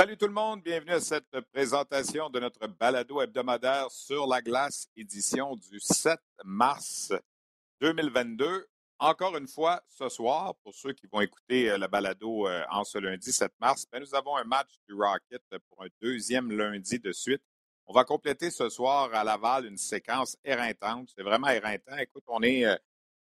Salut 0.00 0.16
tout 0.16 0.28
le 0.28 0.32
monde, 0.32 0.62
bienvenue 0.62 0.92
à 0.92 1.00
cette 1.00 1.38
présentation 1.52 2.30
de 2.30 2.40
notre 2.40 2.66
balado 2.66 3.20
hebdomadaire 3.20 3.90
sur 3.90 4.26
la 4.26 4.40
glace, 4.40 4.88
édition 4.96 5.56
du 5.56 5.78
7 5.78 6.18
mars 6.42 7.12
2022. 7.82 8.66
Encore 8.98 9.36
une 9.36 9.46
fois, 9.46 9.82
ce 9.88 10.08
soir, 10.08 10.54
pour 10.64 10.74
ceux 10.74 10.94
qui 10.94 11.06
vont 11.06 11.20
écouter 11.20 11.70
euh, 11.70 11.76
le 11.76 11.86
balado 11.86 12.48
euh, 12.48 12.62
en 12.70 12.82
ce 12.82 12.96
lundi 12.96 13.30
7 13.30 13.52
mars, 13.60 13.84
ben, 13.92 14.00
nous 14.00 14.14
avons 14.14 14.38
un 14.38 14.44
match 14.44 14.70
du 14.88 14.94
Rocket 14.94 15.42
pour 15.68 15.82
un 15.82 15.88
deuxième 16.00 16.50
lundi 16.50 16.98
de 16.98 17.12
suite. 17.12 17.42
On 17.84 17.92
va 17.92 18.04
compléter 18.04 18.50
ce 18.50 18.70
soir 18.70 19.12
à 19.12 19.22
Laval 19.22 19.66
une 19.66 19.76
séquence 19.76 20.34
éreintante. 20.42 21.10
C'est 21.14 21.22
vraiment 21.22 21.48
éreintant. 21.48 21.98
Écoute, 21.98 22.24
on 22.26 22.42
est, 22.42 22.64
euh, 22.64 22.74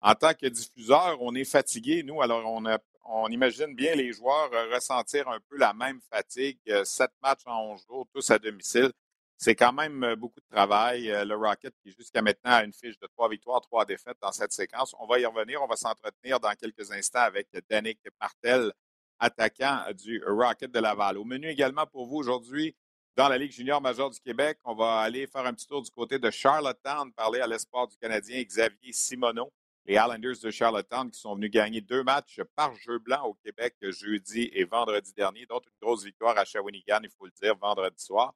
en 0.01 0.13
tant 0.13 0.33
que 0.33 0.47
diffuseur, 0.47 1.21
on 1.21 1.35
est 1.35 1.45
fatigué, 1.45 2.03
nous, 2.03 2.21
alors 2.21 2.43
on 2.45 2.65
a 2.65 2.79
on 3.05 3.27
imagine 3.29 3.73
bien 3.75 3.95
les 3.95 4.11
joueurs 4.13 4.51
euh, 4.53 4.73
ressentir 4.73 5.27
un 5.29 5.39
peu 5.49 5.57
la 5.57 5.73
même 5.73 6.01
fatigue. 6.11 6.59
Euh, 6.69 6.83
sept 6.83 7.11
matchs 7.21 7.43
en 7.45 7.73
11 7.73 7.85
jours, 7.87 8.07
tous 8.13 8.31
à 8.31 8.39
domicile. 8.39 8.91
C'est 9.37 9.55
quand 9.55 9.73
même 9.73 10.03
euh, 10.03 10.15
beaucoup 10.15 10.39
de 10.39 10.55
travail. 10.55 11.07
Le 11.07 11.35
Rocket 11.35 11.73
qui 11.83 11.91
jusqu'à 11.91 12.21
maintenant 12.21 12.51
a 12.51 12.63
une 12.63 12.73
fiche 12.73 12.97
de 12.99 13.07
trois 13.07 13.29
victoires, 13.29 13.61
trois 13.61 13.85
défaites 13.85 14.17
dans 14.21 14.31
cette 14.31 14.51
séquence. 14.51 14.95
On 14.99 15.05
va 15.07 15.19
y 15.19 15.25
revenir. 15.25 15.61
On 15.61 15.67
va 15.67 15.75
s'entretenir 15.75 16.39
dans 16.39 16.53
quelques 16.53 16.91
instants 16.91 17.19
avec 17.19 17.47
Danick 17.69 17.99
Martel, 18.19 18.71
attaquant 19.19 19.83
du 19.93 20.23
Rocket 20.25 20.71
de 20.71 20.79
Laval. 20.79 21.17
Au 21.17 21.25
menu 21.25 21.47
également 21.49 21.85
pour 21.85 22.07
vous 22.07 22.17
aujourd'hui, 22.17 22.75
dans 23.15 23.29
la 23.29 23.37
Ligue 23.37 23.51
junior 23.51 23.81
majeure 23.81 24.09
du 24.09 24.19
Québec, 24.19 24.57
on 24.65 24.75
va 24.75 24.99
aller 24.99 25.27
faire 25.27 25.45
un 25.45 25.53
petit 25.53 25.67
tour 25.67 25.81
du 25.81 25.91
côté 25.91 26.19
de 26.19 26.29
Charlottetown, 26.31 27.13
parler 27.13 27.39
à 27.39 27.47
l'espoir 27.47 27.87
du 27.87 27.95
Canadien 27.97 28.41
Xavier 28.41 28.91
Simoneau 28.91 29.51
les 29.85 29.95
Islanders 29.95 30.39
de 30.41 30.49
Charlottetown 30.49 31.11
qui 31.11 31.19
sont 31.19 31.35
venus 31.35 31.51
gagner 31.51 31.79
deux 31.81 32.03
matchs 32.03 32.41
par 32.55 32.75
jeu 32.75 32.97
blanc 32.97 33.23
au 33.25 33.33
Québec 33.35 33.75
jeudi 33.81 34.49
et 34.53 34.63
vendredi 34.63 35.13
dernier, 35.13 35.45
dont 35.45 35.59
une 35.59 35.77
grosse 35.79 36.03
victoire 36.03 36.37
à 36.37 36.45
Shawinigan, 36.45 36.99
il 37.03 37.09
faut 37.11 37.25
le 37.25 37.31
dire, 37.39 37.55
vendredi 37.55 38.03
soir. 38.03 38.33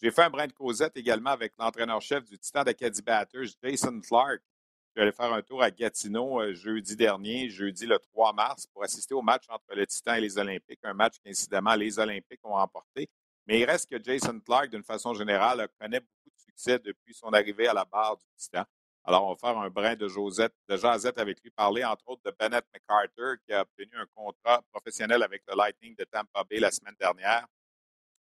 J'ai 0.00 0.10
fait 0.10 0.22
un 0.22 0.30
brin 0.30 0.46
de 0.46 0.52
causette 0.52 0.96
également 0.96 1.30
avec 1.30 1.54
l'entraîneur-chef 1.58 2.24
du 2.24 2.38
Titan 2.38 2.62
d'Acadie 2.62 3.02
Batters, 3.02 3.48
Jason 3.62 4.00
Clark. 4.00 4.40
Je 4.40 5.00
suis 5.00 5.02
allé 5.02 5.12
faire 5.12 5.32
un 5.32 5.42
tour 5.42 5.62
à 5.62 5.70
Gatineau 5.70 6.40
euh, 6.40 6.54
jeudi 6.54 6.94
dernier, 6.94 7.48
jeudi 7.50 7.86
le 7.86 7.98
3 7.98 8.32
mars, 8.32 8.66
pour 8.66 8.84
assister 8.84 9.14
au 9.14 9.22
match 9.22 9.44
entre 9.48 9.74
le 9.74 9.86
Titan 9.86 10.14
et 10.14 10.20
les 10.20 10.38
Olympiques, 10.38 10.80
un 10.84 10.94
match 10.94 11.16
qu'incidemment 11.24 11.74
les 11.74 11.98
Olympiques 11.98 12.40
ont 12.44 12.54
remporté. 12.54 13.08
Mais 13.46 13.60
il 13.60 13.64
reste 13.64 13.90
que 13.90 14.02
Jason 14.02 14.38
Clark, 14.40 14.70
d'une 14.70 14.84
façon 14.84 15.14
générale, 15.14 15.66
connaît 15.80 16.00
beaucoup 16.00 16.30
de 16.30 16.40
succès 16.40 16.78
depuis 16.78 17.14
son 17.14 17.32
arrivée 17.32 17.66
à 17.66 17.74
la 17.74 17.84
barre 17.84 18.16
du 18.16 18.24
Titan. 18.36 18.64
Alors, 19.08 19.24
on 19.24 19.34
va 19.34 19.36
faire 19.36 19.56
un 19.56 19.70
brin 19.70 19.94
de 19.94 20.08
Josette, 20.08 20.52
de 20.68 20.76
Josette 20.76 21.16
avec 21.18 21.40
lui, 21.40 21.50
parler 21.50 21.84
entre 21.84 22.08
autres 22.08 22.22
de 22.24 22.34
Bennett 22.36 22.64
McCarter, 22.74 23.40
qui 23.46 23.52
a 23.52 23.62
obtenu 23.62 23.96
un 23.96 24.06
contrat 24.12 24.62
professionnel 24.72 25.22
avec 25.22 25.44
le 25.46 25.56
Lightning 25.56 25.94
de 25.94 26.02
Tampa 26.02 26.42
Bay 26.42 26.58
la 26.58 26.72
semaine 26.72 26.96
dernière. 26.98 27.46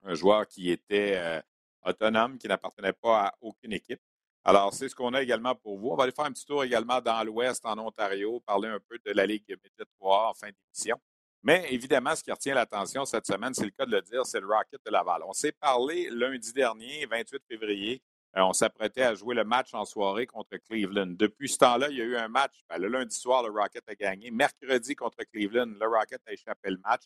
Un 0.05 0.15
joueur 0.15 0.47
qui 0.47 0.71
était 0.71 1.19
euh, 1.19 1.43
autonome, 1.85 2.39
qui 2.39 2.49
n'appartenait 2.49 2.95
pas 2.95 3.27
à 3.27 3.35
aucune 3.43 3.75
équipe. 3.75 4.01
Alors, 4.43 4.73
c'est 4.73 4.89
ce 4.89 4.95
qu'on 4.95 5.13
a 5.13 5.21
également 5.21 5.55
pour 5.55 5.77
vous. 5.77 5.91
On 5.91 5.97
va 5.97 6.05
aller 6.05 6.13
faire 6.13 6.25
un 6.25 6.33
petit 6.33 6.47
tour 6.47 6.65
également 6.65 6.99
dans 7.03 7.23
l'Ouest, 7.25 7.61
en 7.67 7.77
Ontario, 7.77 8.41
parler 8.41 8.69
un 8.71 8.81
peu 8.81 8.99
de 9.05 9.12
la 9.12 9.27
Ligue 9.27 9.45
Média 9.49 9.85
3 9.99 10.31
en 10.31 10.33
fin 10.33 10.49
d'émission. 10.49 10.99
Mais 11.43 11.67
évidemment, 11.71 12.17
ce 12.17 12.23
qui 12.23 12.33
retient 12.33 12.55
l'attention 12.55 13.05
cette 13.05 13.27
semaine, 13.27 13.53
c'est 13.53 13.67
le 13.67 13.71
cas 13.71 13.85
de 13.85 13.91
le 13.91 14.01
dire, 14.01 14.25
c'est 14.25 14.41
le 14.41 14.47
Rocket 14.47 14.81
de 14.83 14.91
Laval. 14.91 15.23
On 15.27 15.35
s'est 15.35 15.53
parlé 15.53 16.09
lundi 16.11 16.55
dernier, 16.55 17.05
28 17.05 17.43
février, 17.47 18.03
on 18.37 18.53
s'apprêtait 18.53 19.03
à 19.03 19.15
jouer 19.15 19.35
le 19.35 19.45
match 19.45 19.75
en 19.75 19.85
soirée 19.85 20.27
contre 20.27 20.57
Cleveland. 20.57 21.15
Depuis 21.19 21.49
ce 21.49 21.59
temps-là, 21.59 21.89
il 21.91 21.99
y 21.99 22.01
a 22.01 22.05
eu 22.05 22.17
un 22.17 22.29
match. 22.29 22.63
Ben, 22.69 22.79
le 22.79 22.89
lundi 22.89 23.15
soir, 23.15 23.43
le 23.43 23.51
Rocket 23.51 23.83
a 23.89 23.95
gagné. 23.95 24.31
Mercredi 24.31 24.95
contre 24.95 25.19
Cleveland, 25.33 25.75
le 25.81 25.87
Rocket 25.87 26.21
a 26.27 26.33
échappé 26.33 26.71
le 26.71 26.79
match. 26.79 27.03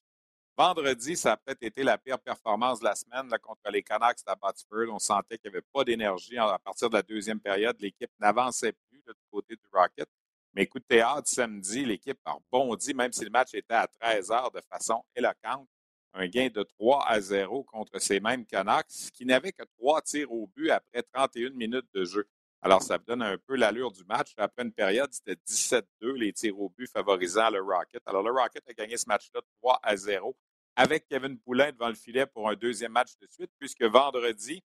Vendredi, 0.56 1.16
ça 1.16 1.32
a 1.32 1.36
peut-être 1.36 1.62
été 1.62 1.82
la 1.82 1.98
pire 1.98 2.20
performance 2.20 2.78
de 2.78 2.84
la 2.84 2.94
semaine 2.94 3.28
contre 3.42 3.70
les 3.70 3.82
Canucks 3.82 4.20
à 4.26 4.36
Botsford. 4.36 4.92
On 4.92 4.98
sentait 4.98 5.38
qu'il 5.38 5.50
n'y 5.50 5.56
avait 5.56 5.66
pas 5.72 5.82
d'énergie 5.82 6.38
à 6.38 6.58
partir 6.58 6.90
de 6.90 6.94
la 6.94 7.02
deuxième 7.02 7.40
période. 7.40 7.76
L'équipe 7.80 8.10
n'avançait 8.20 8.72
plus 8.72 8.98
du 8.98 9.12
côté 9.32 9.56
du 9.56 9.66
Rocket. 9.72 10.08
Mais 10.52 10.62
écoute, 10.62 10.84
théâtre, 10.86 11.26
samedi, 11.26 11.84
l'équipe 11.84 12.18
a 12.24 12.32
rebondi, 12.32 12.94
même 12.94 13.12
si 13.12 13.24
le 13.24 13.30
match 13.30 13.54
était 13.54 13.74
à 13.74 13.88
13 13.88 14.30
heures 14.30 14.50
de 14.52 14.60
façon 14.70 15.02
éloquente 15.16 15.68
un 16.14 16.28
gain 16.28 16.48
de 16.48 16.62
3 16.62 17.04
à 17.06 17.20
0 17.20 17.64
contre 17.64 18.00
ces 18.00 18.20
mêmes 18.20 18.46
Canucks 18.46 19.10
qui 19.12 19.26
n'avaient 19.26 19.52
que 19.52 19.64
trois 19.78 20.00
tirs 20.00 20.32
au 20.32 20.46
but 20.46 20.70
après 20.70 21.02
31 21.02 21.50
minutes 21.50 21.88
de 21.92 22.04
jeu. 22.04 22.26
Alors, 22.62 22.82
ça 22.82 22.96
donne 22.96 23.20
un 23.20 23.36
peu 23.36 23.56
l'allure 23.56 23.92
du 23.92 24.04
match. 24.04 24.32
Après 24.38 24.62
une 24.62 24.72
période, 24.72 25.12
c'était 25.12 25.36
17-2 25.46 25.84
les 26.14 26.32
tirs 26.32 26.58
au 26.58 26.70
but 26.70 26.90
favorisant 26.90 27.50
le 27.50 27.60
Rocket. 27.60 28.00
Alors, 28.06 28.22
le 28.22 28.30
Rocket 28.30 28.62
a 28.66 28.72
gagné 28.72 28.96
ce 28.96 29.04
match-là 29.06 29.42
3 29.60 29.80
à 29.82 29.96
0 29.96 30.34
avec 30.76 31.06
Kevin 31.06 31.38
Poulin 31.38 31.72
devant 31.72 31.88
le 31.88 31.94
filet 31.94 32.26
pour 32.26 32.48
un 32.48 32.54
deuxième 32.54 32.92
match 32.92 33.16
de 33.20 33.26
suite, 33.26 33.50
puisque 33.58 33.82
vendredi, 33.82 34.62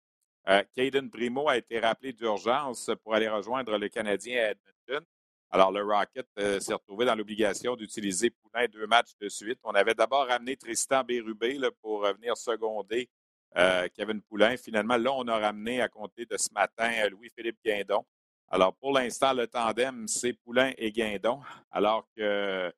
euh, 0.47 0.62
Caden 0.75 1.09
Primo 1.09 1.47
a 1.47 1.57
été 1.57 1.79
rappelé 1.79 2.13
d'urgence 2.13 2.91
pour 3.03 3.16
aller 3.16 3.29
rejoindre 3.29 3.77
le 3.77 3.89
Canadien 3.89 4.44
à 4.44 4.51
Edmonton. 4.51 5.06
Alors, 5.51 5.72
le 5.72 5.83
Rocket 5.83 6.28
euh, 6.39 6.59
s'est 6.59 6.73
retrouvé 6.73 7.06
dans 7.06 7.16
l'obligation 7.16 7.75
d'utiliser 7.75 8.29
Poulain 8.29 8.67
deux 8.67 8.88
matchs 8.88 9.16
de 9.22 9.29
suite. 9.29 9.59
On 9.63 9.72
avait 9.72 9.94
d'abord 9.94 10.28
ramené 10.28 10.57
Tristan 10.57 11.03
Bérubé 11.03 11.57
pour 11.81 12.01
venir 12.01 12.35
seconder 12.35 13.09
euh, 13.57 13.88
Kevin 13.95 14.22
Poulain. 14.22 14.57
Finalement, 14.57 14.97
là, 14.97 15.13
on 15.13 15.28
a 15.28 15.38
ramené 15.38 15.81
à 15.81 15.88
compter 15.88 16.25
de 16.25 16.35
ce 16.38 16.50
matin 16.53 16.91
euh, 16.97 17.09
Louis-Philippe 17.09 17.59
Guindon. 17.63 18.03
Alors, 18.50 18.75
pour 18.75 18.91
l'instant, 18.91 19.33
le 19.33 19.47
tandem, 19.47 20.07
c'est 20.07 20.33
Poulain 20.33 20.72
et 20.78 20.91
Guindon, 20.91 21.41
alors 21.72 22.07
que 22.16 22.72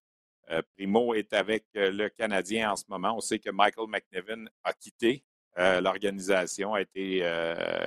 Primo 0.75 1.13
est 1.13 1.33
avec 1.33 1.65
le 1.73 2.07
Canadien 2.07 2.71
en 2.71 2.75
ce 2.77 2.85
moment. 2.87 3.17
On 3.17 3.19
sait 3.19 3.37
que 3.37 3.49
Michael 3.49 3.87
McNevin 3.89 4.45
a 4.63 4.71
quitté 4.71 5.25
l'organisation, 5.57 6.73
a 6.73 6.81
été 6.81 7.21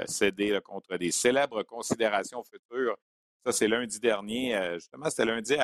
cédé 0.04 0.60
contre 0.62 0.98
des 0.98 1.10
célèbres 1.10 1.62
considérations 1.62 2.44
futures 2.44 2.98
ça, 3.44 3.52
c'est 3.52 3.68
lundi 3.68 3.98
dernier. 3.98 4.54
Euh, 4.54 4.74
justement, 4.74 5.08
c'était 5.08 5.24
lundi 5.24 5.54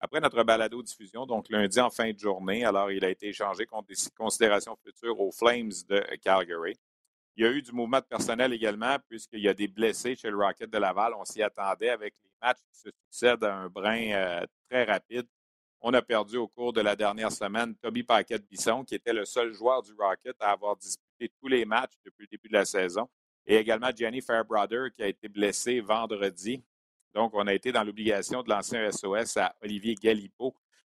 après, 0.00 0.20
notre 0.20 0.42
balado-diffusion, 0.42 1.26
donc 1.26 1.48
lundi 1.48 1.80
en 1.80 1.90
fin 1.90 2.12
de 2.12 2.18
journée. 2.18 2.64
Alors, 2.64 2.90
il 2.90 3.04
a 3.04 3.08
été 3.08 3.28
échangé 3.28 3.66
contre 3.66 3.88
des 3.88 3.94
considérations 4.16 4.76
futures 4.84 5.18
aux 5.20 5.30
Flames 5.32 5.72
de 5.88 6.04
Calgary. 6.22 6.74
Il 7.36 7.44
y 7.44 7.46
a 7.46 7.50
eu 7.50 7.62
du 7.62 7.72
mouvement 7.72 8.00
de 8.00 8.04
personnel 8.04 8.52
également, 8.52 8.96
puisqu'il 9.08 9.40
y 9.40 9.48
a 9.48 9.54
des 9.54 9.68
blessés 9.68 10.16
chez 10.16 10.30
le 10.30 10.36
Rocket 10.36 10.70
de 10.70 10.78
Laval. 10.78 11.14
On 11.14 11.24
s'y 11.24 11.42
attendait 11.42 11.90
avec 11.90 12.14
les 12.22 12.30
matchs 12.42 12.58
qui 12.70 12.78
se 12.78 12.90
succèdent 13.04 13.44
à 13.44 13.54
un 13.54 13.68
brin 13.68 14.12
euh, 14.12 14.46
très 14.68 14.84
rapide. 14.84 15.26
On 15.80 15.92
a 15.94 16.02
perdu 16.02 16.36
au 16.38 16.48
cours 16.48 16.72
de 16.72 16.80
la 16.80 16.96
dernière 16.96 17.30
semaine 17.30 17.76
Toby 17.76 18.02
Paquette-Bisson, 18.02 18.84
qui 18.84 18.94
était 18.94 19.12
le 19.12 19.24
seul 19.24 19.52
joueur 19.52 19.82
du 19.82 19.92
Rocket 19.92 20.36
à 20.40 20.50
avoir 20.52 20.76
disputé 20.76 21.30
tous 21.40 21.48
les 21.48 21.64
matchs 21.64 21.92
depuis 22.04 22.22
le 22.22 22.28
début 22.28 22.48
de 22.48 22.54
la 22.54 22.64
saison 22.64 23.08
et 23.46 23.56
également 23.56 23.90
Jenny 23.94 24.20
Fairbrother 24.20 24.90
qui 24.94 25.02
a 25.02 25.08
été 25.08 25.28
blessé 25.28 25.80
vendredi. 25.80 26.64
Donc, 27.14 27.32
on 27.34 27.46
a 27.46 27.54
été 27.54 27.72
dans 27.72 27.84
l'obligation 27.84 28.42
de 28.42 28.50
lancer 28.50 28.76
un 28.76 28.90
SOS 28.90 29.36
à 29.38 29.54
Olivier 29.62 29.94
Galipo 29.94 30.54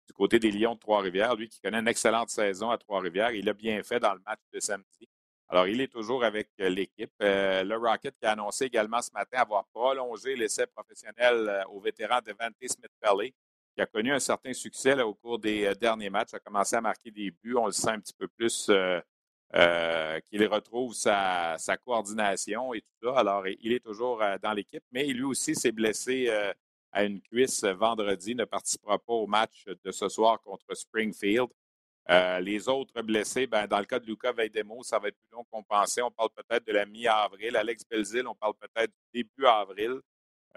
du 0.07 0.13
côté 0.13 0.39
des 0.39 0.51
Lions 0.51 0.73
de 0.73 0.79
Trois-Rivières, 0.79 1.35
lui 1.35 1.47
qui 1.47 1.61
connaît 1.61 1.79
une 1.79 1.87
excellente 1.87 2.29
saison 2.29 2.71
à 2.71 2.77
Trois-Rivières. 2.77 3.31
Il 3.31 3.47
a 3.47 3.53
bien 3.53 3.81
fait 3.83 3.99
dans 3.99 4.13
le 4.13 4.19
match 4.25 4.39
de 4.51 4.59
samedi. 4.59 5.07
Alors, 5.47 5.67
il 5.67 5.81
est 5.81 5.87
toujours 5.87 6.23
avec 6.23 6.49
euh, 6.59 6.69
l'équipe. 6.69 7.11
Euh, 7.21 7.63
le 7.63 7.75
Rocket 7.77 8.15
qui 8.19 8.25
a 8.25 8.31
annoncé 8.31 8.65
également 8.65 9.01
ce 9.01 9.11
matin 9.13 9.39
avoir 9.39 9.65
prolongé 9.73 10.35
l'essai 10.35 10.67
professionnel 10.67 11.47
euh, 11.47 11.63
au 11.69 11.79
vétéran 11.79 12.19
Devante 12.25 12.53
Smith-Pelly, 12.61 13.33
qui 13.75 13.81
a 13.81 13.85
connu 13.85 14.11
un 14.11 14.19
certain 14.19 14.53
succès 14.53 14.99
au 15.01 15.13
cours 15.13 15.39
des 15.39 15.73
derniers 15.75 16.09
matchs, 16.09 16.33
a 16.33 16.39
commencé 16.39 16.75
à 16.75 16.81
marquer 16.81 17.11
des 17.11 17.31
buts. 17.31 17.55
On 17.55 17.67
le 17.67 17.71
sent 17.71 17.89
un 17.89 17.99
petit 17.99 18.13
peu 18.13 18.27
plus 18.27 18.69
qu'il 19.51 20.45
retrouve 20.47 20.93
sa, 20.93 21.57
coordination 21.85 22.73
et 22.73 22.81
tout 22.81 23.07
ça. 23.07 23.19
Alors, 23.19 23.47
il 23.47 23.71
est 23.71 23.83
toujours 23.83 24.21
euh, 24.21 24.37
dans 24.41 24.53
l'équipe, 24.53 24.83
mais 24.91 25.05
lui 25.07 25.23
aussi 25.23 25.55
s'est 25.55 25.71
blessé 25.71 26.27
euh, 26.29 26.53
à 26.91 27.03
une 27.03 27.21
cuisse 27.21 27.63
vendredi, 27.63 28.35
ne 28.35 28.45
participera 28.45 28.97
pas 28.99 29.13
au 29.13 29.27
match 29.27 29.65
de 29.83 29.91
ce 29.91 30.09
soir 30.09 30.41
contre 30.41 30.75
Springfield. 30.75 31.49
Euh, 32.09 32.39
les 32.39 32.67
autres 32.67 33.01
blessés, 33.03 33.45
ben, 33.45 33.67
dans 33.67 33.77
le 33.77 33.85
cas 33.85 33.99
de 33.99 34.05
Luca 34.07 34.31
Veidemo, 34.31 34.81
ça 34.81 34.97
va 34.97 35.09
être 35.09 35.17
plus 35.17 35.35
long 35.35 35.45
qu'on 35.51 35.61
pensait. 35.61 36.01
On 36.01 36.09
parle 36.09 36.29
peut-être 36.35 36.65
de 36.65 36.71
la 36.71 36.85
mi-avril. 36.85 37.55
Alex 37.55 37.83
Belzil, 37.87 38.25
on 38.25 38.33
parle 38.33 38.55
peut-être 38.55 38.91
du 38.91 39.21
début 39.23 39.45
avril 39.45 39.99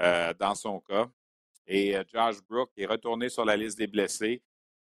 euh, 0.00 0.32
dans 0.38 0.54
son 0.54 0.80
cas. 0.80 1.08
Et 1.66 1.94
euh, 1.94 2.04
Josh 2.10 2.42
Brook 2.48 2.70
est 2.78 2.86
retourné 2.86 3.28
sur 3.28 3.44
la 3.44 3.56
liste 3.56 3.76
des 3.76 3.86
blessés. 3.86 4.42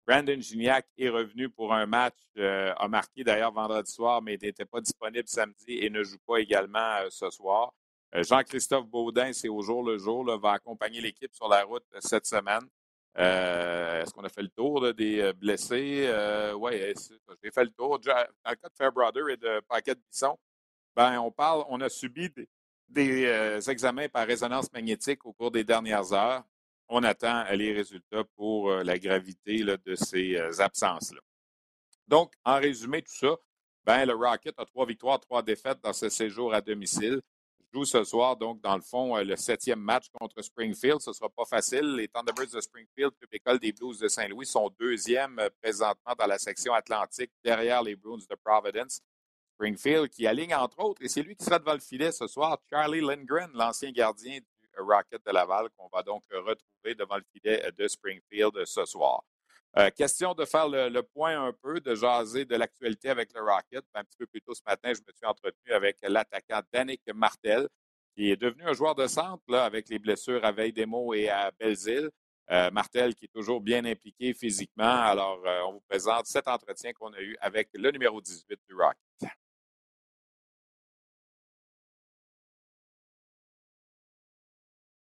Brandon 0.09 0.41
Gignac 0.41 0.87
est 0.97 1.11
revenu 1.11 1.51
pour 1.51 1.75
un 1.75 1.85
match, 1.85 2.17
a 2.39 2.89
marqué 2.89 3.23
d'ailleurs 3.23 3.53
vendredi 3.53 3.93
soir, 3.93 4.23
mais 4.23 4.39
n'était 4.41 4.65
pas 4.65 4.81
disponible 4.81 5.29
samedi 5.29 5.79
et 5.81 5.91
ne 5.91 6.03
joue 6.03 6.17
pas 6.27 6.39
également 6.39 6.97
ce 7.11 7.29
soir. 7.29 7.75
Jean-Christophe 8.15 8.87
Baudin, 8.87 9.35
c'est 9.35 9.51
au 9.51 9.61
jour 9.61 9.85
le 9.85 9.99
jour, 9.99 10.25
va 10.41 10.53
accompagner 10.53 11.03
l'équipe 11.03 11.35
sur 11.35 11.47
la 11.47 11.63
route 11.63 11.85
cette 12.01 12.27
semaine. 12.27 12.67
Euh, 13.19 14.03
est-ce 14.03 14.13
qu'on 14.13 14.23
a 14.23 14.29
fait 14.29 14.43
le 14.43 14.49
tour 14.49 14.95
des 14.95 15.21
euh, 15.21 15.33
blessés? 15.33 16.05
Euh, 16.07 16.53
oui, 16.53 16.73
j'ai 17.43 17.51
fait 17.51 17.65
le 17.65 17.71
tour. 17.71 17.99
Dans 17.99 18.15
le 18.15 18.55
cas 18.55 18.69
de 18.69 18.75
Fairbrother 18.77 19.29
et 19.31 19.37
de 19.37 19.61
Paquette 19.69 19.99
Bisson, 20.09 20.39
ben, 20.95 21.19
on 21.19 21.31
parle, 21.33 21.65
on 21.69 21.81
a 21.81 21.89
subi 21.89 22.31
des, 22.89 23.69
examens 23.69 24.09
par 24.09 24.27
résonance 24.27 24.73
magnétique 24.73 25.25
au 25.27 25.33
cours 25.33 25.51
des 25.51 25.65
dernières 25.65 26.13
heures. 26.13 26.45
On 26.89 27.03
attend 27.03 27.45
les 27.53 27.73
résultats 27.73 28.25
pour 28.37 28.71
la 28.71 28.99
gravité 28.99 29.63
de 29.63 29.95
ces 29.95 30.39
absences-là. 30.61 31.21
Donc, 32.07 32.33
en 32.45 32.57
résumé, 32.57 33.03
tout 33.03 33.15
ça, 33.15 33.37
ben, 33.85 34.07
le 34.07 34.15
Rocket 34.15 34.55
a 34.59 34.65
trois 34.65 34.87
victoires, 34.87 35.21
trois 35.21 35.43
défaites 35.43 35.81
dans 35.83 35.93
ce 35.93 36.09
séjour 36.09 36.55
à 36.55 36.61
domicile 36.61 37.21
joue 37.73 37.85
ce 37.85 38.05
soir, 38.05 38.37
donc, 38.37 38.61
dans 38.61 38.77
le 38.77 38.83
fond, 38.83 39.17
euh, 39.17 39.23
le 39.23 39.37
septième 39.37 39.81
match 39.81 40.07
contre 40.13 40.43
Springfield. 40.43 41.01
Ce 41.01 41.11
ne 41.11 41.15
sera 41.15 41.29
pas 41.29 41.45
facile. 41.45 41.97
Les 41.97 42.09
Thunderbirds 42.09 42.53
de 42.53 42.61
Springfield, 42.61 43.13
club 43.19 43.31
école 43.33 43.59
des 43.59 43.73
Blues 43.73 43.99
de 43.99 44.09
Saint-Louis, 44.09 44.47
sont 44.47 44.71
deuxièmes 44.79 45.39
euh, 45.39 45.49
présentement 45.63 46.15
dans 46.19 46.27
la 46.27 46.39
section 46.39 46.73
atlantique, 46.73 47.31
derrière 47.45 47.83
les 47.83 47.97
Bruins 47.97 48.19
de 48.19 48.37
Providence. 48.43 49.01
Springfield 49.55 50.09
qui 50.09 50.27
aligne, 50.27 50.55
entre 50.55 50.79
autres, 50.79 51.03
et 51.03 51.09
c'est 51.09 51.23
lui 51.23 51.35
qui 51.35 51.45
sera 51.45 51.59
devant 51.59 51.73
le 51.73 51.81
filet 51.81 52.13
ce 52.13 52.29
soir, 52.29 52.59
Charlie 52.71 53.01
Lindgren, 53.01 53.51
l'ancien 53.55 53.91
gardien 53.91 54.39
Rocket 54.83 55.25
de 55.25 55.33
Laval, 55.33 55.69
qu'on 55.77 55.89
va 55.93 56.03
donc 56.03 56.23
retrouver 56.31 56.95
devant 56.95 57.17
le 57.17 57.25
filet 57.33 57.71
de 57.77 57.89
Springfield 57.89 58.65
ce 58.65 58.85
soir. 58.85 59.23
Euh, 59.77 59.91
question 59.91 60.35
de 60.35 60.45
faire 60.45 60.69
le, 60.69 61.01
point 61.03 61.41
un 61.41 61.53
peu, 61.53 61.81
de 61.81 61.95
jaser 61.95 62.45
de 62.45 62.57
l'actualité 62.57 63.11
avec 63.11 63.33
le 63.35 63.43
Rocket. 63.43 63.85
Un 63.95 64.03
petit 64.03 64.17
peu 64.19 64.27
plus 64.27 64.41
tôt 64.41 64.55
ce 64.55 64.63
matin, 64.67 64.93
je 64.95 65.01
me 65.01 65.13
suis 65.13 65.27
entretenu 65.27 65.73
avec 65.73 65.99
l'attaquant 66.03 66.63
Danick 66.73 67.03
Martel, 67.15 67.69
qui 68.17 68.31
est 68.31 68.37
devenu 68.37 68.65
un 68.65 68.73
joueur 68.73 68.95
de 68.95 69.07
centre 69.07 69.43
là, 69.49 69.65
avec 69.65 69.89
les 69.89 69.99
blessures 69.99 70.45
à 70.45 70.53
Veille-des-Mots 70.53 71.15
et 71.15 71.29
à 71.29 71.51
Belleville. 71.59 72.11
Euh, 72.51 72.71
Martel 72.71 73.15
qui 73.15 73.27
est 73.27 73.33
toujours 73.33 73.61
bien 73.61 73.85
impliqué 73.85 74.33
physiquement. 74.33 74.85
Alors, 74.85 75.43
euh, 75.45 75.61
on 75.67 75.73
vous 75.75 75.83
présente 75.87 76.25
cet 76.27 76.49
entretien 76.49 76.95
qu'on 76.95 77.13
a 77.13 77.21
eu 77.21 77.37
avec 77.41 77.69
le 77.75 77.91
numéro 77.91 78.23
18 78.23 78.59
du 78.67 78.75
Rocket. 78.75 79.31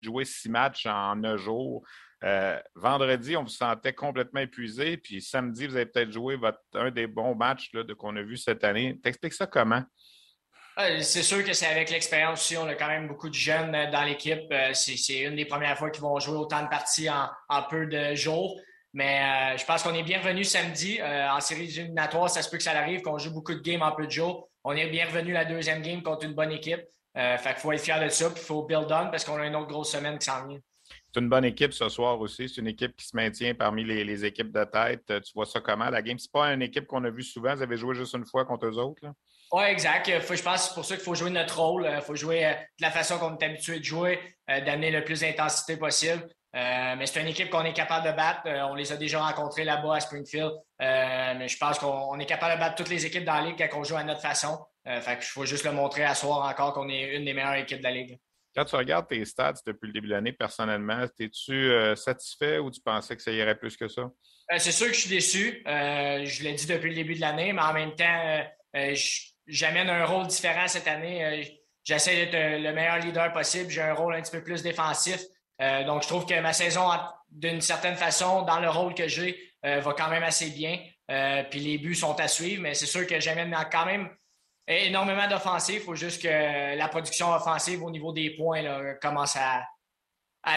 Jouer 0.01 0.25
six 0.25 0.49
matchs 0.49 0.85
en 0.85 1.15
neuf 1.17 1.41
jours, 1.41 1.83
euh, 2.23 2.59
vendredi, 2.75 3.37
on 3.37 3.43
vous 3.43 3.49
sentait 3.49 3.93
complètement 3.93 4.41
épuisé. 4.41 4.97
Puis 4.97 5.21
samedi, 5.21 5.67
vous 5.67 5.75
avez 5.75 5.85
peut-être 5.85 6.11
joué 6.11 6.35
votre, 6.35 6.59
un 6.73 6.91
des 6.91 7.07
bons 7.07 7.35
matchs 7.35 7.71
qu'on 7.97 8.15
a 8.15 8.21
vu 8.21 8.37
cette 8.37 8.63
année. 8.63 8.99
T'expliques 9.01 9.33
ça 9.33 9.47
comment? 9.47 9.83
C'est 11.01 11.23
sûr 11.23 11.43
que 11.43 11.51
c'est 11.51 11.65
avec 11.65 11.89
l'expérience 11.89 12.39
aussi. 12.39 12.55
On 12.55 12.67
a 12.67 12.75
quand 12.75 12.87
même 12.87 13.07
beaucoup 13.07 13.27
de 13.27 13.33
jeunes 13.33 13.75
euh, 13.75 13.91
dans 13.91 14.03
l'équipe. 14.03 14.49
Euh, 14.51 14.73
c'est 14.73 15.19
une 15.19 15.35
des 15.35 15.45
premières 15.45 15.77
fois 15.77 15.89
qu'ils 15.89 16.01
vont 16.01 16.19
jouer 16.19 16.37
autant 16.37 16.63
de 16.63 16.69
parties 16.69 17.09
en, 17.09 17.63
peu 17.69 17.85
de 17.85 18.15
jours. 18.15 18.59
Mais 18.91 19.55
je 19.55 19.65
pense 19.65 19.83
qu'on 19.83 19.93
est 19.93 20.01
bienvenu 20.01 20.43
samedi 20.43 20.99
en 21.03 21.39
série 21.41 21.65
éliminatoire. 21.65 22.27
Ça 22.27 22.41
se 22.41 22.49
peut 22.49 22.57
que 22.57 22.63
ça 22.63 22.71
arrive, 22.71 23.03
qu'on 23.03 23.19
joue 23.19 23.31
beaucoup 23.31 23.53
de 23.53 23.59
games 23.59 23.83
en 23.83 23.91
peu 23.91 24.07
de 24.07 24.11
jours. 24.11 24.49
On 24.63 24.71
est 24.71 24.89
bienvenu 24.89 25.31
la 25.31 25.45
deuxième 25.45 25.83
game 25.83 26.01
contre 26.01 26.25
une 26.25 26.33
bonne 26.33 26.51
équipe. 26.51 26.81
Fait 27.15 27.53
qu'il 27.53 27.59
faut 27.59 27.71
être 27.71 27.81
fier 27.81 28.03
de 28.03 28.09
ça. 28.09 28.29
Puis 28.29 28.41
il 28.41 28.45
faut 28.45 28.63
build 28.63 28.91
on 28.91 29.09
parce 29.09 29.25
qu'on 29.25 29.37
a 29.37 29.45
une 29.45 29.55
autre 29.55 29.67
grosse 29.67 29.91
semaine 29.91 30.17
qui 30.17 30.25
s'en 30.25 30.47
vient. 30.47 30.59
C'est 31.13 31.21
une 31.21 31.29
bonne 31.29 31.45
équipe 31.45 31.73
ce 31.73 31.89
soir 31.89 32.19
aussi. 32.19 32.47
C'est 32.47 32.61
une 32.61 32.67
équipe 32.67 32.95
qui 32.95 33.05
se 33.05 33.15
maintient 33.15 33.55
parmi 33.55 33.83
les, 33.83 34.25
équipes 34.25 34.51
de 34.51 34.63
tête. 34.63 35.05
Tu 35.05 35.31
vois 35.33 35.45
ça 35.45 35.59
comment? 35.59 35.89
La 35.89 36.01
game, 36.01 36.19
c'est 36.19 36.31
pas 36.31 36.53
une 36.53 36.61
équipe 36.61 36.85
qu'on 36.85 37.03
a 37.03 37.09
vue 37.09 37.23
souvent. 37.23 37.55
Vous 37.55 37.63
avez 37.63 37.77
joué 37.77 37.95
juste 37.95 38.13
une 38.13 38.25
fois 38.25 38.45
contre 38.45 38.67
eux 38.67 38.77
autres? 38.77 39.01
Oui, 39.51 39.63
exact. 39.63 40.07
je 40.07 40.43
pense 40.43 40.61
que 40.61 40.67
c'est 40.67 40.73
pour 40.75 40.85
ça 40.85 40.95
qu'il 40.95 41.03
faut 41.03 41.15
jouer 41.15 41.31
notre 41.31 41.59
rôle. 41.59 41.89
Il 41.91 42.01
faut 42.01 42.15
jouer 42.15 42.45
euh, 42.45 42.51
de 42.51 42.83
la 42.83 42.91
façon 42.91 43.17
qu'on 43.17 43.35
est 43.35 43.43
habitué 43.43 43.79
de 43.79 43.83
jouer, 43.83 44.19
euh, 44.49 44.61
d'amener 44.61 44.91
le 44.91 45.03
plus 45.03 45.21
d'intensité 45.21 45.77
possible. 45.77 46.27
Euh, 46.55 46.95
mais 46.95 47.05
c'est 47.07 47.21
une 47.21 47.27
équipe 47.27 47.49
qu'on 47.49 47.63
est 47.63 47.73
capable 47.73 48.05
de 48.05 48.11
battre. 48.11 48.41
on 48.45 48.75
les 48.75 48.91
a 48.91 48.97
déjà 48.97 49.19
rencontrés 49.21 49.63
là-bas 49.63 49.95
à 49.95 49.99
Springfield. 49.99 50.51
mais 50.79 51.47
je 51.47 51.57
pense 51.57 51.79
qu'on 51.79 52.19
est 52.19 52.25
capable 52.25 52.55
de 52.55 52.59
battre 52.59 52.75
toutes 52.75 52.89
les 52.89 53.05
équipes 53.05 53.25
dans 53.25 53.35
la 53.35 53.41
ligue 53.41 53.55
quand 53.57 53.79
on 53.79 53.83
joue 53.83 53.95
à 53.95 54.03
notre 54.03 54.21
façon. 54.21 54.59
Fait 54.85 55.17
que 55.17 55.23
je 55.23 55.29
faut 55.29 55.45
juste 55.45 55.65
le 55.65 55.71
montrer 55.71 56.03
à 56.03 56.15
soir 56.15 56.49
encore 56.49 56.73
qu'on 56.73 56.89
est 56.89 57.15
une 57.15 57.25
des 57.25 57.33
meilleures 57.33 57.55
équipes 57.55 57.79
de 57.79 57.83
la 57.83 57.91
ligue. 57.91 58.19
Quand 58.55 58.65
tu 58.65 58.75
regardes 58.75 59.07
tes 59.07 59.23
stats 59.25 59.61
depuis 59.65 59.87
le 59.87 59.93
début 59.93 60.07
de 60.07 60.13
l'année, 60.13 60.33
personnellement, 60.33 61.05
es-tu 61.19 61.53
euh, 61.53 61.95
satisfait 61.95 62.57
ou 62.57 62.71
tu 62.71 62.81
pensais 62.81 63.15
que 63.15 63.21
ça 63.21 63.31
irait 63.31 63.57
plus 63.57 63.77
que 63.77 63.87
ça? 63.87 64.01
Euh, 64.01 64.55
c'est 64.57 64.71
sûr 64.71 64.87
que 64.87 64.93
je 64.93 64.99
suis 65.01 65.09
déçu. 65.09 65.63
Euh, 65.67 66.25
je 66.25 66.43
l'ai 66.43 66.53
dit 66.53 66.65
depuis 66.65 66.89
le 66.89 66.95
début 66.95 67.15
de 67.15 67.21
l'année, 67.21 67.53
mais 67.53 67.61
en 67.61 67.73
même 67.73 67.95
temps, 67.95 68.43
j'amène 69.47 69.89
un 69.89 70.05
rôle 70.05 70.27
différent 70.27 70.67
cette 70.67 70.87
année. 70.87 71.61
J'essaie 71.83 72.15
d'être 72.15 72.61
le 72.61 72.73
meilleur 72.73 72.97
leader 72.97 73.31
possible. 73.31 73.69
J'ai 73.69 73.81
un 73.81 73.93
rôle 73.93 74.15
un 74.15 74.21
petit 74.21 74.31
peu 74.31 74.43
plus 74.43 74.63
défensif. 74.63 75.21
donc, 75.85 76.03
je 76.03 76.07
trouve 76.07 76.25
que 76.25 76.39
ma 76.41 76.53
saison, 76.53 76.89
d'une 77.29 77.61
certaine 77.61 77.95
façon, 77.95 78.41
dans 78.43 78.59
le 78.59 78.69
rôle 78.69 78.95
que 78.95 79.07
j'ai, 79.07 79.39
va 79.63 79.93
quand 79.93 80.09
même 80.09 80.23
assez 80.23 80.49
bien. 80.49 80.79
puis 81.49 81.59
les 81.59 81.77
buts 81.77 81.95
sont 81.95 82.19
à 82.19 82.27
suivre, 82.27 82.63
mais 82.63 82.73
c'est 82.73 82.87
sûr 82.87 83.05
que 83.05 83.19
j'amène 83.19 83.55
quand 83.71 83.85
même 83.85 84.09
énormément 84.69 85.27
d'offensives. 85.27 85.81
Il 85.81 85.85
faut 85.85 85.95
juste 85.95 86.21
que 86.21 86.77
la 86.77 86.87
production 86.87 87.31
offensive 87.33 87.83
au 87.83 87.89
niveau 87.89 88.13
des 88.13 88.31
points 88.31 88.95
commence 89.01 89.35
à, 89.35 89.65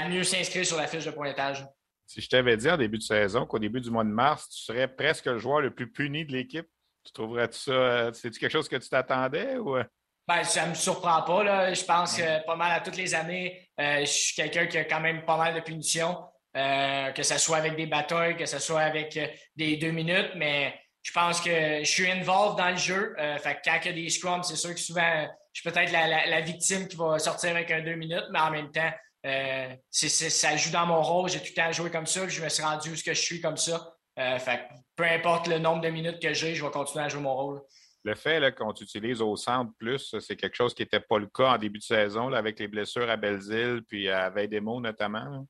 mieux 0.08 0.22
s'inscrire 0.22 0.66
sur 0.66 0.76
la 0.76 0.86
fiche 0.86 1.04
de 1.04 1.10
pointage. 1.10 1.66
Si 2.06 2.20
je 2.20 2.28
t'avais 2.28 2.56
dit 2.56 2.70
en 2.70 2.76
début 2.76 2.98
de 2.98 3.02
saison 3.02 3.46
qu'au 3.46 3.58
début 3.58 3.80
du 3.80 3.90
mois 3.90 4.04
de 4.04 4.10
mars, 4.10 4.48
tu 4.50 4.62
serais 4.62 4.86
presque 4.86 5.26
le 5.26 5.38
joueur 5.38 5.60
le 5.60 5.74
plus 5.74 5.90
puni 5.90 6.26
de 6.26 6.32
l'équipe, 6.32 6.68
tu 7.04 7.12
trouverais-tu 7.12 7.58
ça? 7.58 7.72
Euh, 7.72 8.12
c'est-tu 8.12 8.38
quelque 8.38 8.52
chose 8.52 8.68
que 8.68 8.76
tu 8.76 8.88
t'attendais 8.88 9.56
ou? 9.56 9.76
Euh? 9.76 9.84
Ben, 10.28 10.44
ça 10.44 10.64
ne 10.64 10.70
me 10.70 10.74
surprend 10.74 11.22
pas. 11.22 11.74
Je 11.74 11.84
pense 11.84 12.16
que 12.16 12.44
pas 12.46 12.54
mal 12.54 12.72
à 12.72 12.80
toutes 12.80 12.96
les 12.96 13.14
années, 13.14 13.68
euh, 13.80 14.00
je 14.00 14.10
suis 14.10 14.34
quelqu'un 14.34 14.66
qui 14.66 14.78
a 14.78 14.84
quand 14.84 15.00
même 15.00 15.24
pas 15.24 15.36
mal 15.36 15.54
de 15.54 15.60
punitions, 15.60 16.16
que 16.54 17.22
ce 17.22 17.38
soit 17.38 17.56
avec 17.56 17.76
des 17.76 17.86
batailles, 17.86 18.36
que 18.36 18.46
ce 18.46 18.58
soit 18.58 18.82
avec 18.82 19.18
des 19.56 19.76
deux 19.78 19.90
minutes, 19.90 20.32
mais 20.36 20.81
je 21.02 21.12
pense 21.12 21.40
que 21.40 21.80
je 21.80 21.90
suis 21.90 22.10
involved 22.10 22.56
dans 22.56 22.70
le 22.70 22.76
jeu. 22.76 23.14
Euh, 23.18 23.36
fait 23.38 23.58
quand 23.64 23.78
il 23.84 23.86
y 23.86 23.88
a 23.88 23.92
des 23.92 24.08
scrums, 24.08 24.42
c'est 24.42 24.56
sûr 24.56 24.72
que 24.72 24.80
souvent, 24.80 25.26
je 25.52 25.60
suis 25.60 25.70
peut-être 25.70 25.92
la, 25.92 26.40
victime 26.40 26.86
qui 26.86 26.96
va 26.96 27.18
sortir 27.18 27.50
avec 27.50 27.70
un 27.70 27.82
deux 27.82 27.96
minutes, 27.96 28.26
mais 28.30 28.38
en 28.38 28.50
même 28.50 28.70
temps, 28.70 28.90
euh, 29.26 29.74
ça 29.90 30.56
joue 30.56 30.70
dans 30.70 30.86
mon 30.86 31.02
rôle. 31.02 31.28
J'ai 31.28 31.40
tout 31.40 31.52
le 31.56 31.62
temps 31.62 31.72
joué 31.72 31.90
comme 31.90 32.06
ça. 32.06 32.26
Je 32.28 32.42
me 32.42 32.48
suis 32.48 32.62
rendu 32.62 32.90
où 32.90 32.96
ce 32.96 33.04
que 33.04 33.14
je 33.14 33.20
suis 33.20 33.40
comme 33.40 33.56
ça. 33.56 33.94
Euh, 34.18 34.38
fait 34.38 34.68
peu 34.94 35.04
importe 35.04 35.48
le 35.48 35.58
nombre 35.58 35.80
de 35.80 35.88
minutes 35.88 36.20
que 36.20 36.34
j'ai, 36.34 36.54
je 36.54 36.64
vais 36.64 36.70
continuer 36.70 37.04
à 37.04 37.08
jouer 37.08 37.22
mon 37.22 37.34
rôle. 37.34 37.62
Le 38.04 38.14
fait 38.14 38.54
qu'on 38.54 38.72
t'utilise 38.72 39.22
au 39.22 39.36
centre 39.36 39.72
plus, 39.78 40.16
c'est 40.18 40.36
quelque 40.36 40.56
chose 40.56 40.74
qui 40.74 40.82
n'était 40.82 41.00
pas 41.00 41.18
le 41.18 41.28
cas 41.28 41.54
en 41.54 41.58
début 41.58 41.78
de 41.78 41.84
saison 41.84 42.32
avec 42.32 42.58
les 42.58 42.68
blessures 42.68 43.08
à 43.08 43.16
Belleville 43.16 43.82
puis 43.88 44.08
à 44.08 44.28
Veille-des-Mots 44.28 44.80
notamment. 44.80 45.46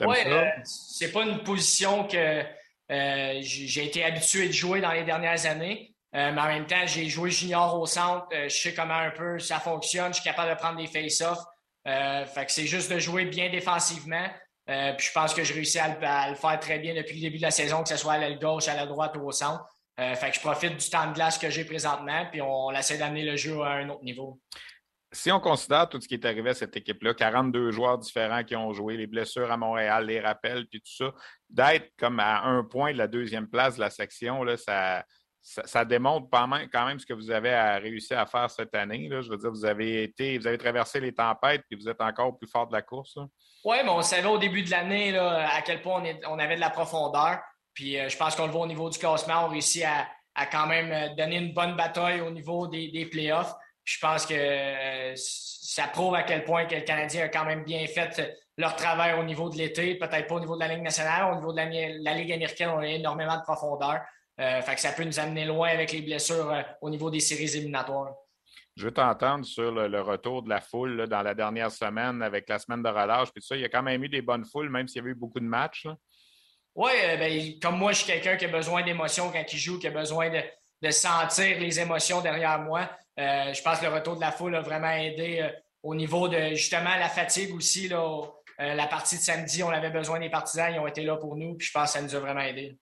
Oui, 0.00 0.16
c'est 0.64 1.10
pas 1.10 1.22
une 1.22 1.42
position 1.42 2.06
que 2.06 2.42
euh, 2.90 3.38
j'ai 3.40 3.84
été 3.84 4.04
habitué 4.04 4.46
de 4.46 4.52
jouer 4.52 4.80
dans 4.80 4.92
les 4.92 5.04
dernières 5.04 5.46
années. 5.46 5.94
Euh, 6.14 6.32
mais 6.32 6.40
en 6.40 6.46
même 6.46 6.66
temps, 6.66 6.86
j'ai 6.86 7.08
joué 7.08 7.30
junior 7.30 7.78
au 7.78 7.86
centre. 7.86 8.26
Euh, 8.32 8.48
je 8.48 8.56
sais 8.56 8.74
comment 8.74 8.94
un 8.94 9.10
peu 9.10 9.38
ça 9.38 9.58
fonctionne. 9.58 10.08
Je 10.14 10.20
suis 10.20 10.24
capable 10.24 10.50
de 10.50 10.56
prendre 10.56 10.78
des 10.78 10.86
face-offs. 10.86 11.44
fait 11.84 12.46
que 12.46 12.52
c'est 12.52 12.66
juste 12.66 12.90
de 12.90 12.98
jouer 12.98 13.26
bien 13.26 13.50
défensivement. 13.50 14.28
puis 14.66 15.06
je 15.06 15.12
pense 15.12 15.34
que 15.34 15.44
je 15.44 15.52
réussis 15.52 15.78
à 15.78 16.28
le, 16.28 16.34
faire 16.34 16.60
très 16.60 16.78
bien 16.78 16.94
depuis 16.94 17.16
le 17.16 17.20
début 17.22 17.38
de 17.38 17.42
la 17.42 17.50
saison, 17.50 17.82
que 17.82 17.88
ce 17.88 17.96
soit 17.96 18.14
à 18.14 18.18
l'aile 18.18 18.38
gauche, 18.38 18.68
à 18.68 18.74
la 18.74 18.86
droite 18.86 19.16
ou 19.16 19.26
au 19.28 19.32
centre. 19.32 19.64
fait 19.96 20.30
que 20.30 20.36
je 20.36 20.40
profite 20.40 20.76
du 20.76 20.90
temps 20.90 21.08
de 21.08 21.14
glace 21.14 21.38
que 21.38 21.50
j'ai 21.50 21.64
présentement, 21.64 22.26
puis 22.30 22.40
on 22.42 22.72
essaie 22.72 22.98
d'amener 22.98 23.24
le 23.24 23.36
jeu 23.36 23.60
à 23.62 23.70
un 23.70 23.88
autre 23.88 24.02
niveau 24.02 24.40
si 25.16 25.32
on 25.32 25.40
considère 25.40 25.88
tout 25.88 26.00
ce 26.00 26.06
qui 26.06 26.14
est 26.14 26.24
arrivé 26.24 26.50
à 26.50 26.54
cette 26.54 26.76
équipe-là, 26.76 27.14
42 27.14 27.70
joueurs 27.70 27.98
différents 27.98 28.44
qui 28.44 28.54
ont 28.54 28.72
joué, 28.72 28.96
les 28.96 29.06
blessures 29.06 29.50
à 29.50 29.56
Montréal, 29.56 30.06
les 30.06 30.20
rappels, 30.20 30.66
puis 30.66 30.80
tout 30.80 30.92
ça, 30.92 31.12
d'être 31.48 31.90
comme 31.98 32.20
à 32.20 32.42
un 32.42 32.62
point 32.62 32.92
de 32.92 32.98
la 32.98 33.08
deuxième 33.08 33.48
place 33.48 33.76
de 33.76 33.80
la 33.80 33.90
section, 33.90 34.44
ça, 34.56 35.84
démontre 35.84 36.28
quand 36.30 36.86
même 36.86 36.98
ce 36.98 37.06
que 37.06 37.14
vous 37.14 37.30
avez 37.30 37.54
réussi 37.78 38.12
à 38.12 38.26
faire 38.26 38.50
cette 38.50 38.74
année. 38.74 39.08
Je 39.10 39.30
veux 39.30 39.38
dire, 39.38 39.50
vous 39.50 39.64
avez 39.64 40.02
été, 40.02 40.36
vous 40.38 40.46
avez 40.46 40.58
traversé 40.58 41.00
les 41.00 41.14
tempêtes, 41.14 41.62
puis 41.68 41.78
vous 41.80 41.88
êtes 41.88 42.00
encore 42.00 42.36
plus 42.36 42.48
fort 42.48 42.66
de 42.66 42.72
la 42.74 42.82
course. 42.82 43.16
Oui, 43.64 43.76
mais 43.82 43.90
on 43.90 44.02
savait 44.02 44.28
au 44.28 44.38
début 44.38 44.62
de 44.62 44.70
l'année 44.70 45.16
à 45.16 45.62
quel 45.62 45.80
point 45.80 46.02
on, 46.28 46.38
avait 46.38 46.56
de 46.56 46.60
la 46.60 46.70
profondeur. 46.70 47.38
Puis 47.72 47.98
euh, 47.98 48.08
je 48.08 48.16
pense 48.16 48.36
qu'on 48.36 48.46
le 48.46 48.52
voit 48.52 48.62
au 48.62 48.66
niveau 48.66 48.88
du 48.90 48.98
classement, 48.98 49.44
on 49.44 49.48
réussit 49.48 49.84
à, 49.84 50.46
quand 50.46 50.66
même 50.66 50.92
euh, 50.92 51.14
donner 51.14 51.36
une 51.36 51.52
bonne 51.52 51.76
bataille 51.76 52.20
au 52.20 52.30
niveau 52.30 52.66
des 52.66 53.08
playoffs 53.10 53.54
je 53.86 53.98
pense 54.00 54.26
que 54.26 54.34
euh, 54.34 55.12
ça 55.16 55.86
prouve 55.86 56.16
à 56.16 56.24
quel 56.24 56.44
point 56.44 56.66
que 56.66 56.74
le 56.74 56.80
Canadien 56.80 57.24
a 57.24 57.28
quand 57.28 57.44
même 57.44 57.62
bien 57.62 57.86
fait 57.86 58.36
leur 58.58 58.74
travail 58.74 59.18
au 59.18 59.22
niveau 59.22 59.48
de 59.48 59.56
l'été, 59.56 59.94
peut-être 59.94 60.26
pas 60.26 60.34
au 60.34 60.40
niveau 60.40 60.56
de 60.56 60.60
la 60.60 60.74
Ligue 60.74 60.82
nationale, 60.82 61.32
au 61.32 61.36
niveau 61.36 61.52
de 61.52 61.58
la, 61.58 62.14
Ligue 62.14 62.32
américaine, 62.32 62.70
on 62.70 62.78
a 62.78 62.88
énormément 62.88 63.36
de 63.36 63.42
profondeur. 63.42 64.00
Euh, 64.40 64.60
fait 64.60 64.74
que 64.74 64.80
ça 64.80 64.92
peut 64.92 65.04
nous 65.04 65.20
amener 65.20 65.44
loin 65.44 65.68
avec 65.68 65.92
les 65.92 66.02
blessures 66.02 66.50
euh, 66.50 66.62
au 66.80 66.90
niveau 66.90 67.10
des 67.10 67.20
séries 67.20 67.56
éliminatoires. 67.56 68.12
Je 68.74 68.84
veux 68.84 68.92
t'entendre 68.92 69.46
sur 69.46 69.70
le, 69.70 70.00
retour 70.00 70.42
de 70.42 70.48
la 70.48 70.60
foule 70.60 71.06
dans 71.06 71.22
la 71.22 71.34
dernière 71.34 71.70
semaine 71.70 72.20
avec 72.22 72.48
la 72.48 72.58
semaine 72.58 72.82
de 72.82 72.88
relâche. 72.88 73.30
Puis 73.32 73.42
ça, 73.42 73.54
il 73.54 73.62
y 73.62 73.64
a 73.64 73.68
quand 73.68 73.84
même 73.84 74.02
eu 74.02 74.08
des 74.08 74.20
bonnes 74.20 74.44
foules, 74.44 74.68
même 74.68 74.88
s'il 74.88 74.96
y 74.96 75.00
avait 75.00 75.12
eu 75.12 75.14
beaucoup 75.14 75.40
de 75.40 75.46
matchs. 75.46 75.86
Oui, 76.74 76.90
euh, 77.04 77.16
ben, 77.16 77.58
comme 77.62 77.78
moi, 77.78 77.92
je 77.92 77.98
suis 77.98 78.06
quelqu'un 78.06 78.36
qui 78.36 78.46
a 78.46 78.48
besoin 78.48 78.82
d'émotions 78.82 79.30
quand 79.30 79.44
il 79.50 79.58
joue, 79.58 79.78
qui 79.78 79.86
a 79.86 79.90
besoin 79.90 80.28
de, 80.28 80.42
sentir 80.90 81.58
les 81.58 81.80
émotions 81.80 82.20
derrière 82.20 82.60
moi. 82.60 82.88
je 83.16 83.62
pense 83.62 83.78
que 83.78 83.86
le 83.86 83.92
retour 83.92 84.16
de 84.16 84.20
la 84.20 84.32
foule 84.32 84.54
a 84.56 84.60
vraiment 84.60 84.90
aidé 84.90 85.48
au 85.82 85.94
niveau 85.94 86.28
de 86.28 86.50
justement 86.50 86.96
la 86.96 87.08
fatigue 87.08 87.54
aussi. 87.54 87.88
Là, 87.88 88.22
la 88.58 88.86
partie 88.86 89.16
de 89.16 89.22
samedi, 89.22 89.62
on 89.62 89.70
avait 89.70 89.90
besoin 89.90 90.18
des 90.18 90.30
partisans, 90.30 90.72
ils 90.72 90.78
ont 90.78 90.86
été 90.86 91.02
là 91.02 91.16
pour 91.16 91.36
nous, 91.36 91.54
puis 91.54 91.66
je 91.66 91.72
pense 91.72 91.92
que 91.92 91.98
ça 91.98 92.02
nous 92.02 92.14
a 92.14 92.18
vraiment 92.18 92.40
aidé 92.40 92.78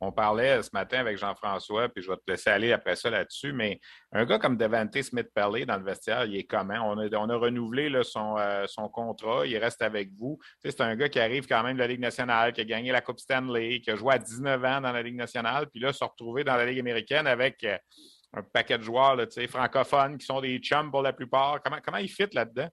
on 0.00 0.12
parlait 0.12 0.62
ce 0.62 0.70
matin 0.72 0.98
avec 0.98 1.16
Jean-François, 1.16 1.88
puis 1.88 2.02
je 2.02 2.10
vais 2.10 2.16
te 2.16 2.30
laisser 2.30 2.50
aller 2.50 2.72
après 2.72 2.96
ça 2.96 3.08
là-dessus, 3.10 3.52
mais 3.52 3.80
un 4.12 4.24
gars 4.24 4.38
comme 4.38 4.56
Devante 4.56 5.00
Smith-Perley 5.00 5.64
dans 5.64 5.76
le 5.76 5.84
vestiaire, 5.84 6.24
il 6.24 6.36
est 6.36 6.44
comment? 6.44 6.74
On 6.84 6.98
a, 6.98 7.36
renouvelé 7.36 7.90
euh, 7.94 8.66
son, 8.66 8.88
contrat, 8.88 9.46
il 9.46 9.56
reste 9.58 9.82
avec 9.82 10.10
vous. 10.12 10.38
c'est 10.62 10.80
un 10.80 10.94
gars 10.96 11.08
qui 11.08 11.18
arrive 11.18 11.46
quand 11.46 11.62
même 11.62 11.76
de 11.76 11.80
la 11.80 11.86
Ligue 11.86 12.00
nationale, 12.00 12.52
qui 12.52 12.60
a 12.60 12.64
gagné 12.64 12.92
la 12.92 13.00
Coupe 13.00 13.20
Stanley, 13.20 13.80
qui 13.80 13.90
a 13.90 13.96
joué 13.96 14.14
à 14.14 14.18
19 14.18 14.64
ans 14.64 14.80
dans 14.80 14.92
la 14.92 15.02
Ligue 15.02 15.16
nationale, 15.16 15.68
puis 15.68 15.80
là, 15.80 15.92
se 15.92 16.04
retrouver 16.04 16.44
dans 16.44 16.56
la 16.56 16.66
Ligue 16.66 16.80
américaine 16.80 17.26
avec 17.26 17.64
euh, 17.64 17.78
un 18.34 18.42
paquet 18.42 18.76
de 18.76 18.82
joueurs 18.82 19.16
francophones 19.48 20.18
qui 20.18 20.26
sont 20.26 20.40
des 20.40 20.58
chums 20.58 20.90
pour 20.90 21.02
la 21.02 21.12
plupart. 21.12 21.62
Comment, 21.62 21.78
comment 21.82 21.98
il 21.98 22.08
fit 22.08 22.28
là-dedans? 22.32 22.68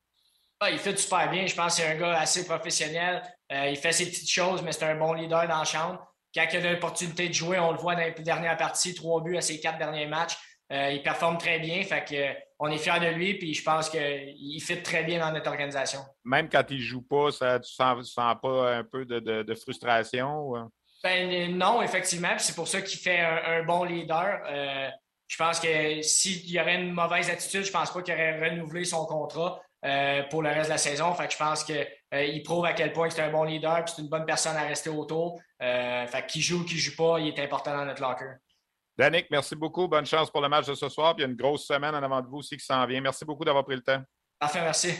Ah, 0.60 0.72
il 0.72 0.80
fit 0.80 0.98
super 0.98 1.30
bien. 1.30 1.46
Je 1.46 1.56
pense 1.56 1.75
que 1.75 1.82
c'est 1.82 1.89
un 1.89 1.96
gars 1.96 2.20
assez 2.20 2.46
professionnel. 2.46 3.22
Euh, 3.51 3.70
il 3.70 3.77
fait 3.77 3.92
ses 3.92 4.06
petites 4.06 4.30
choses, 4.30 4.62
mais 4.62 4.72
c'est 4.72 4.86
un 4.86 4.96
bon 4.96 5.13
leader 5.13 5.48
dans 5.48 5.60
la 5.60 5.65
chambre. 5.65 6.12
Quand 6.34 6.46
il 6.52 6.66
a 6.66 6.74
l'opportunité 6.74 7.30
de 7.30 7.34
jouer, 7.34 7.60
on 7.60 7.72
le 7.72 7.78
voit 7.78 7.96
dans 7.96 8.02
les 8.02 8.12
dernières 8.24 8.58
parties, 8.58 8.96
trois 8.96 9.22
buts 9.22 9.38
à 9.38 9.42
ses 9.42 9.60
quatre 9.60 9.78
derniers 9.78 10.08
matchs. 10.08 10.36
Euh, 10.72 10.92
il 10.92 11.04
performe 11.04 11.38
très 11.38 11.60
bien. 11.60 11.84
Fait 11.84 12.04
que, 12.04 12.40
on 12.58 12.70
est 12.70 12.78
fiers 12.78 13.00
de 13.00 13.13
lui, 13.13 13.36
puis 13.36 13.54
je 13.54 13.63
pense 13.63 13.90
qu'il 13.90 14.62
fit 14.62 14.82
très 14.82 15.04
bien 15.04 15.20
dans 15.20 15.32
notre 15.32 15.50
organisation. 15.50 16.00
Même 16.24 16.50
quand 16.50 16.63
il 16.70 16.78
ne 16.78 16.82
joue 16.82 17.02
pas, 17.02 17.32
ça, 17.32 17.60
tu 17.60 17.72
ne 17.80 18.04
sens, 18.04 18.16
pas 18.42 18.75
un 18.75 18.84
peu 18.84 19.06
de, 19.06 19.54
frustration? 19.56 20.70
Ben, 21.04 21.56
non, 21.56 21.82
effectivement. 21.82 22.36
C'est 22.38 22.56
pour 22.56 22.68
ça 22.68 22.82
qu'il 22.82 23.00
fait 23.00 23.20
un, 23.20 23.63
bon 23.63 23.84
leader. 23.84 24.42
Euh, 24.48 24.90
je 25.28 25.38
pense 25.38 25.60
que 25.60 26.02
s'il 26.02 26.50
y 26.50 26.60
aurait 26.60 26.82
une 26.82 26.92
mauvaise 26.92 27.30
attitude, 27.30 27.63
je 27.63 27.68
ne 27.70 27.74
pense 27.74 27.92
pas 27.92 28.02
qu'il 28.02 28.13
aurait 28.13 28.50
renouvelé 28.50 28.86
son 28.86 29.06
contrat. 29.06 29.62
Euh, 29.86 30.24
pour 30.30 30.42
le 30.42 30.50
reste 30.50 30.68
de 30.68 30.70
la 30.70 30.78
saison. 30.78 31.13
Fait 31.13 31.28
que 31.28 31.34
je 31.34 31.38
pense 31.38 31.63
qu'il 31.66 31.86
euh, 32.13 32.44
prouve 32.46 32.66
à 32.66 32.72
quel 32.72 32.94
point 32.94 33.10
c'est 33.10 33.22
un 33.22 33.30
bon 33.30 33.44
leader 33.44 33.80
et 33.80 33.84
c'est 33.86 34.02
une 34.02 34.08
bonne 34.08 34.25
personne 34.25 34.56
à 34.56 34.62
rester 34.62 34.90
autour. 34.90 35.42
Euh, 35.62 36.08
fait 36.08 36.25
qui 36.25 36.42
joue 36.42 36.62
ou 36.62 36.63
qui 36.63 36.75
ne 36.75 36.80
joue 36.80 36.96
pas, 36.96 37.20
il 37.20 37.28
est 37.28 37.40
important 37.44 37.75
dans 37.75 37.84
notre 37.84 38.02
locker. 38.02 38.36
Danick, 38.98 39.28
merci 39.30 39.56
beaucoup. 39.56 39.90
Bonne 39.90 40.06
chance 40.06 40.30
pour 40.32 40.40
le 40.40 40.48
match 40.48 40.68
de 40.68 40.75
ce 40.75 40.88
soir. 40.88 41.16
il 41.18 41.22
y 41.22 41.24
a 41.25 41.28
une 41.28 41.36
grosse 41.36 41.66
semaine 41.66 41.94
en 41.94 42.02
avant 42.02 42.22
de 42.22 42.28
vous 42.28 42.38
aussi 42.38 42.56
qui 42.56 42.63
s'en 42.63 42.86
vient. 42.86 43.02
Merci 43.02 43.25
beaucoup 43.25 43.44
d'avoir 43.44 43.66
pris 43.66 43.75
le 43.75 43.82
temps. 43.82 44.02
Parfait, 44.40 44.62
merci. 44.62 44.94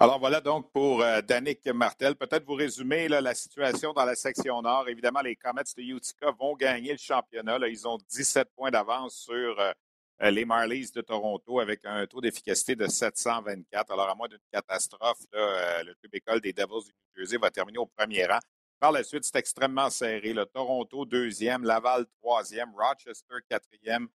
Alors 0.00 0.18
voilà 0.18 0.40
donc 0.40 0.72
pour 0.72 1.04
Danick 1.26 1.66
Martel. 1.66 2.16
Peut-être 2.16 2.44
vous 2.46 2.54
résumer 2.54 3.08
la 3.08 3.34
situation 3.34 3.92
dans 3.92 4.04
la 4.04 4.14
section 4.14 4.62
nord. 4.62 4.88
Évidemment, 4.88 5.20
les 5.20 5.36
Comets 5.36 5.62
de 5.76 5.82
Utica 5.82 6.30
vont 6.38 6.54
gagner 6.54 6.92
le 6.92 6.98
championnat. 6.98 7.58
ils 7.68 7.86
ont 7.86 7.98
17 8.08 8.48
points 8.56 8.70
d'avance 8.70 9.14
sur 9.14 9.60
euh, 9.60 9.72
les 10.20 10.44
Marlies 10.44 10.90
de 10.94 11.00
Toronto 11.00 11.60
avec 11.60 11.84
un 11.84 12.06
taux 12.06 12.20
d'efficacité 12.20 12.74
de 12.74 12.86
724. 12.86 13.92
Alors, 13.92 14.08
à 14.08 14.14
moins 14.14 14.28
d'une 14.28 14.38
catastrophe, 14.52 15.20
euh, 15.34 15.82
le 15.84 15.94
club 15.94 16.14
école 16.14 16.40
des 16.40 16.52
Devils 16.52 16.90
du 17.16 17.22
New 17.22 17.40
va 17.40 17.50
terminer 17.50 17.78
au 17.78 17.86
premier 17.86 18.26
rang. 18.26 18.40
Par 18.80 18.92
la 18.92 19.02
suite, 19.02 19.24
c'est 19.24 19.36
extrêmement 19.36 19.90
serré. 19.90 20.32
Le 20.32 20.46
Toronto, 20.46 21.04
deuxième, 21.04 21.64
Laval, 21.64 22.06
troisième, 22.20 22.72
Rochester, 22.74 23.36
quatrième, 23.48 24.08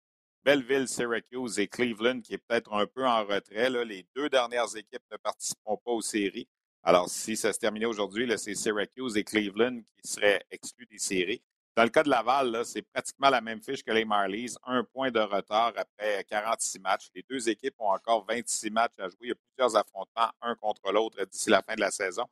Belleville, 0.43 0.87
Syracuse 0.87 1.59
et 1.59 1.67
Cleveland, 1.67 2.21
qui 2.21 2.33
est 2.33 2.37
peut-être 2.37 2.73
un 2.73 2.85
peu 2.85 3.05
en 3.05 3.25
retrait. 3.25 3.69
Les 3.85 4.05
deux 4.15 4.29
dernières 4.29 4.75
équipes 4.75 5.03
ne 5.11 5.17
participeront 5.17 5.77
pas 5.77 5.91
aux 5.91 6.01
séries. 6.01 6.47
Alors, 6.81 7.09
si 7.09 7.37
ça 7.37 7.53
se 7.53 7.59
terminait 7.59 7.85
aujourd'hui, 7.85 8.29
c'est 8.37 8.55
Syracuse 8.55 9.15
et 9.15 9.23
Cleveland 9.23 9.79
qui 9.97 10.07
seraient 10.07 10.43
exclus 10.51 10.85
des 10.85 10.97
séries. 10.97 11.41
Dans 11.75 11.83
le 11.83 11.89
cas 11.89 12.03
de 12.03 12.09
Laval, 12.09 12.63
c'est 12.65 12.83
pratiquement 12.83 13.31
la 13.31 13.41
même 13.41 13.59
fiche 13.59 13.83
que 13.83 13.91
les 13.91 14.05
Marlies. 14.05 14.53
Un 14.63 14.83
point 14.83 15.09
de 15.09 15.19
retard 15.19 15.73
après 15.75 16.23
46 16.29 16.79
matchs. 16.79 17.09
Les 17.15 17.25
deux 17.27 17.49
équipes 17.49 17.73
ont 17.79 17.89
encore 17.89 18.23
26 18.29 18.69
matchs 18.69 18.99
à 18.99 19.09
jouer. 19.09 19.17
Il 19.21 19.29
y 19.29 19.31
a 19.31 19.35
plusieurs 19.35 19.75
affrontements, 19.75 20.29
un 20.41 20.53
contre 20.55 20.91
l'autre, 20.91 21.25
d'ici 21.25 21.49
la 21.49 21.63
fin 21.63 21.73
de 21.73 21.81
la 21.81 21.89
saison. 21.89 22.25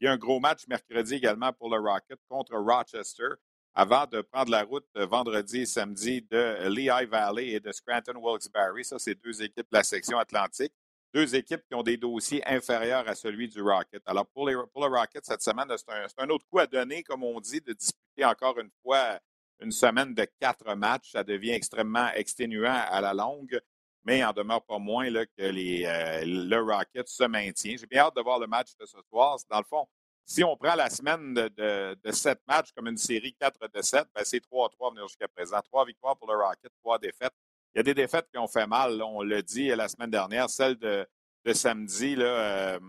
Il 0.00 0.06
y 0.06 0.08
a 0.08 0.12
un 0.12 0.16
gros 0.16 0.40
match 0.40 0.66
mercredi 0.66 1.14
également 1.14 1.52
pour 1.52 1.68
le 1.68 1.78
Rocket 1.78 2.18
contre 2.26 2.54
Rochester 2.56 3.28
avant 3.74 4.06
de 4.06 4.22
prendre 4.22 4.50
la 4.50 4.62
route 4.62 4.86
vendredi 4.94 5.60
et 5.60 5.66
samedi 5.66 6.22
de 6.22 6.66
Lehigh 6.66 7.06
Valley 7.06 7.48
et 7.48 7.60
de 7.60 7.72
Scranton 7.72 8.16
Wilkes-Barre. 8.16 8.82
Ça, 8.82 8.98
c'est 8.98 9.14
deux 9.14 9.42
équipes 9.42 9.70
de 9.70 9.76
la 9.76 9.84
section 9.84 10.18
Atlantique 10.18 10.72
deux 11.16 11.34
équipes 11.34 11.62
qui 11.66 11.74
ont 11.74 11.82
des 11.82 11.96
dossiers 11.96 12.46
inférieurs 12.46 13.08
à 13.08 13.14
celui 13.14 13.48
du 13.48 13.62
Rocket. 13.62 14.02
Alors, 14.04 14.26
pour, 14.26 14.46
le 14.46 14.66
Rocket, 14.74 15.24
cette 15.24 15.40
semaine, 15.40 15.66
c'est 15.74 16.18
un, 16.18 16.28
autre 16.28 16.44
coup 16.50 16.58
à 16.58 16.66
donner, 16.66 17.02
comme 17.02 17.24
on 17.24 17.40
dit, 17.40 17.62
de 17.62 17.72
disputer 17.72 18.22
encore 18.22 18.58
une 18.58 18.68
fois 18.82 19.18
une 19.60 19.72
semaine 19.72 20.12
de 20.12 20.26
quatre 20.38 20.74
matchs. 20.74 21.12
Ça 21.12 21.24
devient 21.24 21.52
extrêmement 21.52 22.10
exténuant 22.12 22.84
à 22.90 23.00
la 23.00 23.14
longue, 23.14 23.58
mais 24.04 24.22
en 24.22 24.34
demeure 24.34 24.62
pas 24.66 24.78
moins 24.78 25.10
que 25.10 25.26
euh, 25.38 26.24
le 26.26 26.60
Rocket 26.60 27.08
se 27.08 27.24
maintient. 27.24 27.76
J'ai 27.78 27.86
bien 27.86 28.02
hâte 28.02 28.16
de 28.16 28.20
voir 28.20 28.38
le 28.38 28.46
match 28.46 28.76
de 28.78 28.84
ce 28.84 28.98
soir. 29.08 29.38
Dans 29.48 29.58
le 29.58 29.64
fond, 29.64 29.86
si 30.26 30.44
on 30.44 30.54
prend 30.54 30.74
la 30.74 30.90
semaine 30.90 31.32
de, 31.32 31.96
sept 32.12 32.40
matchs 32.46 32.72
comme 32.76 32.88
une 32.88 32.98
série 32.98 33.34
4 33.40 33.70
de 33.72 33.80
7, 33.80 34.06
ben 34.14 34.22
c'est 34.22 34.44
3-3 34.44 34.90
venir 34.90 35.08
jusqu'à 35.08 35.28
présent. 35.28 35.62
Trois 35.62 35.86
victoires 35.86 36.18
pour 36.18 36.30
le 36.30 36.36
Rocket, 36.36 36.70
trois 36.82 36.98
défaites. 36.98 37.32
Il 37.76 37.80
y 37.80 37.80
a 37.80 37.82
des 37.82 37.94
défaites 37.94 38.26
qui 38.32 38.38
ont 38.38 38.48
fait 38.48 38.66
mal. 38.66 39.02
on 39.02 39.20
l'a 39.20 39.42
dit 39.42 39.66
la 39.68 39.86
semaine 39.86 40.10
dernière, 40.10 40.48
celle 40.48 40.76
de, 40.78 41.06
samedi, 41.52 42.16
euh, 42.18 42.80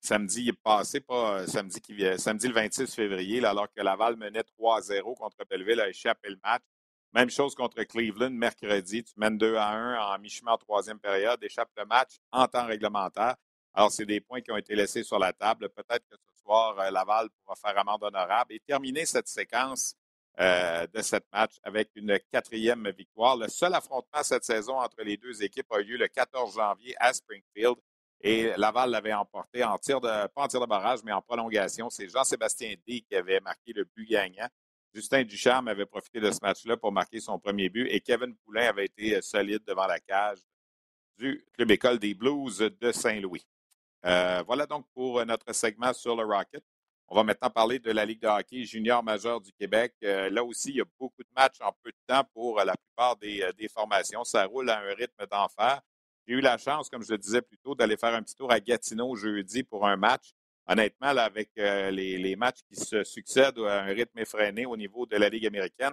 samedi 0.00 0.50
passé, 0.64 0.98
pas 0.98 1.42
euh, 1.42 1.46
samedi 1.46 1.80
qui 1.80 2.04
samedi 2.18 2.48
le 2.48 2.54
26 2.54 2.92
février, 2.92 3.44
alors 3.44 3.68
que 3.72 3.80
Laval 3.80 4.16
menait 4.16 4.42
3-0 4.58 5.14
contre 5.14 5.36
Belleville, 5.48 5.80
a 5.80 5.88
échappé 5.88 6.28
le 6.28 6.40
match. 6.42 6.64
Même 7.14 7.30
chose 7.30 7.54
contre 7.54 7.80
Cleveland 7.84 8.32
mercredi. 8.32 9.04
Tu 9.04 9.12
mènes 9.16 9.38
2 9.38 9.54
à 9.54 9.68
1 9.68 10.00
en 10.00 10.18
mi-chemin 10.18 10.54
en 10.54 10.58
troisième 10.58 10.98
période, 10.98 11.38
échappe 11.44 11.70
le 11.76 11.84
match 11.84 12.16
en 12.32 12.48
temps 12.48 12.66
réglementaire. 12.66 13.36
Alors, 13.74 13.92
c'est 13.92 14.06
des 14.06 14.20
points 14.20 14.40
qui 14.40 14.50
ont 14.50 14.56
été 14.56 14.74
laissés 14.74 15.04
sur 15.04 15.20
la 15.20 15.32
table. 15.32 15.68
Peut-être 15.68 16.04
que 16.10 16.16
ce 16.16 16.42
soir, 16.42 16.76
euh, 16.80 16.90
Laval 16.90 17.28
pourra 17.44 17.54
faire 17.54 17.78
amende 17.78 18.02
honorable 18.02 18.52
et 18.52 18.58
terminer 18.58 19.06
cette 19.06 19.28
séquence 19.28 19.94
euh, 20.40 20.86
de 20.92 21.02
cette 21.02 21.26
match 21.32 21.56
avec 21.62 21.90
une 21.94 22.18
quatrième 22.30 22.90
victoire. 22.90 23.36
Le 23.36 23.48
seul 23.48 23.74
affrontement 23.74 24.22
cette 24.22 24.44
saison 24.44 24.80
entre 24.80 25.02
les 25.02 25.16
deux 25.16 25.42
équipes 25.42 25.70
a 25.70 25.80
eu 25.80 25.84
lieu 25.84 25.96
le 25.98 26.08
14 26.08 26.54
janvier 26.54 26.94
à 26.98 27.12
Springfield 27.12 27.76
et 28.22 28.52
Laval 28.56 28.90
l'avait 28.90 29.12
emporté 29.12 29.64
en 29.64 29.76
tir 29.78 30.00
de, 30.00 30.26
pas 30.28 30.42
en 30.42 30.48
tir 30.48 30.60
de 30.60 30.66
barrage, 30.66 31.00
mais 31.04 31.12
en 31.12 31.20
prolongation. 31.20 31.90
C'est 31.90 32.08
Jean-Sébastien 32.08 32.74
D 32.86 33.00
qui 33.00 33.14
avait 33.16 33.40
marqué 33.40 33.72
le 33.72 33.84
but 33.84 34.08
gagnant. 34.08 34.48
Justin 34.94 35.24
Ducharme 35.24 35.68
avait 35.68 35.86
profité 35.86 36.20
de 36.20 36.30
ce 36.30 36.38
match-là 36.40 36.76
pour 36.76 36.92
marquer 36.92 37.18
son 37.18 37.38
premier 37.38 37.68
but 37.68 37.88
et 37.88 38.00
Kevin 38.00 38.34
Poulain 38.36 38.68
avait 38.68 38.84
été 38.84 39.20
solide 39.22 39.62
devant 39.66 39.86
la 39.86 39.98
cage 39.98 40.38
du 41.18 41.44
Club 41.54 41.70
École 41.72 41.98
des 41.98 42.14
Blues 42.14 42.58
de 42.58 42.92
Saint-Louis. 42.92 43.46
Euh, 44.04 44.42
voilà 44.46 44.66
donc 44.66 44.86
pour 44.94 45.24
notre 45.24 45.52
segment 45.54 45.92
sur 45.92 46.16
le 46.16 46.24
Rocket. 46.24 46.62
On 47.12 47.16
va 47.16 47.24
maintenant 47.24 47.50
parler 47.50 47.78
de 47.78 47.90
la 47.90 48.06
Ligue 48.06 48.22
de 48.22 48.26
hockey 48.26 48.64
junior 48.64 49.02
majeur 49.02 49.38
du 49.38 49.52
Québec. 49.52 49.92
Euh, 50.02 50.30
là 50.30 50.42
aussi, 50.42 50.70
il 50.70 50.76
y 50.76 50.80
a 50.80 50.86
beaucoup 50.98 51.22
de 51.22 51.28
matchs 51.36 51.60
en 51.60 51.70
peu 51.82 51.90
de 51.90 51.96
temps 52.06 52.24
pour 52.32 52.58
euh, 52.58 52.64
la 52.64 52.72
plupart 52.74 53.16
euh, 53.22 53.52
des, 53.52 53.68
formations. 53.68 54.24
Ça 54.24 54.46
roule 54.46 54.70
à 54.70 54.78
un 54.78 54.94
rythme 54.94 55.26
d'enfer. 55.30 55.82
J'ai 56.26 56.32
eu 56.36 56.40
la 56.40 56.56
chance, 56.56 56.88
comme 56.88 57.02
je 57.02 57.12
le 57.12 57.18
disais 57.18 57.42
plus 57.42 57.58
tôt, 57.58 57.74
d'aller 57.74 57.98
faire 57.98 58.14
un 58.14 58.22
petit 58.22 58.34
tour 58.34 58.50
à 58.50 58.60
Gatineau 58.60 59.14
jeudi 59.14 59.62
pour 59.62 59.86
un 59.86 59.98
match. 59.98 60.32
Honnêtement, 60.66 61.08
avec 61.08 61.50
les, 61.54 62.34
matchs 62.34 62.60
qui 62.66 62.76
se 62.76 63.04
succèdent 63.04 63.58
à 63.58 63.82
un 63.82 63.92
rythme 63.92 64.18
effréné 64.18 64.64
au 64.64 64.78
niveau 64.78 65.04
de 65.04 65.18
la 65.18 65.28
Ligue 65.28 65.44
américaine, 65.46 65.92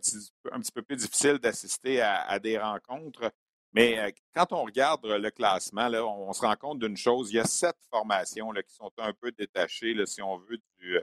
c'est 0.00 0.30
un 0.50 0.60
petit 0.60 0.72
peu 0.72 0.80
plus 0.80 0.96
difficile 0.96 1.36
d'assister 1.38 2.00
à, 2.00 2.38
des 2.38 2.56
rencontres. 2.56 3.30
Mais 3.78 3.96
euh, 3.96 4.10
quand 4.34 4.52
on 4.52 4.64
regarde 4.64 5.06
le 5.06 5.30
classement, 5.30 5.88
on, 5.88 6.32
se 6.32 6.40
rend 6.40 6.56
compte 6.56 6.80
d'une 6.80 6.96
chose. 6.96 7.30
Il 7.30 7.36
y 7.36 7.38
a 7.38 7.44
sept 7.44 7.76
formations 7.92 8.50
qui 8.50 8.74
sont 8.74 8.90
un 8.98 9.12
peu 9.12 9.30
détachées, 9.30 9.94
si 10.04 10.20
on 10.20 10.36
veut, 10.36 10.58
du, 10.80 10.98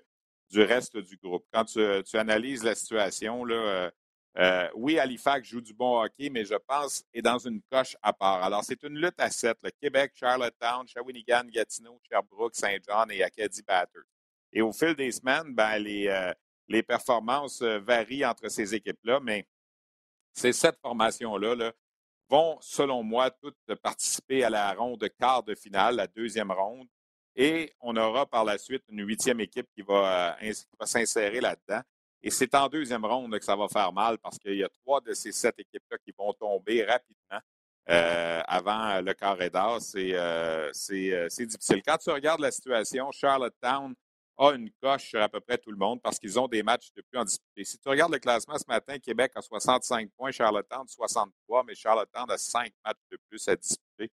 du, 0.50 0.62
reste 0.62 0.98
du 0.98 1.16
groupe. 1.16 1.46
Quand 1.54 1.64
tu, 1.64 1.80
analyses 2.18 2.66
la 2.66 2.76
situation, 2.76 3.48
euh, 3.48 4.70
oui, 4.76 5.00
Halifax 5.00 5.48
joue 5.48 5.62
du 5.62 5.74
bon 5.74 6.04
hockey, 6.04 6.30
mais 6.30 6.44
je 6.44 6.56
pense 6.68 7.06
est 7.14 7.22
dans 7.22 7.38
une 7.38 7.62
coche 7.72 7.96
à 8.02 8.12
part. 8.12 8.44
Alors, 8.44 8.66
c'est 8.66 8.84
une 8.84 9.00
lutte 9.00 9.22
à 9.22 9.30
sept. 9.30 9.58
Le 9.64 9.72
Québec, 9.72 10.12
Charlottetown, 10.14 10.86
Shawinigan, 10.86 11.46
Gatineau, 11.46 11.98
Sherbrooke, 12.04 12.56
Saint-Jean 12.56 13.08
et 13.10 13.24
Acadie 13.24 13.64
Batters. 13.64 14.04
Et 14.52 14.62
au 14.62 14.74
fil 14.74 14.96
des 14.96 15.14
semaines, 15.14 15.56
ben, 15.56 15.78
les, 15.78 16.10
euh, 16.10 16.82
performances 16.86 17.62
varient 17.62 18.26
entre 18.26 18.50
ces 18.50 18.76
équipes-là, 18.76 19.22
mais 19.22 19.48
ces 20.34 20.52
sept 20.52 20.78
formations-là, 20.82 21.56
là, 21.56 21.72
vont, 22.36 22.58
selon 22.62 23.04
moi, 23.04 23.32
toutes 23.32 23.56
participer 23.82 24.44
à 24.44 24.50
la 24.50 24.74
ronde 24.74 25.08
quart 25.18 25.44
de 25.44 25.56
finale, 25.56 25.96
la 25.96 26.08
deuxième 26.08 26.52
ronde. 26.52 26.88
Et 27.36 27.74
on 27.82 27.96
aura 27.96 28.26
par 28.26 28.44
la 28.46 28.58
suite 28.58 28.84
une 28.90 29.06
huitième 29.06 29.40
équipe 29.40 29.68
qui 29.76 29.82
va, 29.82 30.38
euh, 30.42 30.54
va 30.80 30.86
s'insérer 30.86 31.42
là-dedans. 31.42 31.82
Et 32.22 32.32
c'est 32.32 32.54
en 32.56 32.68
deuxième 32.68 33.06
ronde 33.06 33.38
que 33.38 33.46
ça 33.46 33.56
va 33.56 33.68
faire 33.68 33.92
mal 33.92 34.18
parce 34.18 34.38
qu'il 34.40 34.56
y 34.56 34.64
a 34.64 34.70
trois 34.70 35.02
de 35.02 35.14
ces 35.14 35.32
sept 35.32 35.56
équipes-là 35.60 35.98
qui 36.04 36.14
vont 36.18 36.34
tomber 36.34 36.84
rapidement 36.84 37.42
euh, 37.90 38.42
avant 38.48 39.00
le 39.02 39.14
carré 39.14 39.50
d'or. 39.50 39.80
Euh, 39.96 40.70
c'est 40.74 41.46
difficile. 41.46 41.82
Quand 41.86 41.98
tu 41.98 42.10
regardes 42.10 42.42
la 42.42 42.52
situation, 42.52 43.12
Charlottetown 43.12 43.94
a 44.38 44.52
une 44.52 44.70
coche 44.82 45.10
sur 45.10 45.22
à 45.22 45.30
peu 45.30 45.40
près 45.40 45.58
tout 45.58 45.72
le 45.72 45.78
monde 45.78 46.02
parce 46.02 46.20
qu'ils 46.20 46.40
ont 46.40 46.48
des 46.48 46.64
matchs 46.64 46.90
de 46.96 47.02
plus 47.02 47.20
en 47.20 47.24
disputer. 47.24 47.64
Si 47.64 47.78
tu 47.80 47.88
regardes 47.90 48.14
le 48.14 48.20
classement 48.20 48.58
ce 48.58 48.66
matin, 48.68 48.98
Québec 49.00 49.32
a 49.36 49.42
65 49.42 50.10
points, 50.18 50.32
Charlottetown 50.32 50.88
63, 50.88 51.64
mais 51.66 51.76
Charlottetown 51.76 52.30
a 52.30 52.38
cinq 52.38 52.74
matchs 52.86 53.02
de 53.12 53.18
plus 53.30 53.48
à 53.48 53.56
disputer. 53.56 54.12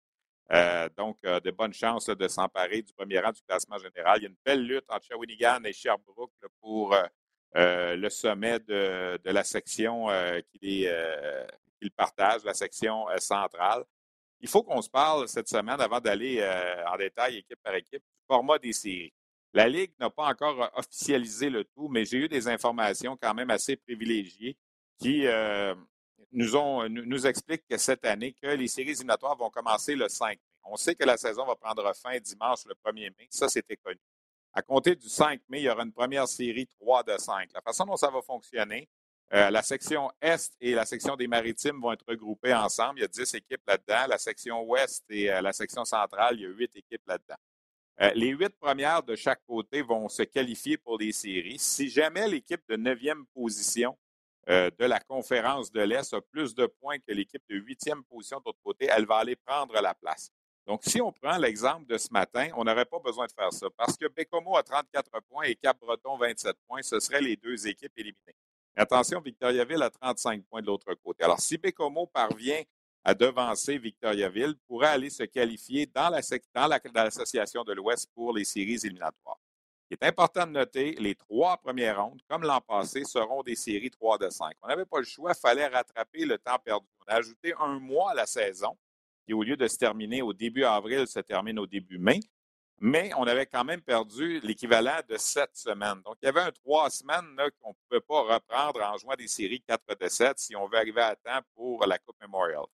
Euh, 0.53 0.89
donc, 0.97 1.19
de 1.23 1.51
bonnes 1.51 1.73
chances 1.73 2.07
de 2.07 2.29
s'emparer 2.29 2.83
du 2.83 2.93
premier 2.93 3.21
rang 3.21 3.33
du 3.33 3.41
classement 3.43 3.79
général. 3.79 4.19
Il 4.19 4.23
y 4.23 4.27
a 4.27 4.29
une 4.29 4.37
belle 4.45 4.63
lutte 4.67 4.85
entre 4.89 5.07
Shawinigan 5.07 5.63
et 5.65 5.73
Sherbrooke 5.73 6.33
pour 6.61 6.95
euh, 7.55 7.97
le 7.97 8.09
sommet 8.09 8.61
de, 8.61 9.21
la 9.25 9.45
section 9.45 10.09
euh, 10.09 10.41
qu'il 10.53 10.87
euh, 10.87 11.47
partage, 11.97 12.45
la 12.45 12.55
section 12.55 13.07
centrale. 13.19 13.85
Il 14.41 14.49
faut 14.49 14.63
qu'on 14.63 14.81
se 14.81 14.89
parle 14.89 15.29
cette 15.29 15.49
semaine 15.49 15.81
avant 15.81 16.01
d'aller 16.01 16.43
en 16.87 16.97
détail 16.97 17.39
équipe 17.39 17.61
par 17.63 17.75
équipe 17.75 18.03
du 18.03 18.25
format 18.27 18.59
des 18.59 18.73
séries. 18.73 19.13
La 19.53 19.69
Ligue 19.69 19.93
n'a 20.01 20.11
pas 20.11 20.27
encore 20.27 20.71
officialisé 20.75 21.51
le 21.51 21.65
tout, 21.65 21.89
mais 21.89 22.05
j'ai 22.05 22.19
eu 22.19 22.29
des 22.29 22.49
informations 22.49 23.17
quand 23.21 23.35
même 23.35 23.51
assez 23.51 23.77
privilégiées 23.77 24.57
qui 24.99 25.27
nous, 26.33 26.57
ont, 26.57 26.89
nous 26.89 27.27
expliquent 27.27 27.67
que 27.69 27.77
cette 27.77 28.05
année, 28.07 28.33
que 28.33 28.47
les 28.47 28.69
séries 28.69 28.93
éliminatoires 28.93 29.37
vont 29.37 29.51
commencer 29.51 29.95
le 29.95 30.09
5 30.09 30.29
mai. 30.31 30.39
On 30.65 30.77
sait 30.77 30.95
que 30.95 31.05
la 31.05 31.17
saison 31.17 31.45
va 31.45 31.57
prendre 31.57 31.93
fin 31.95 32.19
dimanche 32.19 32.61
le 32.67 32.75
1er 32.75 33.11
mai. 33.19 33.27
Ça, 33.31 33.49
c'était 33.49 33.77
connu. 33.77 34.01
À 34.53 34.63
compter 34.63 34.95
du 34.95 35.09
5 35.09 35.41
mai, 35.49 35.61
il 35.61 35.65
y 35.65 35.71
aura 35.71 35.83
une 35.83 35.93
première 35.93 36.29
série 36.29 36.67
3 36.67 37.03
de 37.05 37.17
5. 37.19 37.51
La 37.55 37.61
façon 37.61 37.85
dont 37.85 37.97
ça 37.97 38.11
va 38.11 38.21
fonctionner, 38.23 38.89
euh, 39.33 39.51
la 39.51 39.63
section 39.63 40.11
Est 40.21 40.55
et 40.61 40.75
la 40.75 40.85
section 40.85 41.17
des 41.17 41.27
Maritimes 41.27 41.81
vont 41.81 41.93
être 41.93 42.05
regroupées 42.07 42.55
ensemble. 42.55 42.99
Il 42.99 43.03
y 43.03 43.05
a 43.05 43.09
10 43.09 43.35
équipes 43.35 43.63
là-dedans. 43.67 44.07
La 44.09 44.19
section 44.19 44.63
Ouest 44.65 45.05
et 45.09 45.33
euh, 45.33 45.41
la 45.41 45.53
section 45.53 45.85
centrale, 45.85 46.37
il 46.37 46.43
y 46.43 46.47
a 46.47 46.51
8 46.51 46.77
équipes 46.77 47.07
là-dedans. 47.07 47.37
Euh, 48.03 48.11
les 48.15 48.29
huit 48.29 48.55
premières 48.59 49.03
de 49.03 49.15
chaque 49.15 49.45
côté 49.47 49.83
vont 49.83 50.09
se 50.09 50.23
qualifier 50.23 50.77
pour 50.77 50.99
les 50.99 51.13
séries. 51.13 51.59
Si 51.59 51.89
jamais 51.89 52.27
l'équipe 52.27 52.63
de 52.69 52.77
neuvième 52.77 53.25
position 53.35 53.97
de 54.49 54.85
la 54.87 54.99
conférence 54.99 55.71
de 55.71 55.83
l'Est 55.83 56.13
a 56.15 56.21
plus 56.21 56.53
de 56.53 56.67
points 56.67 56.99
que 56.99 57.13
l'équipe 57.13 57.45
de 57.49 57.55
huitième 57.55 58.03
position 58.03 58.39
de 58.39 58.43
l'autre 58.47 58.59
côté, 58.65 58.89
elle 58.91 59.07
va 59.07 59.19
aller 59.19 59.37
prendre 59.37 59.81
la 59.81 59.95
place. 59.95 60.33
Donc, 60.67 60.83
si 60.85 61.01
on 61.01 61.11
prend 61.11 61.37
l'exemple 61.39 61.87
de 61.87 61.99
ce 61.99 62.09
matin, 62.13 62.49
on 62.57 62.65
n'aurait 62.65 62.85
pas 62.85 63.01
besoin 63.01 63.27
de 63.27 63.33
faire 63.33 63.53
ça 63.53 63.67
parce 63.77 63.97
que 63.97 64.07
Bécomo 64.07 64.57
a 64.57 64.63
34 64.63 65.11
points 65.29 65.45
et 65.45 65.57
Cap-Breton 65.57 66.17
27 66.17 66.57
points. 66.69 66.83
Ce 66.83 67.01
seraient 67.01 67.21
les 67.21 67.37
deux 67.37 67.67
équipes 67.67 67.93
éliminées. 67.97 68.37
attention, 68.77 69.21
Victoriaville 69.21 69.83
a 69.83 69.91
35 69.91 70.45
points 70.45 70.63
de 70.63 70.67
l'autre 70.67 70.95
côté. 71.05 71.25
Alors, 71.25 71.41
si 71.41 71.59
Bécomo 71.59 72.07
parvient 72.07 72.63
à 73.05 73.15
devancer 73.15 73.79
Victoriaville, 73.79 74.55
pourrait 74.67 74.89
aller 74.89 75.11
se 75.11 75.25
qualifier 75.25 75.87
dans 75.87 76.09
l'association 76.11 77.65
de 77.65 77.73
l'Ouest 77.73 78.11
pour 78.15 78.33
les 78.33 78.45
séries 78.45 78.79
éliminatoires. 78.85 79.39
Il 79.93 79.99
est 80.01 80.07
important 80.07 80.47
de 80.47 80.53
noter, 80.53 80.93
les 80.93 81.15
trois 81.15 81.59
premières 81.59 82.03
rondes, 82.03 82.23
comme 82.27 82.45
l'an 82.45 82.63
passé, 82.63 83.05
seront 83.05 83.43
des 83.43 83.57
séries 83.57 83.91
3 83.91 84.17
de 84.17 84.31
5. 84.31 84.55
On 84.63 84.69
n'avait 84.69 84.87
pas 84.87 85.01
le 85.01 85.05
choix, 85.05 85.33
il 85.37 85.39
fallait 85.39 85.67
rattraper 85.67 86.25
le 86.25 86.39
temps 86.39 86.59
perdu. 86.65 86.87
On 87.07 87.13
a 87.13 87.17
ajouté 87.17 87.53
un 87.61 87.79
mois 87.79 88.13
à 88.13 88.15
la 88.15 88.25
saison 88.25 88.75
qui, 89.27 89.35
au 89.35 89.43
lieu 89.43 89.55
de 89.55 89.69
se 89.69 89.77
terminer 89.77 90.23
au 90.23 90.33
début 90.33 90.65
avril, 90.65 91.07
se 91.07 91.21
termine 91.21 91.59
au 91.59 91.67
début 91.67 91.99
mai. 91.99 92.21
Mais 92.79 93.11
on 93.19 93.25
avait 93.25 93.45
quand 93.45 93.65
même 93.65 93.83
perdu 93.83 94.41
l'équivalent 94.41 94.99
de 95.07 95.19
sept 95.19 95.51
semaines. 95.53 96.01
Donc, 96.07 96.17
il 96.23 96.25
y 96.25 96.29
avait 96.31 96.41
un 96.41 96.53
trois 96.53 96.89
semaines 96.89 97.37
qu'on 97.61 97.69
ne 97.69 97.75
pouvait 97.87 98.01
pas 98.01 98.35
reprendre 98.35 98.83
en 98.83 98.97
jouant 98.97 99.15
des 99.15 99.29
séries 99.29 99.61
4 99.61 99.99
de 100.01 100.09
7 100.09 100.39
si 100.39 100.57
on 100.57 100.67
veut 100.69 100.79
arriver 100.79 101.03
à 101.03 101.15
temps 101.17 101.41
pour 101.55 101.85
la 101.85 101.99
Coupe 101.99 102.17
Memorial. 102.23 102.65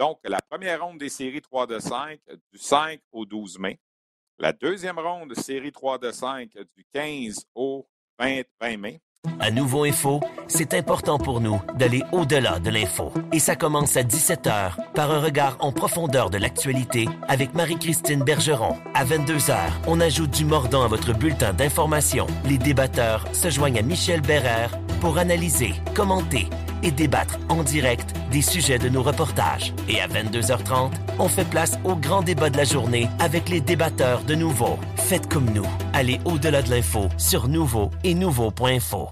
Donc, 0.00 0.18
la 0.24 0.40
première 0.40 0.82
ronde 0.82 0.96
des 0.96 1.10
séries 1.10 1.42
3 1.42 1.66
de 1.66 1.78
5, 1.78 2.18
du 2.50 2.58
5 2.58 3.00
au 3.12 3.26
12 3.26 3.58
mai. 3.58 3.78
La 4.38 4.54
deuxième 4.54 4.98
ronde 4.98 5.28
de 5.28 5.34
série 5.34 5.72
3 5.72 5.98
de 5.98 6.10
5, 6.10 6.48
du 6.74 6.86
15 6.94 7.44
au 7.54 7.86
20 8.18 8.78
mai. 8.78 9.02
À 9.38 9.50
Nouveau 9.50 9.84
Info, 9.84 10.20
c'est 10.48 10.72
important 10.72 11.18
pour 11.18 11.42
nous 11.42 11.60
d'aller 11.74 12.02
au-delà 12.12 12.58
de 12.60 12.70
l'info. 12.70 13.12
Et 13.30 13.38
ça 13.38 13.56
commence 13.56 13.98
à 13.98 14.02
17h 14.02 14.92
par 14.94 15.10
un 15.10 15.20
regard 15.20 15.58
en 15.60 15.70
profondeur 15.70 16.30
de 16.30 16.38
l'actualité 16.38 17.06
avec 17.28 17.52
Marie-Christine 17.52 18.24
Bergeron. 18.24 18.78
À 18.94 19.04
22h, 19.04 19.54
on 19.86 20.00
ajoute 20.00 20.30
du 20.30 20.46
mordant 20.46 20.82
à 20.82 20.88
votre 20.88 21.12
bulletin 21.12 21.52
d'information. 21.52 22.26
Les 22.46 22.56
débatteurs 22.56 23.26
se 23.34 23.50
joignent 23.50 23.80
à 23.80 23.82
Michel 23.82 24.22
Bérère 24.22 24.70
pour 25.02 25.18
analyser, 25.18 25.74
commenter 25.94 26.48
et 26.82 26.90
débattre 26.90 27.38
en 27.48 27.62
direct 27.62 28.14
des 28.30 28.42
sujets 28.42 28.78
de 28.78 28.88
nos 28.88 29.02
reportages. 29.02 29.72
Et 29.88 30.00
à 30.00 30.08
22h30, 30.08 30.92
on 31.18 31.28
fait 31.28 31.48
place 31.48 31.78
au 31.84 31.96
grand 31.96 32.22
débat 32.22 32.50
de 32.50 32.56
la 32.56 32.64
journée 32.64 33.08
avec 33.18 33.48
les 33.48 33.60
débatteurs 33.60 34.22
de 34.24 34.34
Nouveau. 34.34 34.78
Faites 34.96 35.28
comme 35.28 35.50
nous. 35.50 35.66
Allez 35.92 36.20
au-delà 36.24 36.62
de 36.62 36.70
l'info 36.70 37.08
sur 37.18 37.48
Nouveau 37.48 37.90
et 38.04 38.14
Nouveau.info. 38.14 39.08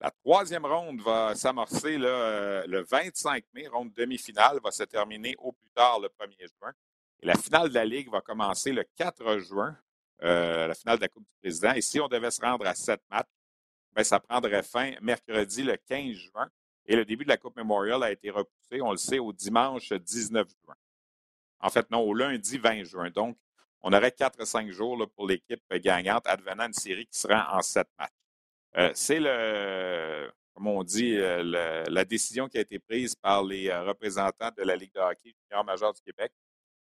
La 0.00 0.12
troisième 0.24 0.64
ronde 0.64 1.00
va 1.00 1.34
s'amorcer 1.34 1.98
euh, 2.00 2.64
le 2.68 2.84
25 2.84 3.42
mai. 3.52 3.66
Ronde 3.66 3.92
demi-finale 3.96 4.60
va 4.62 4.70
se 4.70 4.84
terminer 4.84 5.34
au 5.38 5.52
plus 5.52 5.70
tard 5.74 5.98
le 5.98 6.08
1er 6.08 6.46
juin. 6.60 6.72
Et 7.20 7.26
la 7.26 7.34
finale 7.34 7.68
de 7.68 7.74
la 7.74 7.84
Ligue 7.84 8.08
va 8.10 8.20
commencer 8.20 8.70
le 8.70 8.84
4 8.96 9.38
juin, 9.38 9.76
euh, 10.22 10.68
la 10.68 10.74
finale 10.74 10.98
de 10.98 11.02
la 11.02 11.08
Coupe 11.08 11.24
du 11.24 11.34
Président. 11.42 11.72
Et 11.72 11.80
si 11.80 12.00
on 12.00 12.06
devait 12.06 12.30
se 12.30 12.40
rendre 12.40 12.64
à 12.66 12.76
sept 12.76 13.00
matchs, 13.10 13.26
ben, 13.92 14.04
ça 14.04 14.20
prendrait 14.20 14.62
fin 14.62 14.92
mercredi 15.00 15.64
le 15.64 15.76
15 15.76 16.14
juin. 16.14 16.48
Et 16.88 16.96
le 16.96 17.04
début 17.04 17.24
de 17.24 17.28
la 17.28 17.36
Coupe 17.36 17.56
Memorial 17.56 18.02
a 18.02 18.10
été 18.10 18.30
repoussé, 18.30 18.80
on 18.80 18.90
le 18.90 18.96
sait, 18.96 19.18
au 19.18 19.32
dimanche 19.32 19.92
19 19.92 20.48
juin. 20.64 20.74
En 21.60 21.68
fait, 21.68 21.90
non, 21.90 22.00
au 22.00 22.14
lundi 22.14 22.56
20 22.56 22.84
juin. 22.84 23.10
Donc, 23.10 23.36
on 23.82 23.92
aurait 23.92 24.10
4 24.10 24.44
5 24.44 24.70
jours 24.70 25.06
pour 25.14 25.28
l'équipe 25.28 25.62
gagnante, 25.74 26.26
advenant 26.26 26.66
une 26.66 26.72
série 26.72 27.06
qui 27.06 27.18
sera 27.18 27.54
en 27.56 27.60
sept 27.60 27.88
matchs. 27.98 28.10
Euh, 28.78 28.90
c'est 28.94 29.20
le, 29.20 30.30
comme 30.54 30.66
on 30.66 30.82
dit, 30.82 31.16
euh, 31.16 31.84
la 31.88 32.04
décision 32.06 32.48
qui 32.48 32.56
a 32.56 32.62
été 32.62 32.78
prise 32.78 33.14
par 33.14 33.44
les 33.44 33.68
euh, 33.68 33.84
représentants 33.84 34.50
de 34.56 34.62
la 34.62 34.74
Ligue 34.74 34.92
de 34.94 35.00
hockey 35.00 35.34
junior 35.42 35.64
majeur 35.64 35.92
du 35.92 36.00
Québec. 36.00 36.32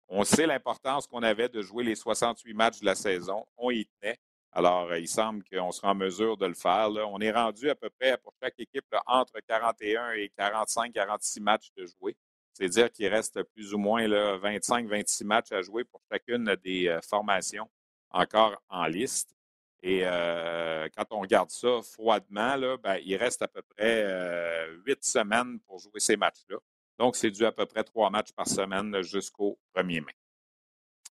On 0.09 0.25
sait 0.25 0.47
l'importance 0.47 1.07
qu'on 1.07 1.23
avait 1.23 1.49
de 1.49 1.63
jouer 1.63 1.85
les 1.85 1.95
68 1.95 2.53
matchs 2.53 2.81
de 2.81 2.87
la 2.87 2.95
saison. 2.97 3.47
On 3.57 3.71
y 3.71 3.87
tenait. 3.87 4.19
Alors, 4.55 4.95
il 4.95 5.09
semble 5.09 5.45
qu'on 5.45 5.73
sera 5.73 5.91
en 5.91 5.95
mesure 5.95 6.37
de 6.37 6.47
le 6.47 6.55
faire. 6.55 6.89
On 7.11 7.21
est 7.21 7.33
rendu 7.33 7.69
à 7.69 7.75
peu 7.75 7.91
près 7.91 8.17
pour 8.19 8.33
chaque 8.43 8.55
équipe 8.59 8.87
entre 9.07 9.41
41 9.47 10.13
et 10.13 10.31
45-46 10.39 11.43
matchs 11.43 11.71
de 11.77 11.87
jouer. 11.87 12.17
C'est-à-dire 12.53 12.91
qu'il 12.91 13.09
reste 13.09 13.43
plus 13.55 13.75
ou 13.75 13.79
moins 13.79 14.07
25-26 14.07 15.25
matchs 15.25 15.51
à 15.51 15.61
jouer 15.61 15.83
pour 15.85 16.01
chacune 16.11 16.57
des 16.63 16.97
formations 17.03 17.69
encore 18.15 18.63
en 18.69 18.87
liste. 18.87 19.35
Et 19.83 20.01
euh, 20.05 20.89
quand 20.97 21.05
on 21.11 21.21
regarde 21.21 21.51
ça 21.51 21.83
froidement, 21.83 22.57
ben, 22.83 22.99
il 23.05 23.17
reste 23.17 23.43
à 23.43 23.49
peu 23.49 23.61
près 23.61 24.03
euh, 24.03 24.79
huit 24.87 25.05
semaines 25.05 25.61
pour 25.67 25.79
jouer 25.79 26.01
ces 26.01 26.17
matchs-là. 26.17 26.57
Donc, 26.99 27.17
c'est 27.17 27.31
dû 27.31 27.45
à 27.45 27.53
peu 27.53 27.67
près 27.67 27.85
trois 27.85 28.09
matchs 28.09 28.33
par 28.33 28.49
semaine 28.49 29.03
jusqu'au 29.03 29.59
1er 29.77 30.01
mai. 30.01 30.17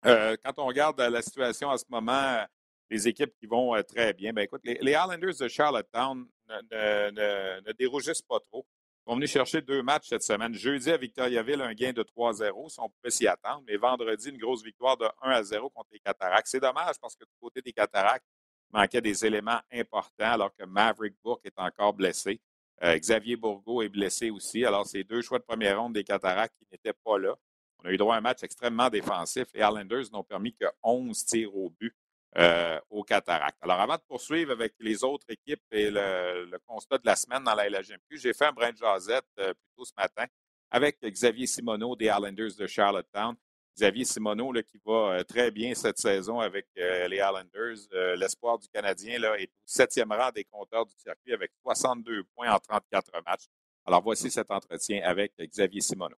Euh, 0.06 0.36
quand 0.44 0.54
on 0.58 0.66
regarde 0.66 1.00
la 1.00 1.22
situation 1.22 1.70
en 1.70 1.78
ce 1.78 1.86
moment, 1.88 2.44
les 2.90 3.08
équipes 3.08 3.34
qui 3.40 3.48
vont 3.48 3.82
très 3.84 4.14
bien, 4.14 4.34
ben 4.34 4.44
écoute, 4.44 4.62
les, 4.64 4.78
les 4.82 4.92
Islanders 4.92 5.36
de 5.40 5.48
Charlottetown 5.48 6.26
ne, 6.50 7.72
dérougissent 7.74 8.22
pas 8.22 8.40
trop. 8.40 8.66
Ils 9.06 9.10
vont 9.10 9.16
venir 9.16 9.28
chercher 9.28 9.62
deux 9.62 9.84
matchs 9.84 10.08
cette 10.10 10.24
semaine. 10.24 10.54
Jeudi 10.54 10.90
à 10.90 10.98
Victoriaville, 10.98 11.62
un 11.62 11.74
gain 11.74 11.92
de 11.92 12.04
3-0, 12.04 12.70
si 12.70 12.80
on 12.80 12.90
pouvait 12.90 13.12
s'y 13.12 13.28
attendre. 13.28 13.64
Mais 13.68 13.76
vendredi, 13.76 14.30
une 14.30 14.38
grosse 14.38 14.64
victoire 14.64 14.96
de 14.96 15.06
1-0 15.22 15.72
contre 15.74 15.90
les 15.92 16.00
Cataractes. 16.00 16.48
C'est 16.48 16.62
dommage 16.62 16.96
parce 17.02 17.16
que 17.16 17.26
du 17.26 17.36
côté 17.42 17.62
des 17.62 17.74
Cataractes, 17.74 18.26
manquait 18.74 19.02
des 19.02 19.26
éléments 19.26 19.60
importants 19.72 20.32
alors 20.32 20.54
que 20.56 20.66
Maverick 20.66 21.16
Bourque 21.24 21.46
est 21.46 21.58
encore 21.60 21.94
blessé. 21.94 22.42
Euh, 22.84 22.98
Xavier 22.98 23.36
Bourgault 23.36 23.84
est 23.84 23.90
blessé 23.90 24.30
aussi. 24.32 24.66
Alors, 24.66 24.86
c'est 24.86 25.04
deux 25.04 25.22
choix 25.22 25.38
de 25.38 25.44
première 25.44 25.80
ronde 25.80 25.94
des 25.94 26.04
Cataractes 26.04 26.56
qui 26.58 26.66
n'étaient 26.72 26.98
pas 27.04 27.18
là. 27.20 27.36
On 27.80 27.88
a 27.88 27.92
eu 27.92 27.98
droit 27.98 28.16
à 28.16 28.18
un 28.18 28.22
match 28.22 28.44
extrêmement 28.44 28.90
défensif. 28.90 29.46
Les 29.54 29.62
Islanders 29.62 30.06
n'ont 30.12 30.24
permis 30.24 30.54
que 30.54 30.66
11 30.82 31.26
tirs 31.26 31.56
au 31.56 31.70
but 31.70 31.96
euh, 32.38 32.80
aux 32.90 33.04
Cataractes. 33.04 33.58
Alors, 33.62 33.80
avant 33.80 33.96
de 33.96 34.02
poursuivre 34.08 34.52
avec 34.52 34.74
les 34.80 35.04
autres 35.04 35.26
équipes 35.30 35.62
et 35.72 35.90
le, 35.92 36.58
constat 36.66 36.98
de 36.98 37.06
la 37.06 37.16
semaine 37.16 37.44
dans 37.44 37.56
la 37.56 37.70
LHMQ, 37.70 38.18
j'ai 38.18 38.34
fait 38.34 38.46
un 38.46 38.52
brin 38.52 38.72
de 38.72 38.78
jasette 38.78 39.26
euh, 39.40 39.54
plus 39.54 39.72
tôt 39.78 39.86
ce 39.86 39.94
matin 39.98 40.26
avec 40.72 41.00
Xavier 41.02 41.46
Simoneau 41.46 41.96
des 41.96 42.06
Islanders 42.06 42.56
de 42.58 42.66
Charlottetown. 42.66 43.36
Xavier 43.76 44.06
Simoneau 44.06 44.54
qui 44.64 44.80
va 44.86 45.16
euh, 45.16 45.24
très 45.24 45.50
bien 45.50 45.74
cette 45.74 45.98
saison 45.98 46.40
avec 46.40 46.68
euh, 46.78 47.08
les 47.08 47.18
Islanders. 47.18 47.88
Euh, 47.94 48.16
l'espoir 48.16 48.60
du 48.60 48.68
Canadien 48.70 49.20
là, 49.20 49.36
est 49.40 49.48
au 49.48 49.64
septième 49.66 50.12
rang 50.12 50.30
des 50.32 50.44
compteurs 50.44 50.86
du 50.86 50.94
circuit 50.98 51.34
avec 51.34 51.52
62 51.64 52.24
points 52.36 52.52
en 52.52 52.60
34 52.60 53.12
matchs. 53.26 53.46
Alors 53.86 54.02
voici 54.02 54.30
cet 54.30 54.52
entretien 54.52 55.02
avec 55.04 55.34
Xavier 55.40 55.82
Simoneau. 55.82 56.16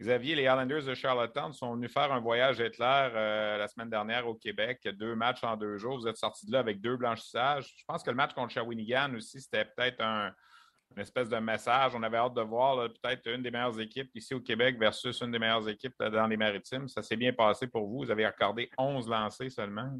Xavier, 0.00 0.34
les 0.34 0.42
Islanders 0.42 0.84
de 0.84 0.94
Charlottetown 0.94 1.52
sont 1.54 1.74
venus 1.74 1.90
faire 1.90 2.12
un 2.12 2.20
voyage 2.20 2.60
éclair 2.60 3.12
euh, 3.14 3.56
la 3.56 3.66
semaine 3.66 3.88
dernière 3.88 4.28
au 4.28 4.34
Québec. 4.34 4.86
Deux 4.92 5.14
matchs 5.14 5.42
en 5.42 5.56
deux 5.56 5.78
jours. 5.78 5.98
Vous 5.98 6.06
êtes 6.06 6.18
sortis 6.18 6.46
de 6.46 6.52
là 6.52 6.58
avec 6.58 6.82
deux 6.82 6.96
blanchissages. 6.96 7.74
Je 7.78 7.84
pense 7.86 8.02
que 8.02 8.10
le 8.10 8.16
match 8.16 8.34
contre 8.34 8.52
Shawinigan 8.52 9.14
aussi, 9.14 9.40
c'était 9.40 9.64
peut-être 9.64 10.02
un, 10.02 10.32
une 10.94 11.02
espèce 11.02 11.28
de 11.28 11.38
message. 11.38 11.92
On 11.94 12.02
avait 12.02 12.18
hâte 12.18 12.34
de 12.34 12.42
voir 12.42 12.88
peut-être 12.90 13.26
une 13.26 13.42
des 13.42 13.50
meilleures 13.50 13.78
équipes 13.80 14.10
ici 14.14 14.34
au 14.34 14.40
Québec 14.40 14.78
versus 14.78 15.20
une 15.20 15.30
des 15.30 15.38
meilleures 15.38 15.68
équipes 15.68 15.96
dans 15.98 16.26
les 16.26 16.36
maritimes. 16.36 16.88
Ça 16.88 17.02
s'est 17.02 17.16
bien 17.16 17.32
passé 17.32 17.66
pour 17.66 17.86
vous. 17.86 18.04
Vous 18.04 18.10
avez 18.10 18.24
accordé 18.24 18.70
11 18.78 19.08
lancés 19.08 19.50
seulement. 19.50 19.90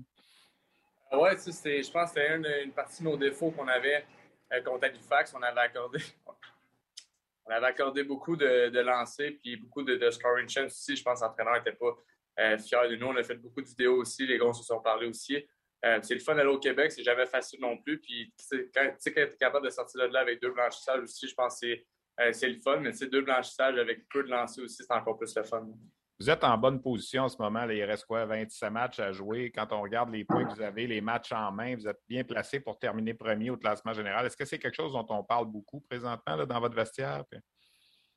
Ah 1.10 1.18
oui, 1.20 1.30
je 1.30 1.90
pense 1.90 2.12
que 2.12 2.20
c'était 2.20 2.36
une, 2.64 2.72
partie 2.72 3.02
de 3.02 3.08
nos 3.08 3.16
défauts 3.16 3.50
qu'on 3.50 3.68
avait 3.68 4.04
euh, 4.52 4.62
contre 4.62 4.84
Halifax. 4.84 5.34
On 5.34 5.42
avait 5.42 5.60
accordé 5.60 5.98
on 7.46 7.50
avait 7.52 7.66
accordé 7.66 8.02
beaucoup 8.02 8.36
de, 8.36 8.80
lancers 8.80 9.32
puis 9.40 9.56
beaucoup 9.56 9.82
de, 9.82 9.96
de 9.96 10.10
scoring 10.10 10.48
chance 10.48 10.72
aussi. 10.72 10.96
Je 10.96 11.02
pense 11.02 11.20
que 11.20 11.24
l'entraîneur 11.24 11.54
n'était 11.56 11.76
pas 11.76 11.96
euh, 12.38 12.58
fier 12.58 12.88
de 12.88 12.96
nous. 12.96 13.06
On 13.06 13.16
a 13.16 13.22
fait 13.22 13.36
beaucoup 13.36 13.62
de 13.62 13.66
vidéos 13.66 13.96
aussi. 13.98 14.26
Les 14.26 14.38
gars 14.38 14.52
se 14.52 14.64
sont 14.64 14.80
parlé 14.80 15.06
aussi. 15.06 15.44
Euh, 15.84 15.98
c'est 16.02 16.14
le 16.14 16.20
fun 16.20 16.34
d'aller 16.34 16.50
au 16.50 16.58
Québec. 16.58 16.90
C'est 16.90 17.04
jamais 17.04 17.26
facile 17.26 17.60
non 17.60 17.78
plus. 17.78 18.00
Puis 18.00 18.32
quand, 18.74 18.90
tu 19.00 19.10
es 19.10 19.36
capable 19.38 19.66
de 19.66 19.70
sortir 19.70 20.02
de 20.02 20.12
là 20.12 20.20
avec 20.20 20.40
deux 20.40 20.50
blanchissages 20.50 21.02
aussi, 21.02 21.28
je 21.28 21.34
pense 21.34 21.60
que 21.60 21.66
c'est 22.32 22.46
euh, 22.46 22.48
le 22.48 22.60
fun. 22.60 22.80
Mais 22.80 22.92
deux 22.92 23.22
blanchissages 23.22 23.78
avec 23.78 24.08
peu 24.08 24.24
de 24.24 24.28
lancers 24.28 24.64
aussi, 24.64 24.82
c'est 24.82 24.94
encore 24.94 25.16
plus 25.16 25.34
le 25.36 25.44
fun. 25.44 25.66
Vous 26.18 26.30
êtes 26.30 26.44
en 26.44 26.56
bonne 26.56 26.80
position 26.80 27.24
en 27.24 27.28
ce 27.28 27.36
moment. 27.38 27.68
il 27.68 27.84
reste 27.84 28.06
quoi, 28.06 28.24
27 28.24 28.70
matchs 28.70 29.00
à 29.00 29.12
jouer? 29.12 29.52
Quand 29.54 29.70
on 29.72 29.82
regarde 29.82 30.10
les 30.10 30.24
points 30.24 30.46
que 30.46 30.54
vous 30.54 30.62
avez, 30.62 30.86
les 30.86 31.02
matchs 31.02 31.32
en 31.32 31.52
main, 31.52 31.76
vous 31.76 31.86
êtes 31.86 32.00
bien 32.08 32.24
placé 32.24 32.58
pour 32.58 32.78
terminer 32.78 33.12
premier 33.12 33.50
au 33.50 33.58
classement 33.58 33.92
général. 33.92 34.24
Est-ce 34.24 34.36
que 34.36 34.46
c'est 34.46 34.58
quelque 34.58 34.74
chose 34.74 34.92
dont 34.92 35.06
on 35.10 35.22
parle 35.22 35.46
beaucoup 35.46 35.80
présentement 35.80 36.46
dans 36.46 36.60
votre 36.60 36.74
vestiaire? 36.74 37.22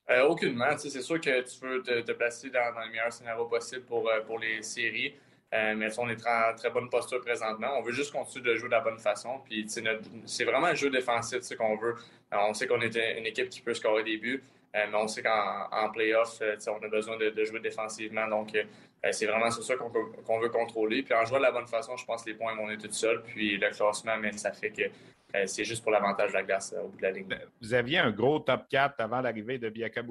Euh, 0.10 0.28
aucunement. 0.28 0.78
C'est 0.78 1.02
sûr 1.02 1.20
que 1.20 1.42
tu 1.42 1.66
veux 1.66 1.84
te, 1.84 2.12
placer 2.14 2.50
dans, 2.50 2.80
le 2.80 2.90
meilleur 2.90 3.12
scénario 3.12 3.46
possible 3.46 3.84
pour, 3.84 4.10
euh, 4.10 4.22
pour 4.22 4.40
les 4.40 4.64
séries. 4.64 5.14
Euh, 5.54 5.76
mais 5.76 5.88
on 6.00 6.08
est 6.08 6.26
en 6.26 6.56
très 6.56 6.70
bonne 6.70 6.90
posture 6.90 7.20
présentement. 7.20 7.78
On 7.78 7.82
veut 7.82 7.92
juste 7.92 8.14
continuer 8.14 8.52
de 8.52 8.56
jouer 8.56 8.70
de 8.70 8.76
la 8.76 8.82
bonne 8.82 9.00
façon. 9.00 9.42
Puis 9.44 9.66
c'est 9.68 10.46
vraiment 10.46 10.68
un 10.68 10.76
jeu 10.76 10.90
défensif 10.90 11.40
qu'on 11.58 11.76
veut. 11.76 11.96
on 12.32 12.54
sait 12.54 12.66
qu'on 12.66 12.80
est 12.80 12.96
une 12.96 13.26
équipe 13.26 13.50
qui 13.50 13.60
peut 13.60 13.74
scorer 13.74 14.04
des 14.04 14.18
buts. 14.18 14.42
Euh, 14.76 14.86
mais 14.92 14.98
on 14.98 15.08
sait 15.08 15.24
qu'en 15.24 15.90
playoff, 15.92 16.40
euh, 16.42 16.56
on 16.68 16.86
a 16.86 16.90
besoin 16.90 17.18
de, 17.18 17.44
jouer 17.44 17.60
défensivement. 17.60 18.28
Donc, 18.28 18.54
euh, 18.56 18.64
c'est 19.12 19.26
vraiment 19.26 19.50
ça 19.50 19.76
qu'on 19.76 20.40
veut 20.40 20.50
contrôler. 20.50 21.02
Puis 21.02 21.14
en 21.14 21.26
jouant 21.26 21.40
de 21.40 21.44
la 21.44 21.52
bonne 21.52 21.68
façon, 21.68 21.98
je 21.98 22.06
pense 22.06 22.24
que 22.24 22.30
les 22.30 22.36
points 22.36 22.56
vont 22.56 22.70
être 22.70 22.88
tout 22.88 22.92
seuls. 22.92 23.24
Puis 23.24 23.58
le 23.58 23.70
classement, 23.70 24.18
mais 24.18 24.32
ça 24.34 24.52
fait 24.52 24.70
que 24.70 24.84
c'est 25.46 25.64
juste 25.64 25.84
pour 25.84 25.92
l'avantage 25.92 26.32
de 26.32 26.38
la 26.38 26.44
glace 26.44 26.74
au 26.84 26.88
bout 26.88 26.98
de 26.98 27.04
la 27.04 27.12
ligne. 27.12 27.28
Vous 27.62 27.76
aviez 27.76 28.00
un 28.00 28.10
gros 28.10 28.40
top 28.40 28.64
4 28.68 29.00
avant 29.00 29.22
l'arrivée 29.22 29.60
de 29.60 29.70
Biaka 29.70 30.02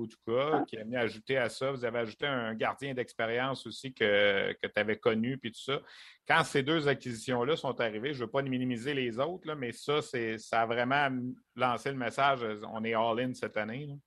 qui 0.68 0.78
a 0.78 0.84
mis 0.84 0.94
à 0.94 1.00
ajouter 1.00 1.36
à 1.36 1.48
ça. 1.48 1.72
Vous 1.72 1.84
avez 1.84 1.98
ajouté 1.98 2.24
un 2.26 2.54
gardien 2.54 2.94
d'expérience 2.94 3.66
aussi 3.66 3.92
que, 3.92 4.52
que 4.52 4.66
tu 4.68 4.80
avais 4.80 4.96
connu, 4.96 5.36
puis 5.36 5.50
tout 5.50 5.60
ça. 5.60 5.80
Quand 6.28 6.44
ces 6.44 6.62
deux 6.62 6.86
acquisitions-là 6.86 7.56
sont 7.56 7.80
arrivées, 7.80 8.12
je 8.12 8.20
ne 8.20 8.26
veux 8.26 8.30
pas 8.30 8.42
minimiser 8.42 8.94
les 8.94 9.18
autres, 9.18 9.52
mais 9.54 9.72
ça, 9.72 10.00
ça 10.02 10.60
a 10.60 10.66
vraiment 10.66 11.08
lancé 11.56 11.90
le 11.90 11.96
message 11.96 12.46
on 12.72 12.84
est 12.84 12.94
all-in 12.94 13.34
cette 13.34 13.56
année. 13.56 13.98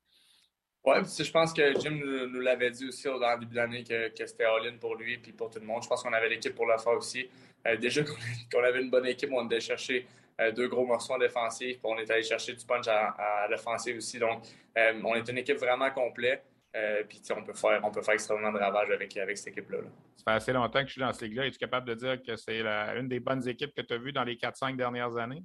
Oui, 0.83 0.95
je 1.05 1.31
pense 1.31 1.53
que 1.53 1.79
Jim 1.79 1.91
nous, 1.91 2.39
l'avait 2.39 2.71
dit 2.71 2.87
aussi 2.87 3.07
au 3.07 3.19
début 3.19 3.45
de 3.45 3.55
l'année 3.55 3.83
que, 3.83 4.11
c'était 4.25 4.45
all-in 4.45 4.77
pour 4.79 4.95
lui 4.95 5.13
et 5.13 5.31
pour 5.31 5.51
tout 5.51 5.59
le 5.59 5.65
monde. 5.65 5.83
Je 5.83 5.87
pense 5.87 6.01
qu'on 6.01 6.13
avait 6.13 6.29
l'équipe 6.29 6.55
pour 6.55 6.65
le 6.65 6.77
faire 6.77 6.93
aussi. 6.93 7.29
Euh, 7.67 7.77
déjà 7.77 8.01
qu'on 8.51 8.63
avait 8.63 8.81
une 8.81 8.89
bonne 8.89 9.05
équipe, 9.05 9.29
on 9.31 9.45
allait 9.45 9.59
chercher 9.59 10.07
euh, 10.39 10.51
deux 10.51 10.67
gros 10.67 10.85
morceaux 10.85 11.13
en 11.13 11.19
défensif, 11.19 11.77
puis 11.77 11.83
on 11.83 11.97
est 11.99 12.09
allé 12.09 12.23
chercher 12.23 12.53
du 12.53 12.65
punch 12.65 12.87
à, 12.87 13.47
l'offensive 13.47 13.97
aussi. 13.97 14.17
Donc, 14.17 14.43
euh, 14.75 14.99
on 15.03 15.13
est 15.13 15.29
une 15.29 15.37
équipe 15.37 15.57
vraiment 15.57 15.91
complète. 15.91 16.43
puis 17.07 17.21
on 17.35 17.43
peut 17.43 17.53
faire 17.53 17.81
on 17.83 17.91
peut 17.91 18.01
faire 18.01 18.15
extrêmement 18.15 18.51
de 18.51 18.57
ravages 18.57 18.89
avec, 18.89 19.37
cette 19.37 19.49
équipe-là. 19.49 19.79
Ça 20.17 20.23
fait 20.23 20.31
assez 20.31 20.53
longtemps 20.53 20.81
que 20.81 20.87
je 20.87 20.93
suis 20.93 21.01
dans 21.01 21.13
cette 21.13 21.23
ligue-là. 21.23 21.45
Es-tu 21.45 21.59
capable 21.59 21.87
de 21.87 21.93
dire 21.93 22.23
que 22.23 22.35
c'est 22.35 22.61
une 22.95 23.07
des 23.07 23.19
bonnes 23.19 23.47
équipes 23.47 23.75
que 23.75 23.81
tu 23.81 23.93
as 23.93 23.97
vues 23.97 24.13
dans 24.13 24.23
les 24.23 24.35
4-5 24.35 24.75
dernières 24.77 25.15
années? 25.17 25.43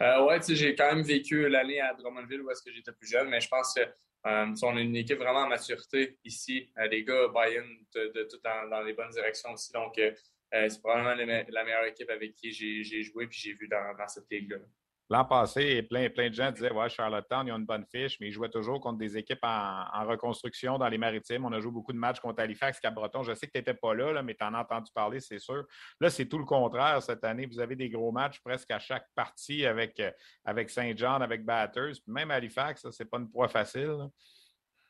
Euh, 0.00 0.26
oui, 0.26 0.54
j'ai 0.54 0.74
quand 0.74 0.94
même 0.94 1.02
vécu 1.02 1.48
l'année 1.48 1.80
à 1.80 1.92
Drummondville 1.94 2.42
où 2.42 2.50
est-ce 2.50 2.62
que 2.62 2.72
j'étais 2.72 2.92
plus 2.92 3.08
jeune, 3.08 3.28
mais 3.28 3.40
je 3.40 3.48
pense 3.48 3.74
que 3.74 3.82
euh, 4.26 4.54
on 4.62 4.76
a 4.76 4.80
une 4.80 4.96
équipe 4.96 5.18
vraiment 5.18 5.40
en 5.40 5.48
maturité 5.48 6.18
ici. 6.24 6.70
Euh, 6.78 6.88
les 6.88 7.04
gars 7.04 7.28
buy-in 7.28 7.64
de, 7.94 8.28
tout 8.30 8.38
dans, 8.42 8.82
les 8.82 8.92
bonnes 8.92 9.10
directions 9.10 9.52
aussi. 9.52 9.72
Donc, 9.72 9.98
euh, 9.98 10.12
c'est 10.52 10.80
probablement 10.80 11.14
la 11.14 11.64
meilleure 11.64 11.84
équipe 11.84 12.10
avec 12.10 12.34
qui 12.34 12.52
j'ai 12.52 13.02
joué 13.02 13.24
et 13.24 13.28
j'ai 13.30 13.54
vu 13.54 13.68
dans, 13.68 13.96
dans 13.96 14.08
cette 14.08 14.30
ligue-là. 14.30 14.58
L'an 15.10 15.24
passé, 15.24 15.82
plein, 15.82 16.10
plein 16.10 16.28
de 16.28 16.34
gens 16.34 16.52
disaient 16.52 16.72
Ouais, 16.72 16.88
Charlottetown, 16.90 17.46
ils 17.46 17.52
ont 17.52 17.56
une 17.56 17.64
bonne 17.64 17.86
fiche, 17.90 18.18
mais 18.20 18.28
ils 18.28 18.32
jouaient 18.32 18.50
toujours 18.50 18.78
contre 18.78 18.98
des 18.98 19.16
équipes 19.16 19.42
en, 19.42 20.06
reconstruction 20.06 20.76
dans 20.76 20.88
les 20.88 20.98
maritimes. 20.98 21.46
On 21.46 21.52
a 21.52 21.60
joué 21.60 21.72
beaucoup 21.72 21.92
de 21.92 21.98
matchs 21.98 22.20
contre 22.20 22.42
Halifax, 22.42 22.78
Cap-Breton. 22.78 23.22
Je 23.22 23.32
sais 23.34 23.46
que 23.46 23.52
tu 23.52 23.58
n'étais 23.58 23.74
pas 23.74 23.94
là, 23.94 24.22
mais 24.22 24.34
tu 24.34 24.44
en 24.44 24.52
as 24.52 24.60
entendu 24.60 24.90
parler, 24.94 25.20
c'est 25.20 25.38
sûr. 25.38 25.64
Là, 26.00 26.10
c'est 26.10 26.26
tout 26.26 26.38
le 26.38 26.44
contraire 26.44 27.02
cette 27.02 27.24
année. 27.24 27.46
Vous 27.46 27.58
avez 27.58 27.74
des 27.74 27.88
gros 27.88 28.12
matchs 28.12 28.40
presque 28.40 28.70
à 28.70 28.78
chaque 28.78 29.06
partie 29.14 29.64
avec, 29.64 29.98
euh, 30.00 30.10
avec 30.44 30.68
Saint-Jean, 30.68 31.20
avec 31.22 31.42
Batters. 31.44 31.94
même 32.06 32.30
Halifax, 32.30 32.90
ce 32.90 33.02
n'est 33.02 33.08
pas 33.08 33.18
une 33.18 33.30
proie 33.30 33.48
facile. 33.48 34.08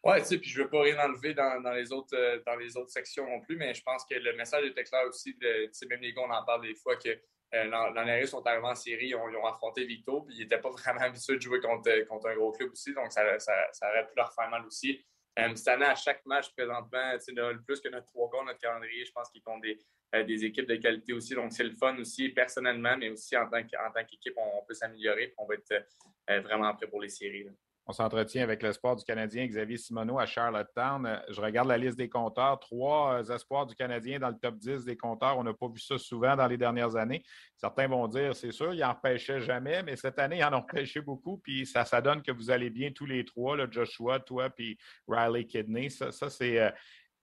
Oui, 0.04 0.18
tu 0.20 0.24
sais, 0.24 0.38
puis 0.38 0.50
je 0.50 0.58
ne 0.58 0.64
veux 0.64 0.70
pas 0.70 0.82
rien 0.82 0.98
enlever 1.04 1.34
dans, 1.34 1.72
les 1.74 1.92
autres, 1.92 2.16
euh, 2.16 2.40
dans 2.46 2.56
les 2.56 2.76
autres 2.76 2.90
sections 2.90 3.26
non 3.28 3.40
plus, 3.40 3.56
mais 3.56 3.74
je 3.74 3.82
pense 3.82 4.04
que 4.04 4.14
le 4.14 4.36
message 4.36 4.64
était 4.64 4.84
clair 4.84 5.02
aussi. 5.08 5.34
De, 5.34 5.70
même 5.88 6.00
les 6.00 6.12
gars, 6.12 6.22
on 6.22 6.30
en 6.30 6.44
parle 6.44 6.62
des 6.62 6.74
fois 6.76 6.96
que 6.96 7.10
euh, 7.54 7.64
L'année 7.94 8.26
sont 8.26 8.46
arrivés 8.46 8.66
en 8.66 8.74
série, 8.74 9.08
ils 9.08 9.14
ont, 9.16 9.46
affronté 9.46 9.84
Victo, 9.84 10.22
puis 10.22 10.36
ils 10.36 10.42
n'étaient 10.42 10.60
pas 10.60 10.70
vraiment 10.78 11.00
habitués 11.00 11.36
de 11.36 11.42
jouer 11.42 11.60
contre, 11.60 12.06
contre 12.06 12.28
un 12.28 12.34
gros 12.34 12.52
club 12.52 12.70
aussi, 12.72 12.92
donc 12.94 13.12
ça, 13.12 13.38
ça, 13.38 13.54
ça 13.72 13.88
aurait 13.90 14.06
pu 14.06 14.12
leur 14.16 14.32
faire 14.34 14.48
mal 14.50 14.64
aussi. 14.66 15.04
Euh, 15.38 15.54
cette 15.54 15.68
année, 15.68 15.84
à 15.84 15.94
chaque 15.94 16.24
match 16.26 16.52
présentement, 16.52 17.16
plus 17.64 17.80
que 17.80 17.88
notre 17.88 18.06
trois 18.06 18.28
gars, 18.30 18.44
notre 18.44 18.58
calendrier, 18.58 19.04
je 19.04 19.12
pense 19.12 19.30
qu'ils 19.30 19.42
ont 19.46 19.58
des, 19.58 19.78
euh, 20.14 20.24
des 20.24 20.44
équipes 20.44 20.66
de 20.66 20.76
qualité 20.76 21.12
aussi. 21.12 21.34
Donc, 21.34 21.52
c'est 21.52 21.62
le 21.62 21.70
fun 21.70 21.96
aussi, 21.98 22.30
personnellement, 22.30 22.96
mais 22.96 23.10
aussi 23.10 23.36
en 23.36 23.48
tant 23.48 23.62
qu'équipe, 23.62 24.34
on, 24.36 24.64
peut 24.66 24.74
s'améliorer. 24.74 25.34
On 25.38 25.46
va 25.46 25.54
être 25.54 25.84
euh, 26.30 26.40
vraiment 26.40 26.74
prêt 26.74 26.88
pour 26.88 27.00
les 27.00 27.08
séries. 27.08 27.46
On 27.90 27.94
s'entretient 27.94 28.42
avec 28.42 28.62
l'espoir 28.62 28.96
du 28.96 29.02
Canadien 29.02 29.46
Xavier 29.46 29.78
Simoneau 29.78 30.18
à 30.18 30.26
Charlottetown. 30.26 31.06
Euh, 31.06 31.16
je 31.30 31.40
regarde 31.40 31.68
la 31.68 31.78
liste 31.78 31.96
des 31.96 32.10
compteurs. 32.10 32.60
Trois 32.60 33.22
euh, 33.22 33.34
espoirs 33.34 33.64
du 33.64 33.74
Canadien 33.74 34.18
dans 34.18 34.28
le 34.28 34.36
top 34.36 34.58
10 34.58 34.84
des 34.84 34.94
compteurs. 34.94 35.38
On 35.38 35.42
n'a 35.42 35.54
pas 35.54 35.68
vu 35.68 35.80
ça 35.80 35.96
souvent 35.96 36.36
dans 36.36 36.46
les 36.46 36.58
dernières 36.58 36.96
années. 36.96 37.24
Certains 37.56 37.88
vont 37.88 38.06
dire, 38.06 38.36
c'est 38.36 38.52
sûr, 38.52 38.74
ils 38.74 38.80
n'en 38.80 38.92
repêchaient 38.92 39.40
jamais, 39.40 39.82
mais 39.82 39.96
cette 39.96 40.18
année, 40.18 40.40
ils 40.40 40.44
en 40.44 40.52
ont 40.52 40.62
pêché 40.62 41.00
beaucoup. 41.00 41.38
Puis 41.38 41.64
ça, 41.64 41.86
ça 41.86 42.02
donne 42.02 42.20
que 42.20 42.30
vous 42.30 42.50
allez 42.50 42.68
bien 42.68 42.90
tous 42.90 43.06
les 43.06 43.24
trois, 43.24 43.56
Joshua, 43.70 44.20
toi, 44.20 44.50
puis 44.50 44.76
Riley 45.08 45.46
Kidney. 45.46 45.88
Ça, 45.88 46.12
c'est. 46.12 46.60
Euh, 46.60 46.70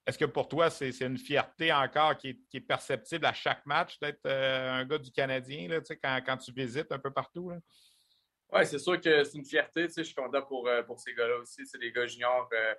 est-ce 0.08 0.18
que 0.18 0.26
pour 0.26 0.48
toi, 0.48 0.72
c'est 0.72 1.00
une 1.02 1.20
fierté 1.20 1.72
encore 1.74 2.18
qui 2.18 2.40
est, 2.54 2.60
perceptible 2.60 3.26
à 3.28 3.34
chaque 3.34 3.64
match 3.68 4.00
d'être 4.00 4.26
un 4.28 4.86
gars 4.86 5.00
du 5.00 5.12
Canadien 5.12 5.80
quand, 6.04 6.38
tu 6.38 6.52
visites 6.52 6.92
un 6.92 7.00
peu 7.00 7.12
partout? 7.12 7.52
Oui, 8.54 8.66
c'est 8.66 8.80
sûr 8.80 9.00
que 9.02 9.24
c'est 9.24 9.38
une 9.38 9.46
fierté. 9.46 9.88
Je 9.96 10.04
suis 10.04 10.16
content 10.16 10.42
pour, 10.44 10.68
euh, 10.68 10.84
pour 10.84 11.00
ces 11.00 11.14
gars-là 11.14 11.40
aussi. 11.40 11.66
C'est 11.66 11.80
des 11.80 11.92
gars 11.92 12.06
juniors. 12.06 12.48
Euh, 12.54 12.76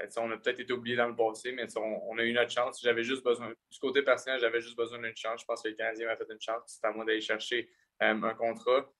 euh, 0.00 0.06
on 0.18 0.30
a 0.30 0.36
peut-être 0.36 0.60
été 0.60 0.72
oubliés 0.72 0.96
dans 0.96 1.08
le 1.08 1.16
passé, 1.16 1.52
mais 1.52 1.66
on, 1.76 2.18
a 2.18 2.22
eu 2.22 2.32
notre 2.32 2.50
chance. 2.50 2.80
J'avais 2.82 3.02
juste 3.02 3.22
besoin, 3.24 3.48
du 3.48 3.78
côté 3.78 4.02
personnel, 4.02 4.40
j'avais 4.40 4.60
juste 4.60 4.76
besoin 4.76 4.98
d'une 4.98 5.16
chance. 5.16 5.40
Je 5.40 5.46
pense 5.46 5.62
que 5.62 5.68
le 5.68 5.74
Canadien 5.74 6.06
m'a 6.06 6.16
fait 6.16 6.26
une 6.30 6.40
chance. 6.40 6.62
C'est 6.66 6.86
à 6.86 6.92
moi 6.92 7.04
d'aller 7.04 7.20
chercher 7.20 7.68
un 8.00 8.18
contrat. 8.34 8.90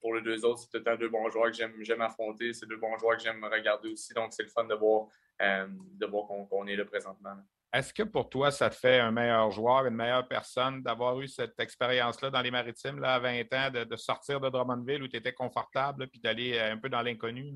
pour 0.00 0.14
les 0.14 0.22
deux 0.22 0.44
autres, 0.44 0.60
c'est 0.60 0.70
tout 0.70 0.78
le 0.78 0.84
temps 0.84 0.96
deux 0.96 1.08
bons 1.08 1.30
joueurs 1.30 1.52
que 1.52 1.56
j'aime 1.56 2.00
affronter. 2.00 2.52
C'est 2.52 2.66
deux 2.66 2.78
bons 2.78 2.96
joueurs 2.98 3.16
que 3.16 3.22
j'aime 3.22 3.44
regarder 3.44 3.90
aussi. 3.90 4.12
Donc, 4.14 4.32
c'est 4.32 4.42
le 4.42 4.48
fun 4.48 4.64
de 4.64 4.74
voir, 4.74 5.08
de 5.40 6.06
voir 6.06 6.26
qu'on 6.26 6.66
est 6.66 6.76
là 6.76 6.84
présentement. 6.84 7.36
Est-ce 7.72 7.92
que 7.92 8.02
pour 8.02 8.30
toi, 8.30 8.50
ça 8.50 8.70
te 8.70 8.74
fait 8.74 8.98
un 8.98 9.10
meilleur 9.10 9.50
joueur, 9.50 9.84
une 9.84 9.94
meilleure 9.94 10.26
personne 10.26 10.82
d'avoir 10.82 11.20
eu 11.20 11.28
cette 11.28 11.58
expérience-là 11.60 12.30
dans 12.30 12.40
les 12.40 12.50
maritimes 12.50 12.98
là, 12.98 13.14
à 13.14 13.18
20 13.18 13.52
ans, 13.52 13.70
de, 13.70 13.96
sortir 13.96 14.40
de 14.40 14.48
Drummondville 14.48 15.02
où 15.02 15.08
tu 15.08 15.16
étais 15.16 15.34
confortable 15.34 16.08
puis 16.08 16.18
d'aller 16.18 16.56
euh, 16.56 16.72
un 16.72 16.78
peu 16.78 16.88
dans 16.88 17.02
l'inconnu? 17.02 17.52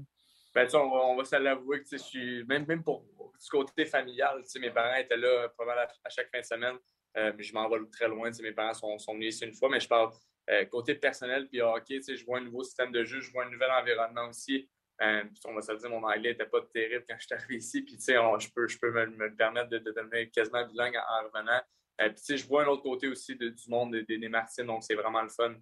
Ben, 0.55 0.69
on 0.75 0.79
on 0.79 1.17
va 1.17 1.25
se 1.25 1.37
l'avouer 1.37 1.83
que 1.83 1.89
je 1.91 1.97
suis, 1.97 2.45
même, 2.45 2.67
même 2.67 2.83
pour 2.83 3.07
du 3.43 3.49
côté 3.51 3.87
familial, 3.87 4.43
mes 4.61 4.71
parents 4.71 4.97
étaient 4.97 5.17
là 5.17 5.49
probablement 5.49 5.89
à, 6.05 6.11
chaque 6.11 6.31
fin 6.31 6.41
de 6.41 6.45
semaine. 6.45 6.77
Euh, 7.17 7.33
je 7.39 7.53
m'en 7.55 7.69
vais 7.69 7.79
très 7.91 8.09
loin. 8.09 8.31
Mes 8.43 8.53
parents 8.53 8.75
sont, 8.75 8.99
sont, 8.99 9.15
venus 9.15 9.35
ici 9.35 9.45
une 9.47 9.55
fois, 9.55 9.71
mais 9.71 9.81
je 9.81 9.89
parle 9.89 10.11
euh, 10.51 10.65
côté 10.67 10.95
personnel 10.95 11.49
puis 11.49 11.61
hockey, 11.61 12.01
je 12.07 12.25
vois 12.25 12.39
un 12.39 12.43
nouveau 12.43 12.63
système 12.65 12.93
de 12.93 13.05
jeu, 13.05 13.21
je 13.21 13.31
vois 13.33 13.45
un 13.45 13.51
nouvel 13.51 13.71
environnement 13.71 14.29
aussi. 14.29 14.69
Euh, 15.03 15.25
on 15.47 15.55
va 15.55 15.63
se 15.63 15.73
dire, 15.73 15.91
mon 15.91 16.03
anglais 16.05 16.31
n'était 16.31 16.47
pas 16.47 16.61
terrible 16.73 17.05
quand 17.09 17.17
je 17.19 17.27
suis 17.27 17.35
arrivé 17.35 17.57
ici. 17.57 17.83
Puis, 17.83 17.97
je 17.99 18.53
peux, 18.55 18.69
je 18.69 18.79
peux 18.79 18.93
me, 18.93 19.35
permettre 19.35 19.69
de, 19.71 19.79
devenir 19.79 20.31
quasiment 20.31 20.65
bilingue 20.67 20.97
en, 20.97 21.25
revenant. 21.25 21.61
Euh, 22.01 22.11
puis, 22.11 22.39
je 22.39 22.47
vois 22.47 22.65
un 22.65 22.69
autre 22.69 22.83
côté 22.83 23.09
aussi 23.09 23.35
du 23.37 23.53
monde 23.69 23.93
des, 23.93 24.19
des, 24.19 24.29
Martines, 24.29 24.67
donc 24.67 24.85
c'est 24.85 24.95
vraiment 24.95 25.23
le 25.23 25.29
fun. 25.29 25.55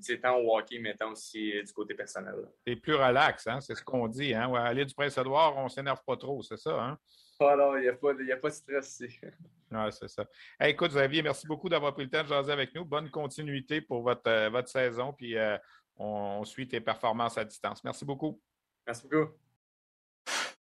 c'est 0.00 0.18
euh, 0.18 0.20
tant 0.22 0.36
au 0.36 0.56
hockey, 0.56 0.78
mais 0.78 0.94
tant 0.94 1.10
aussi 1.10 1.52
du 1.52 1.72
côté 1.72 1.94
personnel. 1.94 2.34
C'est 2.64 2.76
plus 2.76 2.94
relax, 2.94 3.46
hein? 3.48 3.60
c'est 3.60 3.74
ce 3.74 3.82
qu'on 3.82 4.06
dit. 4.06 4.34
Hein? 4.34 4.54
aller 4.54 4.84
du 4.84 4.94
Prince-Édouard, 4.94 5.56
on 5.56 5.64
ne 5.64 5.68
s'énerve 5.68 6.02
pas 6.06 6.16
trop, 6.16 6.40
c'est 6.42 6.56
ça? 6.56 6.80
Hein? 6.80 6.98
Ah 7.40 7.56
non, 7.56 7.76
il 7.76 7.82
n'y 7.82 7.88
a, 7.88 7.94
pas, 7.94 8.12
a 8.12 8.36
pas 8.36 8.50
de 8.50 8.54
stress 8.54 9.00
ici. 9.00 9.18
Oui, 9.72 9.92
c'est 9.92 10.08
ça. 10.08 10.26
écoute, 10.62 10.90
Xavier, 10.90 11.22
merci 11.22 11.46
beaucoup 11.46 11.68
d'avoir 11.68 11.94
pris 11.94 12.02
le 12.02 12.10
temps 12.10 12.24
de 12.24 12.28
jaser 12.28 12.50
avec 12.50 12.74
nous. 12.74 12.84
Bonne 12.84 13.08
continuité 13.08 13.80
pour 13.80 14.02
votre, 14.02 14.48
votre 14.48 14.68
saison, 14.68 15.12
puis 15.12 15.36
on 15.96 16.42
suit 16.42 16.66
tes 16.66 16.80
performances 16.80 17.38
à 17.38 17.44
distance. 17.44 17.84
Merci 17.84 18.04
beaucoup. 18.04 18.40
Merci 18.86 19.02
beaucoup. 19.08 19.30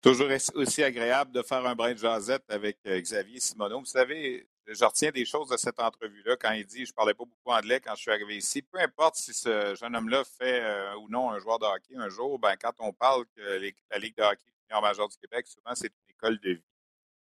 Toujours 0.02 0.28
aussi 0.54 0.82
agréable 0.82 1.30
de 1.30 1.42
faire 1.42 1.64
un 1.64 1.76
brin 1.76 1.92
de 1.92 1.98
jasette 1.98 2.42
avec 2.48 2.78
euh, 2.86 3.00
Xavier 3.00 3.38
Simoneau. 3.38 3.78
Vous 3.78 3.86
savez, 3.86 4.48
je 4.66 4.84
retiens 4.84 5.12
des 5.12 5.24
choses 5.24 5.48
de 5.48 5.56
cette 5.56 5.78
entrevue-là 5.78 6.36
quand 6.36 6.50
il 6.50 6.66
dit 6.66 6.84
je 6.84 6.92
parlais 6.92 7.14
pas 7.14 7.24
beaucoup 7.24 7.50
anglais 7.50 7.78
quand 7.78 7.94
je 7.94 8.02
suis 8.02 8.10
arrivé 8.10 8.36
ici. 8.36 8.62
Peu 8.62 8.80
importe 8.80 9.14
si 9.14 9.32
ce 9.32 9.76
jeune 9.76 9.94
homme-là 9.94 10.24
fait 10.24 10.60
euh, 10.60 10.96
ou 10.96 11.08
non 11.08 11.30
un 11.30 11.38
joueur 11.38 11.60
de 11.60 11.66
hockey 11.66 11.94
un 11.96 12.08
jour, 12.08 12.38
ben, 12.40 12.56
quand 12.60 12.72
on 12.80 12.92
parle 12.92 13.24
que 13.36 13.42
la 13.42 13.98
Ligue 13.98 14.16
de 14.16 14.22
hockey 14.24 14.42
junior 14.68 14.82
major 14.82 15.08
du 15.08 15.16
Québec, 15.18 15.46
souvent 15.46 15.74
c'est 15.74 15.86
une 15.86 16.10
école 16.10 16.38
de 16.40 16.50
vie. 16.50 16.64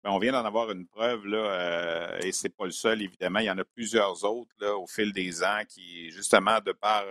Ben, 0.02 0.10
on 0.12 0.18
vient 0.18 0.32
d'en 0.32 0.46
avoir 0.46 0.70
une 0.70 0.86
preuve, 0.86 1.26
là, 1.26 1.36
euh, 1.36 2.18
et 2.20 2.32
c'est 2.32 2.48
pas 2.48 2.64
le 2.64 2.70
seul, 2.70 3.02
évidemment. 3.02 3.40
Il 3.40 3.44
y 3.46 3.50
en 3.50 3.58
a 3.58 3.64
plusieurs 3.64 4.24
autres 4.24 4.54
là, 4.58 4.74
au 4.74 4.86
fil 4.86 5.12
des 5.12 5.42
ans 5.42 5.62
qui, 5.68 6.10
justement, 6.10 6.60
de 6.60 6.72
par 6.72 7.04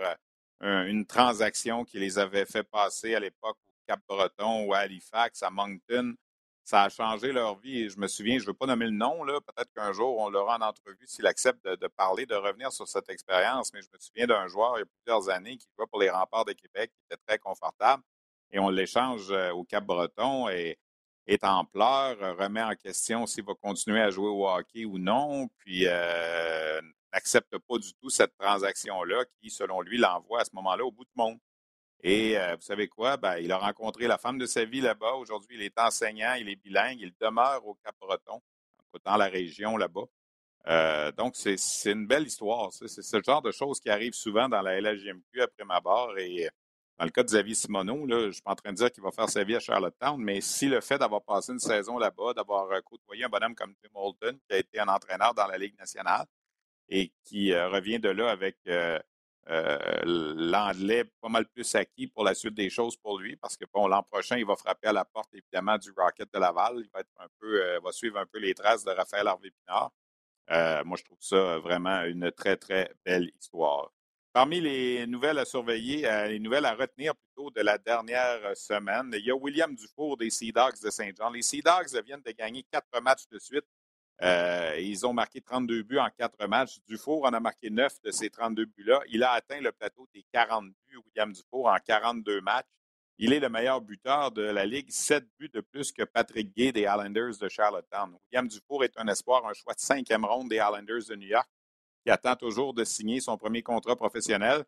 une 0.60 1.06
transaction 1.06 1.84
qui 1.84 1.98
les 1.98 2.18
avait 2.18 2.44
fait 2.44 2.62
passer 2.62 3.14
à 3.14 3.20
l'époque 3.20 3.56
Cap-Breton 3.90 4.66
ou 4.66 4.74
à 4.74 4.78
Halifax, 4.78 5.42
à 5.42 5.50
Moncton. 5.50 6.14
Ça 6.62 6.84
a 6.84 6.88
changé 6.88 7.32
leur 7.32 7.58
vie. 7.58 7.82
Et 7.82 7.88
je 7.88 7.98
me 7.98 8.06
souviens, 8.06 8.38
je 8.38 8.44
ne 8.44 8.48
veux 8.48 8.54
pas 8.54 8.66
nommer 8.66 8.84
le 8.84 8.92
nom, 8.92 9.24
là, 9.24 9.40
peut-être 9.40 9.72
qu'un 9.72 9.92
jour, 9.92 10.18
on 10.18 10.28
l'aura 10.28 10.58
en 10.58 10.60
entrevue 10.60 11.06
s'il 11.06 11.26
accepte 11.26 11.64
de, 11.64 11.86
parler, 11.88 12.26
de 12.26 12.36
revenir 12.36 12.70
sur 12.70 12.86
cette 12.86 13.08
expérience. 13.08 13.72
Mais 13.72 13.82
je 13.82 13.88
me 13.92 13.98
souviens 13.98 14.26
d'un 14.26 14.46
joueur 14.46 14.76
il 14.76 14.80
y 14.80 14.82
a 14.82 14.86
plusieurs 15.02 15.28
années 15.28 15.56
qui 15.56 15.66
jouait 15.76 15.86
pour 15.90 16.00
les 16.00 16.10
remparts 16.10 16.44
de 16.44 16.52
Québec, 16.52 16.92
qui 16.94 17.02
était 17.10 17.22
très 17.26 17.38
confortable. 17.38 18.02
Et 18.52 18.58
on 18.58 18.68
l'échange 18.68 19.30
euh, 19.30 19.50
au 19.50 19.64
Cap-Breton 19.64 20.48
et 20.48 20.78
est 21.26 21.44
en 21.44 21.64
pleurs, 21.64 22.18
remet 22.38 22.62
en 22.62 22.74
question 22.74 23.26
s'il 23.26 23.44
va 23.44 23.54
continuer 23.54 24.00
à 24.00 24.10
jouer 24.10 24.28
au 24.28 24.48
hockey 24.48 24.84
ou 24.84 24.98
non, 24.98 25.48
puis 25.58 25.84
euh, 25.86 26.80
n'accepte 27.12 27.56
pas 27.58 27.78
du 27.78 27.92
tout 27.94 28.10
cette 28.10 28.36
transaction-là 28.38 29.24
qui, 29.40 29.50
selon 29.50 29.80
lui, 29.80 29.98
l'envoie 29.98 30.40
à 30.40 30.44
ce 30.44 30.50
moment-là 30.54 30.84
au 30.84 30.92
bout 30.92 31.04
du 31.04 31.12
monde. 31.16 31.38
Et 32.02 32.38
euh, 32.38 32.56
vous 32.56 32.62
savez 32.62 32.88
quoi? 32.88 33.16
Ben, 33.16 33.36
il 33.38 33.52
a 33.52 33.58
rencontré 33.58 34.06
la 34.06 34.18
femme 34.18 34.38
de 34.38 34.46
sa 34.46 34.64
vie 34.64 34.80
là-bas. 34.80 35.14
Aujourd'hui, 35.14 35.56
il 35.56 35.62
est 35.62 35.78
enseignant, 35.78 36.34
il 36.34 36.48
est 36.48 36.56
bilingue, 36.56 36.98
il 37.00 37.12
demeure 37.20 37.66
au 37.66 37.74
Cap-Breton, 37.84 38.40
dans 39.04 39.16
la 39.16 39.26
région 39.26 39.76
là-bas. 39.76 40.06
Euh, 40.68 41.12
donc, 41.12 41.36
c'est 41.36 41.56
une 41.92 42.06
belle 42.06 42.26
histoire. 42.26 42.72
C'est 42.72 42.88
ce 42.88 43.22
genre 43.22 43.42
de 43.42 43.50
choses 43.50 43.80
qui 43.80 43.90
arrivent 43.90 44.14
souvent 44.14 44.48
dans 44.48 44.62
la 44.62 44.80
LHJMQ 44.80 45.42
après 45.42 45.64
ma 45.64 45.80
barre. 45.80 46.16
Et 46.18 46.48
dans 46.98 47.04
le 47.04 47.10
cas 47.10 47.22
de 47.22 47.28
Xavier 47.28 47.54
Simoneau, 47.54 48.06
là, 48.06 48.20
je 48.20 48.26
ne 48.26 48.32
suis 48.32 48.42
pas 48.42 48.52
en 48.52 48.56
train 48.56 48.72
de 48.72 48.76
dire 48.76 48.90
qu'il 48.92 49.02
va 49.02 49.10
faire 49.10 49.28
sa 49.28 49.44
vie 49.44 49.56
à 49.56 49.60
Charlottetown, 49.60 50.22
mais 50.22 50.40
si 50.40 50.68
le 50.68 50.80
fait 50.80 50.98
d'avoir 50.98 51.22
passé 51.22 51.52
une 51.52 51.58
saison 51.58 51.98
là-bas, 51.98 52.34
d'avoir 52.34 52.70
euh, 52.70 52.80
côtoyé 52.82 53.24
un 53.24 53.28
bonhomme 53.28 53.54
comme 53.54 53.74
Tim 53.82 53.90
Holton, 53.94 54.38
qui 54.48 54.54
a 54.54 54.58
été 54.58 54.78
un 54.80 54.88
entraîneur 54.88 55.34
dans 55.34 55.46
la 55.46 55.56
Ligue 55.58 55.78
nationale 55.78 56.26
et 56.90 57.12
qui 57.24 57.54
revient 57.54 57.98
de 57.98 58.10
là 58.10 58.30
avec 58.30 58.56
euh, 59.48 60.02
l'anglais 60.04 61.04
pas 61.20 61.28
mal 61.28 61.44
plus 61.46 61.74
acquis 61.74 62.06
pour 62.06 62.22
la 62.22 62.34
suite 62.34 62.54
des 62.54 62.70
choses 62.70 62.96
pour 62.96 63.18
lui 63.18 63.34
parce 63.36 63.56
que 63.56 63.64
bon, 63.72 63.88
l'an 63.88 64.02
prochain, 64.04 64.36
il 64.36 64.46
va 64.46 64.54
frapper 64.54 64.88
à 64.88 64.92
la 64.92 65.04
porte 65.04 65.34
évidemment 65.34 65.76
du 65.76 65.90
Rocket 65.96 66.32
de 66.32 66.38
Laval. 66.38 66.74
Il 66.76 66.90
va 66.92 67.00
être 67.00 67.10
un 67.18 67.26
peu, 67.40 67.60
euh, 67.60 67.80
va 67.80 67.90
suivre 67.90 68.18
un 68.18 68.26
peu 68.26 68.38
les 68.38 68.54
traces 68.54 68.84
de 68.84 68.90
Raphaël 68.92 69.26
Harvey-Pinard. 69.26 69.90
Euh, 70.50 70.84
moi, 70.84 70.96
je 70.96 71.04
trouve 71.04 71.18
ça 71.20 71.58
vraiment 71.58 72.04
une 72.04 72.30
très, 72.30 72.56
très 72.56 72.92
belle 73.04 73.30
histoire. 73.40 73.90
Parmi 74.32 74.60
les 74.60 75.06
nouvelles 75.08 75.38
à 75.38 75.44
surveiller, 75.44 76.02
les 76.28 76.38
nouvelles 76.38 76.64
à 76.64 76.74
retenir 76.74 77.14
plutôt 77.16 77.50
de 77.50 77.62
la 77.62 77.78
dernière 77.78 78.56
semaine, 78.56 79.10
il 79.14 79.24
y 79.24 79.30
a 79.32 79.34
William 79.34 79.74
Dufour 79.74 80.16
des 80.16 80.30
Sea 80.30 80.52
Dogs 80.52 80.80
de 80.80 80.90
Saint-Jean. 80.90 81.30
Les 81.30 81.42
Sea 81.42 81.62
Dogs 81.62 82.00
viennent 82.04 82.22
de 82.24 82.30
gagner 82.30 82.64
quatre 82.70 83.00
matchs 83.02 83.26
de 83.32 83.40
suite 83.40 83.64
euh, 84.22 84.76
ils 84.78 85.06
ont 85.06 85.12
marqué 85.12 85.40
32 85.40 85.82
buts 85.82 85.98
en 85.98 86.08
quatre 86.10 86.46
matchs. 86.46 86.78
Dufour 86.86 87.24
en 87.24 87.32
a 87.32 87.40
marqué 87.40 87.70
9 87.70 88.02
de 88.02 88.10
ces 88.10 88.28
32 88.28 88.66
buts-là. 88.66 89.00
Il 89.08 89.22
a 89.22 89.32
atteint 89.32 89.60
le 89.60 89.72
plateau 89.72 90.06
des 90.14 90.24
40 90.32 90.66
buts, 90.86 90.98
William 91.06 91.32
Dufour, 91.32 91.68
en 91.68 91.78
42 91.78 92.40
matchs. 92.42 92.66
Il 93.16 93.32
est 93.32 93.40
le 93.40 93.48
meilleur 93.48 93.80
buteur 93.80 94.30
de 94.30 94.42
la 94.42 94.64
Ligue, 94.64 94.90
7 94.90 95.26
buts 95.38 95.50
de 95.52 95.60
plus 95.60 95.92
que 95.92 96.04
Patrick 96.04 96.54
Gay 96.54 96.72
des 96.72 96.82
Islanders 96.82 97.36
de 97.38 97.48
Charlottetown. 97.48 98.14
William 98.26 98.48
Dufour 98.48 98.84
est 98.84 98.98
un 98.98 99.08
espoir, 99.08 99.46
un 99.46 99.52
choix 99.52 99.74
de 99.74 99.80
cinquième 99.80 100.24
ronde 100.24 100.48
des 100.48 100.56
Islanders 100.56 101.04
de 101.08 101.16
New 101.16 101.28
York, 101.28 101.48
qui 102.04 102.10
attend 102.10 102.36
toujours 102.36 102.74
de 102.74 102.84
signer 102.84 103.20
son 103.20 103.36
premier 103.36 103.62
contrat 103.62 103.96
professionnel. 103.96 104.64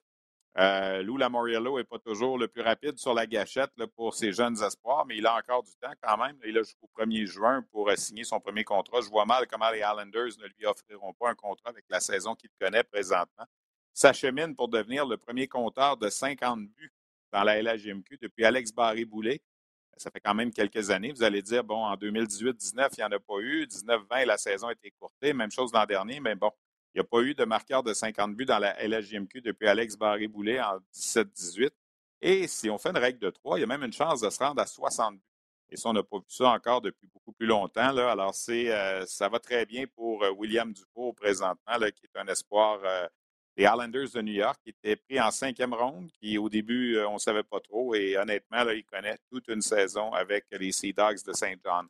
Euh, 0.58 1.02
Lou 1.02 1.16
Lamoriello 1.16 1.78
n'est 1.78 1.84
pas 1.84 1.98
toujours 1.98 2.36
le 2.36 2.46
plus 2.46 2.60
rapide 2.60 2.98
sur 2.98 3.14
la 3.14 3.26
gâchette 3.26 3.70
pour 3.96 4.14
ses 4.14 4.32
jeunes 4.32 4.62
espoirs, 4.62 5.06
mais 5.06 5.16
il 5.16 5.26
a 5.26 5.34
encore 5.36 5.62
du 5.62 5.72
temps 5.80 5.92
quand 6.02 6.18
même. 6.18 6.36
Il 6.44 6.58
a 6.58 6.62
jusqu'au 6.62 6.90
1er 6.98 7.24
juin 7.26 7.64
pour 7.70 7.88
euh, 7.88 7.96
signer 7.96 8.24
son 8.24 8.38
premier 8.38 8.62
contrat. 8.62 9.00
Je 9.00 9.08
vois 9.08 9.24
mal 9.24 9.46
comment 9.46 9.70
les 9.70 9.78
Islanders 9.78 10.36
ne 10.38 10.46
lui 10.46 10.66
offriront 10.66 11.14
pas 11.14 11.30
un 11.30 11.34
contrat 11.34 11.70
avec 11.70 11.86
la 11.88 12.00
saison 12.00 12.34
qu'il 12.34 12.50
connaît 12.60 12.84
présentement. 12.84 13.46
S'achemine 13.94 14.54
pour 14.54 14.68
devenir 14.68 15.06
le 15.06 15.16
premier 15.16 15.48
compteur 15.48 15.96
de 15.96 16.10
50 16.10 16.66
buts 16.68 16.92
dans 17.32 17.44
la 17.44 17.62
LHJMQ 17.62 18.18
depuis 18.20 18.44
Alex 18.44 18.72
Barré-Boulet. 18.72 19.40
Ça 19.96 20.10
fait 20.10 20.20
quand 20.20 20.34
même 20.34 20.52
quelques 20.52 20.90
années. 20.90 21.12
Vous 21.12 21.22
allez 21.22 21.42
dire, 21.42 21.64
bon, 21.64 21.84
en 21.84 21.94
2018-19, 21.96 22.88
il 22.96 23.00
n'y 23.00 23.04
en 23.04 23.12
a 23.12 23.18
pas 23.18 23.38
eu. 23.40 23.64
19-20, 23.64 24.26
la 24.26 24.36
saison 24.36 24.68
a 24.68 24.72
été 24.72 24.90
courtée. 24.98 25.32
Même 25.32 25.50
chose 25.50 25.72
l'an 25.72 25.84
dernier, 25.84 26.20
mais 26.20 26.34
bon, 26.34 26.50
il 26.94 26.98
n'y 26.98 27.00
a 27.00 27.04
pas 27.04 27.20
eu 27.22 27.34
de 27.34 27.44
marqueur 27.44 27.82
de 27.82 27.94
50 27.94 28.36
buts 28.36 28.44
dans 28.44 28.58
la 28.58 28.74
LHJMQ 28.86 29.40
depuis 29.40 29.66
Alex 29.66 29.96
Barré-Boulet 29.96 30.60
en 30.60 30.78
17-18. 30.94 31.70
Et 32.20 32.46
si 32.46 32.68
on 32.70 32.78
fait 32.78 32.90
une 32.90 32.98
règle 32.98 33.18
de 33.18 33.30
3, 33.30 33.58
il 33.58 33.62
y 33.62 33.64
a 33.64 33.66
même 33.66 33.82
une 33.82 33.92
chance 33.92 34.20
de 34.20 34.30
se 34.30 34.38
rendre 34.38 34.60
à 34.60 34.66
60 34.66 35.14
buts. 35.14 35.20
Et 35.70 35.76
ça, 35.76 35.88
on 35.88 35.94
n'a 35.94 36.02
pas 36.02 36.18
vu 36.18 36.24
ça 36.28 36.50
encore 36.50 36.82
depuis 36.82 37.06
beaucoup 37.06 37.32
plus 37.32 37.46
longtemps. 37.46 37.92
Là. 37.92 38.12
Alors, 38.12 38.34
c'est, 38.34 38.70
euh, 38.70 39.06
ça 39.06 39.30
va 39.30 39.38
très 39.40 39.64
bien 39.64 39.86
pour 39.86 40.22
euh, 40.22 40.30
William 40.30 40.70
Dufour 40.70 41.14
présentement, 41.14 41.78
qui 41.78 42.04
est 42.04 42.18
un 42.18 42.26
espoir 42.26 42.78
euh, 42.84 43.08
des 43.56 43.64
Islanders 43.64 44.10
de 44.14 44.20
New 44.20 44.34
York, 44.34 44.60
qui 44.62 44.70
était 44.70 44.96
pris 44.96 45.18
en 45.18 45.30
cinquième 45.30 45.72
ronde, 45.72 46.10
qui 46.20 46.36
au 46.36 46.50
début, 46.50 46.98
on 47.00 47.14
ne 47.14 47.18
savait 47.18 47.42
pas 47.42 47.58
trop. 47.60 47.94
Et 47.94 48.18
honnêtement, 48.18 48.68
il 48.68 48.84
connaît 48.84 49.16
toute 49.30 49.48
une 49.48 49.62
saison 49.62 50.12
avec 50.12 50.44
les 50.52 50.72
Sea 50.72 50.92
Dogs 50.92 51.24
de 51.24 51.32
Saint 51.32 51.54
John. 51.64 51.88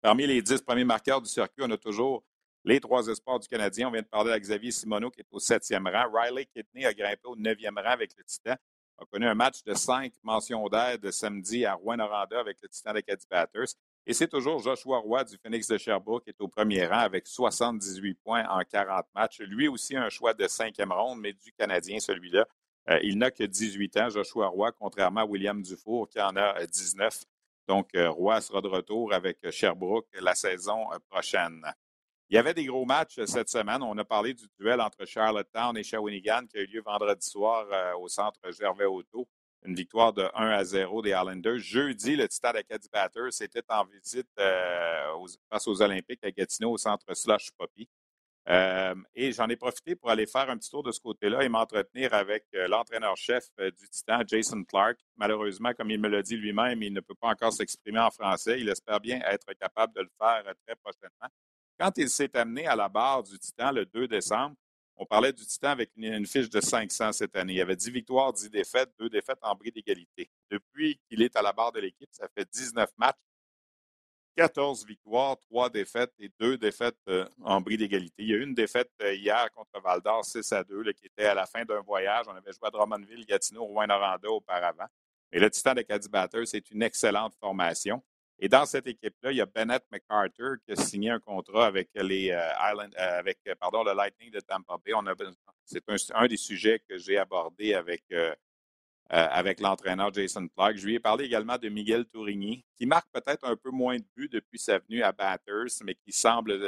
Parmi 0.00 0.26
les 0.26 0.42
dix 0.42 0.60
premiers 0.60 0.84
marqueurs 0.84 1.22
du 1.22 1.28
circuit, 1.28 1.62
on 1.64 1.70
a 1.70 1.78
toujours 1.78 2.24
les 2.68 2.80
trois 2.80 3.06
espoirs 3.06 3.40
du 3.40 3.48
Canadien, 3.48 3.88
on 3.88 3.90
vient 3.90 4.02
de 4.02 4.06
parler 4.06 4.30
à 4.30 4.38
Xavier 4.38 4.70
Simoneau 4.70 5.10
qui 5.10 5.20
est 5.20 5.26
au 5.30 5.38
septième 5.38 5.86
rang. 5.86 6.04
Riley 6.12 6.44
Kidney 6.44 6.84
a 6.84 6.92
grimpé 6.92 7.22
au 7.24 7.34
neuvième 7.34 7.78
rang 7.78 7.92
avec 7.92 8.10
le 8.14 8.22
Titan. 8.24 8.56
A 8.98 9.06
connu 9.10 9.26
un 9.26 9.34
match 9.34 9.64
de 9.64 9.72
cinq 9.72 10.12
mentions 10.22 10.68
d'aide 10.68 11.10
samedi 11.10 11.64
à 11.64 11.72
Rouen-Noranda 11.74 12.38
avec 12.38 12.58
le 12.60 12.68
Titan 12.68 12.92
Caddy 12.92 13.24
Batters. 13.30 13.68
Et 14.04 14.12
c'est 14.12 14.28
toujours 14.28 14.58
Joshua 14.58 14.98
Roy 14.98 15.24
du 15.24 15.38
Phoenix 15.38 15.66
de 15.66 15.78
Sherbrooke 15.78 16.24
qui 16.24 16.30
est 16.30 16.40
au 16.40 16.48
premier 16.48 16.84
rang 16.84 16.98
avec 16.98 17.26
78 17.26 18.18
points 18.22 18.46
en 18.50 18.60
40 18.62 19.06
matchs. 19.14 19.40
Lui 19.40 19.66
aussi 19.66 19.96
un 19.96 20.10
choix 20.10 20.34
de 20.34 20.46
cinquième 20.46 20.92
ronde, 20.92 21.20
mais 21.20 21.32
du 21.32 21.52
Canadien, 21.52 22.00
celui-là. 22.00 22.44
Euh, 22.90 22.98
il 23.02 23.16
n'a 23.16 23.30
que 23.30 23.44
18 23.44 23.96
ans, 23.96 24.10
Joshua 24.10 24.48
Roy, 24.48 24.72
contrairement 24.72 25.22
à 25.22 25.24
William 25.24 25.62
Dufour 25.62 26.06
qui 26.06 26.20
en 26.20 26.36
a 26.36 26.66
19. 26.66 27.24
Donc, 27.66 27.94
euh, 27.94 28.10
Roy 28.10 28.42
sera 28.42 28.60
de 28.60 28.68
retour 28.68 29.14
avec 29.14 29.38
Sherbrooke 29.50 30.08
la 30.20 30.34
saison 30.34 30.92
euh, 30.92 30.98
prochaine. 31.08 31.64
Il 32.30 32.34
y 32.34 32.38
avait 32.38 32.52
des 32.52 32.66
gros 32.66 32.84
matchs 32.84 33.18
euh, 33.18 33.26
cette 33.26 33.48
semaine. 33.48 33.82
On 33.82 33.96
a 33.96 34.04
parlé 34.04 34.34
du 34.34 34.44
duel 34.60 34.82
entre 34.82 35.06
Charlottetown 35.06 35.76
et 35.78 35.82
Shawinigan 35.82 36.46
qui 36.46 36.58
a 36.58 36.60
eu 36.60 36.66
lieu 36.66 36.82
vendredi 36.84 37.26
soir 37.26 37.66
euh, 37.72 37.94
au 37.96 38.08
centre 38.08 38.38
Gervais 38.52 38.84
Auto. 38.84 39.26
Une 39.64 39.74
victoire 39.74 40.12
de 40.12 40.28
1 40.34 40.50
à 40.50 40.62
0 40.62 41.02
des 41.02 41.10
Islanders. 41.10 41.58
Jeudi, 41.58 42.16
le 42.16 42.28
Titan 42.28 42.50
Acadie 42.50 42.88
Batters 42.92 43.40
était 43.40 43.62
en 43.70 43.84
visite 43.86 44.28
euh, 44.38 45.26
face 45.50 45.66
aux 45.66 45.80
Olympiques 45.80 46.22
à 46.22 46.30
Gatineau 46.30 46.72
au 46.72 46.76
centre 46.76 47.06
Slush 47.14 47.50
Poppy. 47.56 47.88
et 49.14 49.32
j'en 49.32 49.48
ai 49.48 49.56
profité 49.56 49.96
pour 49.96 50.10
aller 50.10 50.26
faire 50.26 50.48
un 50.50 50.58
petit 50.58 50.70
tour 50.70 50.82
de 50.82 50.92
ce 50.92 51.00
côté-là 51.00 51.42
et 51.42 51.48
m'entretenir 51.48 52.14
avec 52.14 52.44
l'entraîneur-chef 52.52 53.44
du 53.58 53.88
Titan, 53.88 54.20
Jason 54.26 54.62
Clark. 54.64 54.98
Malheureusement, 55.16 55.72
comme 55.74 55.90
il 55.90 56.00
me 56.00 56.08
l'a 56.08 56.22
dit 56.22 56.36
lui-même, 56.36 56.82
il 56.82 56.92
ne 56.92 57.00
peut 57.00 57.16
pas 57.20 57.28
encore 57.28 57.52
s'exprimer 57.52 58.00
en 58.00 58.10
français. 58.10 58.60
Il 58.60 58.68
espère 58.68 59.00
bien 59.00 59.20
être 59.22 59.52
capable 59.54 59.92
de 59.94 60.02
le 60.02 60.10
faire 60.18 60.44
très 60.66 60.76
prochainement. 60.76 61.28
Quand 61.78 61.96
il 61.96 62.10
s'est 62.10 62.36
amené 62.36 62.66
à 62.66 62.74
la 62.74 62.88
barre 62.88 63.22
du 63.22 63.38
Titan 63.38 63.70
le 63.70 63.86
2 63.86 64.08
décembre, 64.08 64.56
on 64.96 65.06
parlait 65.06 65.32
du 65.32 65.46
Titan 65.46 65.68
avec 65.68 65.92
une, 65.96 66.26
fiche 66.26 66.50
de 66.50 66.60
500 66.60 67.12
cette 67.12 67.36
année. 67.36 67.52
Il 67.52 67.56
y 67.58 67.62
avait 67.62 67.76
10 67.76 67.90
victoires, 67.92 68.32
10 68.32 68.50
défaites, 68.50 68.90
2 68.98 69.08
défaites 69.08 69.38
en 69.42 69.54
bris 69.54 69.70
d'égalité. 69.70 70.28
Depuis 70.50 70.98
qu'il 71.08 71.22
est 71.22 71.36
à 71.36 71.42
la 71.42 71.52
barre 71.52 71.70
de 71.70 71.78
l'équipe, 71.78 72.08
ça 72.10 72.26
fait 72.36 72.48
19 72.50 72.90
matchs, 72.98 73.14
14 74.34 74.86
victoires, 74.86 75.38
3 75.38 75.70
défaites 75.70 76.12
et 76.18 76.32
2 76.40 76.58
défaites 76.58 76.98
euh, 77.08 77.24
en 77.42 77.60
bris 77.60 77.76
d'égalité. 77.76 78.24
Il 78.24 78.28
y 78.28 78.34
a 78.34 78.36
eu 78.38 78.42
une 78.42 78.54
défaite 78.54 78.90
euh, 79.02 79.14
hier 79.14 79.48
contre 79.52 79.80
Val 79.80 80.00
d'Or, 80.00 80.24
6 80.24 80.52
à 80.52 80.64
2, 80.64 80.92
qui 80.92 81.06
était 81.06 81.26
à 81.26 81.34
la 81.34 81.46
fin 81.46 81.64
d'un 81.64 81.80
voyage. 81.80 82.26
On 82.26 82.34
avait 82.34 82.52
joué 82.52 82.66
à 82.66 82.70
Drummondville, 82.70 83.24
Gatineau, 83.24 83.64
Rouen-Noranda 83.64 84.28
auparavant. 84.28 84.86
Mais 85.30 85.38
le 85.38 85.48
Titan 85.50 85.74
de 85.74 85.82
Caddy 85.82 86.08
Batters, 86.08 86.46
c'est 86.46 86.70
une 86.70 86.82
excellente 86.82 87.34
formation. 87.34 88.02
Et 88.40 88.48
dans 88.48 88.66
cette 88.66 88.86
équipe-là, 88.86 89.32
il 89.32 89.38
y 89.38 89.40
a 89.40 89.46
Bennett 89.46 89.84
McCarter 89.90 90.54
qui 90.64 90.72
a 90.72 90.76
signé 90.76 91.10
un 91.10 91.18
contrat 91.18 91.66
avec 91.66 91.90
les 91.94 92.30
euh, 92.30 92.70
Island, 92.70 92.94
euh, 92.96 93.18
avec 93.18 93.38
euh, 93.48 93.54
pardon, 93.58 93.82
le 93.82 93.92
Lightning 93.94 94.30
de 94.30 94.38
Tampa 94.38 94.76
Bay. 94.84 94.92
c'est 95.64 95.82
un, 96.14 96.26
des 96.28 96.36
sujets 96.36 96.80
que 96.88 96.96
j'ai 96.98 97.18
abordé 97.18 97.74
avec, 97.74 98.04
avec 99.10 99.58
l'entraîneur 99.60 100.14
Jason 100.14 100.46
Clark. 100.48 100.76
Je 100.76 100.86
lui 100.86 100.94
ai 100.94 101.00
parlé 101.00 101.24
également 101.24 101.58
de 101.58 101.68
Miguel 101.68 102.06
Tourigny, 102.06 102.64
qui 102.76 102.86
marque 102.86 103.10
peut-être 103.12 103.44
un 103.44 103.56
peu 103.56 103.70
moins 103.70 103.96
de 103.96 104.04
buts 104.16 104.28
depuis 104.30 104.58
sa 104.58 104.78
venue 104.78 105.02
à 105.02 105.10
Batters, 105.10 105.82
mais 105.84 105.96
qui 105.96 106.12
semble 106.12 106.58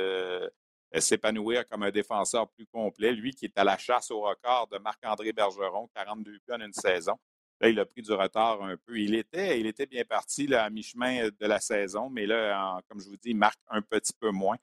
s'épanouir 0.99 1.69
comme 1.69 1.85
un 1.85 1.91
défenseur 1.91 2.49
plus 2.49 2.67
complet. 2.67 3.13
Lui 3.13 3.33
qui 3.33 3.45
est 3.45 3.57
à 3.57 3.63
la 3.63 3.79
chasse 3.79 4.11
au 4.11 4.23
record 4.23 4.67
de 4.73 4.79
Marc-André 4.79 5.33
Bergeron, 5.33 5.89
42 5.95 6.33
buts 6.33 6.41
en 6.51 6.61
une 6.61 6.73
saison. 6.73 7.17
Là, 7.61 7.69
il 7.69 7.79
a 7.79 7.85
pris 7.85 8.01
du 8.03 8.13
retard 8.13 8.63
un 8.63 8.77
peu. 8.77 8.99
Il 8.99 9.15
était, 9.15 9.61
il 9.61 9.67
était 9.67 9.87
bien 9.87 10.05
parti 10.05 10.53
à 10.55 10.71
mi-chemin 10.71 11.29
de 11.29 11.47
la 11.47 11.61
saison, 11.61 12.09
mais 12.09 12.27
là, 12.27 12.81
comme 12.89 13.01
je 13.01 13.09
vous 13.09 13.17
dis, 13.17 13.31
il 13.31 13.37
marque 13.37 13.61
un 13.69 13.83
petit 13.83 14.15
peu 14.19 14.31
moins. 14.31 14.57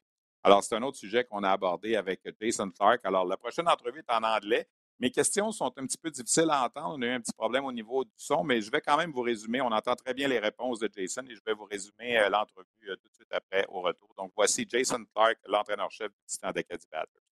Alors, 0.43 0.63
c'est 0.63 0.75
un 0.75 0.81
autre 0.81 0.97
sujet 0.97 1.23
qu'on 1.23 1.43
a 1.43 1.51
abordé 1.51 1.95
avec 1.95 2.21
Jason 2.41 2.71
Clark. 2.71 3.01
Alors, 3.03 3.25
la 3.25 3.38
prochaine 3.38 3.67
entrevue 3.67 3.99
est 3.99 4.13
en 4.13 4.23
anglais. 4.23 4.67
Mes 4.99 5.12
questions 5.12 5.51
sont 5.51 5.71
un 5.77 5.86
petit 5.86 5.97
peu 5.97 6.10
difficiles 6.10 6.49
à 6.49 6.65
entendre. 6.65 6.95
On 6.97 7.01
a 7.03 7.05
eu 7.05 7.12
un 7.12 7.19
petit 7.21 7.33
problème 7.33 7.65
au 7.65 7.71
niveau 7.71 8.03
du 8.03 8.12
son, 8.17 8.43
mais 8.43 8.62
je 8.62 8.71
vais 8.71 8.81
quand 8.81 8.97
même 8.97 9.12
vous 9.12 9.21
résumer. 9.21 9.62
On 9.62 9.71
entend 9.71 9.95
très 9.95 10.13
bien 10.15 10.27
les 10.27 10.39
réponses 10.39 10.79
de 10.79 10.89
Jason 10.91 11.21
et 11.29 11.36
je 11.36 11.41
vais 11.45 11.53
vous 11.53 11.65
résumer 11.65 12.17
euh, 12.17 12.29
l'entrevue 12.29 12.65
euh, 12.89 12.95
tout 12.95 13.10
de 13.10 13.13
suite 13.13 13.31
après 13.31 13.65
au 13.69 13.81
retour. 13.81 14.12
Donc, 14.17 14.31
voici 14.36 14.65
Jason 14.67 15.05
Clark, 15.13 15.38
l'entraîneur-chef 15.45 16.10
du 16.10 16.25
Titan 16.25 16.51
d'Acadie 16.51 16.88
Batters. 16.91 17.27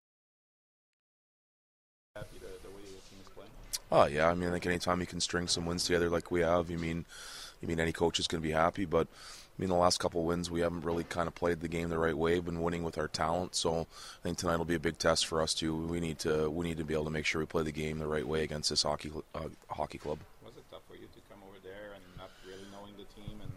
Oh 3.98 4.08
yeah, 4.08 4.30
I 4.30 4.34
mean, 4.34 4.52
like 4.52 4.66
anytime 4.66 5.00
you 5.00 5.08
can 5.08 5.22
string 5.22 5.48
some 5.48 5.66
wins 5.66 5.86
together 5.86 6.10
like 6.10 6.30
we 6.30 6.42
have, 6.42 6.70
you 6.70 6.78
mean, 6.78 7.06
you 7.62 7.68
mean 7.70 7.80
any 7.80 7.94
coach 7.94 8.20
is 8.20 8.28
going 8.28 8.44
to 8.44 8.46
be 8.46 8.52
happy. 8.52 8.84
But 8.84 9.08
I 9.08 9.56
mean, 9.58 9.70
the 9.70 9.80
last 9.80 10.02
couple 10.04 10.20
of 10.20 10.28
wins, 10.28 10.52
we 10.52 10.60
haven't 10.60 10.84
really 10.84 11.06
kind 11.06 11.30
of 11.30 11.34
played 11.34 11.62
the 11.62 11.70
game 11.70 11.88
the 11.88 11.98
right 11.98 12.18
way. 12.18 12.38
Been 12.42 12.60
winning 12.60 12.84
with 12.84 12.98
our 12.98 13.08
talent, 13.08 13.56
so 13.56 13.88
I 14.20 14.22
think 14.22 14.38
tonight 14.38 14.58
will 14.58 14.68
be 14.68 14.76
a 14.76 14.84
big 14.84 15.00
test 15.00 15.26
for 15.26 15.42
us 15.42 15.54
too. 15.54 15.74
We 15.74 16.02
need 16.02 16.20
to 16.28 16.52
we 16.52 16.68
need 16.68 16.76
to 16.76 16.84
be 16.84 16.94
able 16.94 17.06
to 17.06 17.10
make 17.10 17.26
sure 17.26 17.40
we 17.40 17.46
play 17.46 17.64
the 17.64 17.72
game 17.72 18.00
the 18.00 18.06
right 18.06 18.28
way 18.28 18.44
against 18.44 18.70
this 18.70 18.84
hockey 18.84 19.14
uh, 19.34 19.48
hockey 19.70 19.98
club. 19.98 20.20
Was 20.44 20.58
it 20.58 20.68
tough 20.70 20.84
for 20.92 21.00
you 21.00 21.08
to 21.08 21.20
come 21.32 21.40
over 21.48 21.64
there 21.64 21.96
and 21.96 22.04
not 22.20 22.32
really 22.44 22.68
knowing 22.76 23.00
the 23.00 23.08
team 23.16 23.40
and 23.40 23.52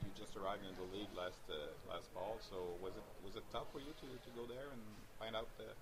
you 0.00 0.08
just 0.16 0.40
arrived 0.40 0.64
in 0.64 0.72
the 0.80 0.88
league 0.96 1.12
last 1.12 1.44
uh, 1.52 1.92
last 1.92 2.08
fall? 2.16 2.40
So 2.48 2.56
was 2.80 2.96
it 2.96 3.04
was 3.20 3.36
it 3.36 3.44
tough 3.52 3.68
for 3.76 3.80
you 3.80 3.92
to, 3.92 4.08
to 4.08 4.30
go 4.40 4.48
there 4.48 4.72
and 4.72 4.80
find 5.20 5.36
out 5.36 5.52
that 5.60 5.76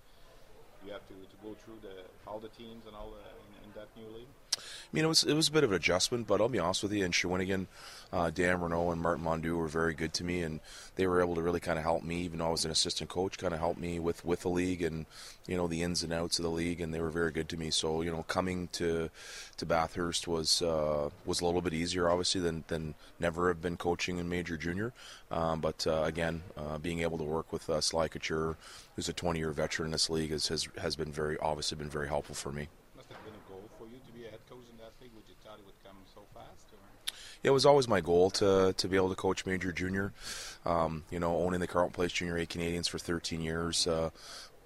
you 0.85 0.93
have 0.93 1.07
to, 1.09 1.15
to 1.15 1.37
go 1.43 1.55
through 1.65 1.81
the 1.81 2.05
all 2.29 2.39
the 2.39 2.49
teams 2.49 2.85
and 2.87 2.95
all 2.95 3.11
the, 3.11 3.25
in, 3.25 3.51
in 3.65 3.71
that 3.75 3.89
new 3.97 4.09
league? 4.17 4.29
Mean, 4.95 5.07
it 5.07 5.09
was 5.09 5.25
it 5.25 5.35
was 5.35 5.49
a 5.49 5.51
bit 5.51 5.65
of 5.65 5.73
an 5.73 5.77
adjustment, 5.77 6.29
but 6.29 6.41
I'll 6.41 6.49
be 6.49 6.61
honest 6.61 6.85
with 6.85 6.93
you. 6.93 7.05
In 7.05 7.11
Shawinigan, 7.11 7.67
uh, 8.13 8.31
Dan 8.31 8.61
Renault 8.61 8.93
and 8.93 9.03
Martin 9.03 9.25
Mondu 9.25 9.57
were 9.57 9.67
very 9.67 9.93
good 9.93 10.15
to 10.15 10.23
me, 10.23 10.41
and 10.43 10.61
they 10.95 11.09
were 11.09 11.21
able 11.21 11.35
to 11.35 11.43
really 11.43 11.59
kind 11.59 11.81
of 11.81 11.85
help 11.85 12.05
me, 12.05 12.21
even 12.21 12.39
though 12.39 12.47
I 12.47 12.51
was 12.51 12.65
an 12.65 12.71
assistant 12.71 13.11
coach, 13.11 13.37
kind 13.37 13.53
of 13.53 13.59
help 13.59 13.77
me 13.77 13.99
with 13.99 14.25
with 14.25 14.43
the 14.43 14.51
league 14.51 14.83
and 14.83 15.07
you 15.49 15.57
know 15.57 15.67
the 15.67 15.83
ins 15.83 16.05
and 16.05 16.13
outs 16.13 16.39
of 16.39 16.45
the 16.45 16.51
league, 16.51 16.81
and 16.81 16.95
they 16.95 17.01
were 17.01 17.11
very 17.11 17.33
good 17.33 17.49
to 17.49 17.57
me. 17.57 17.71
So 17.71 18.03
you 18.03 18.11
know, 18.13 18.23
coming 18.23 18.69
to 18.75 19.11
to 19.57 19.67
Bathurst 19.67 20.29
was 20.29 20.63
uh, 20.63 21.11
was 21.27 21.41
a 21.41 21.45
little 21.45 21.61
bit 21.61 21.75
easier, 21.75 22.09
obviously, 22.09 22.41
than 22.41 22.63
than 22.69 22.95
never 23.19 23.49
have 23.49 23.61
been 23.61 23.77
coaching 23.77 24.19
in 24.19 24.29
major 24.29 24.57
junior. 24.57 24.93
Um, 25.29 25.61
but 25.61 25.85
uh, 25.89 26.05
again, 26.05 26.45
uh, 26.57 26.79
being 26.79 27.01
able 27.01 27.19
to 27.19 27.25
work 27.25 27.53
with 27.53 27.69
uh, 27.69 27.81
Sly 27.81 28.07
Couture, 28.07 28.57
who's 28.95 29.09
a 29.09 29.13
20 29.13 29.41
year 29.41 29.51
veteran 29.51 29.89
in 29.89 29.91
this 29.91 30.09
league, 30.09 30.31
has, 30.31 30.47
has 30.47 30.69
has 30.79 30.95
been 30.95 31.11
very 31.11 31.37
obviously 31.39 31.77
been 31.77 31.91
very 31.91 32.07
helpful 32.07 32.37
for 32.37 32.53
me. 32.53 32.69
It 37.45 37.51
was 37.51 37.67
always 37.67 37.87
my 37.87 38.01
goal 38.01 38.31
to 38.31 38.75
to 38.77 38.89
be 38.89 38.97
able 38.97 39.11
to 39.11 39.15
coach 39.15 39.47
major 39.47 39.71
junior. 39.71 40.13
Um, 40.65 41.05
you 41.11 41.21
know, 41.21 41.37
owning 41.37 41.61
the 41.61 41.67
Carlton 41.67 41.93
Place 41.93 42.11
Junior 42.13 42.39
A 42.39 42.47
Canadians 42.47 42.89
for 42.89 42.99
13 42.99 43.43
years. 43.43 43.87
Uh, 43.87 44.11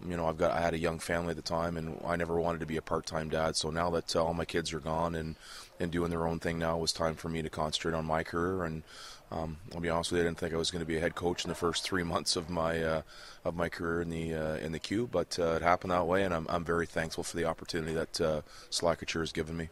you 0.07 0.17
know, 0.17 0.29
I've 0.29 0.38
got 0.38 0.53
I 0.53 0.61
had 0.61 0.75
a 0.75 0.79
young 0.79 1.01
family 1.01 1.31
at 1.31 1.37
the 1.37 1.43
time, 1.43 1.77
and 1.77 2.01
I 2.07 2.14
never 2.14 2.41
wanted 2.41 2.61
to 2.61 2.67
be 2.67 2.77
a 2.77 2.83
part-time 2.83 3.31
dad. 3.31 3.57
So 3.57 3.71
now 3.71 3.91
that 3.91 4.14
uh, 4.14 4.25
all 4.25 4.33
my 4.33 4.45
kids 4.45 4.73
are 4.73 4.79
gone 4.79 5.17
and 5.17 5.35
and 5.81 5.91
doing 5.91 6.11
their 6.11 6.27
own 6.27 6.38
thing 6.38 6.59
now, 6.59 6.79
it 6.79 6.81
was 6.81 6.93
time 6.93 7.17
for 7.17 7.29
me 7.29 7.43
to 7.43 7.51
concentrate 7.51 7.95
on 7.95 8.05
my 8.05 8.23
career. 8.23 8.62
And 8.62 8.85
um, 9.31 9.59
I'll 9.75 9.81
be 9.81 9.88
honest 9.88 10.12
with 10.12 10.19
you, 10.19 10.25
I 10.25 10.29
didn't 10.29 10.38
think 10.38 10.55
I 10.55 10.57
was 10.57 10.71
going 10.71 10.81
to 10.81 10.87
be 10.87 10.97
a 10.97 11.01
head 11.01 11.17
coach 11.17 11.45
in 11.45 11.49
the 11.49 11.57
first 11.57 11.83
three 11.83 12.03
months 12.14 12.37
of 12.37 12.49
my 12.49 12.81
uh, 12.81 13.03
of 13.45 13.57
my 13.57 13.69
career 13.69 14.03
in 14.03 14.11
the 14.11 14.35
uh, 14.35 14.57
in 14.57 14.71
the 14.71 14.79
queue, 14.79 15.09
but 15.11 15.37
uh, 15.41 15.55
it 15.55 15.62
happened 15.62 15.91
that 15.91 16.07
way, 16.07 16.23
and 16.23 16.33
I'm 16.33 16.47
I'm 16.49 16.64
very 16.64 16.87
thankful 16.87 17.25
for 17.25 17.37
the 17.37 17.47
opportunity 17.47 17.95
that 17.95 18.21
uh, 18.21 18.43
has 18.71 19.33
given 19.33 19.57
me. 19.57 19.69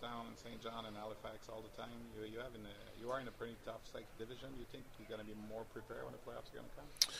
Charlottetown 0.00 0.26
in 0.30 0.36
St. 0.36 0.62
John 0.62 0.84
and 0.86 0.96
Halifax 0.96 1.48
all 1.48 1.62
the 1.62 1.80
time. 1.80 1.90
You, 2.16 2.26
you 2.32 2.40
a, 2.40 3.00
you 3.00 3.10
are 3.10 3.20
in 3.20 3.28
a 3.28 3.30
pretty 3.32 3.56
tough 3.64 3.80
division. 4.18 4.48
You 4.58 4.64
think 4.70 4.84
you're 4.98 5.08
going 5.08 5.20
to 5.20 5.26
be 5.26 5.38
more 5.48 5.64
prepared 5.72 6.04
when 6.04 6.12
the 6.12 6.18
playoffs 6.18 6.52
are 6.52 6.58
going 6.58 6.68
to 6.68 6.76
come? 6.76 7.14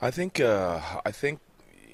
I 0.00 0.10
think 0.10 0.40
uh, 0.40 0.80
I 1.04 1.10
think 1.10 1.40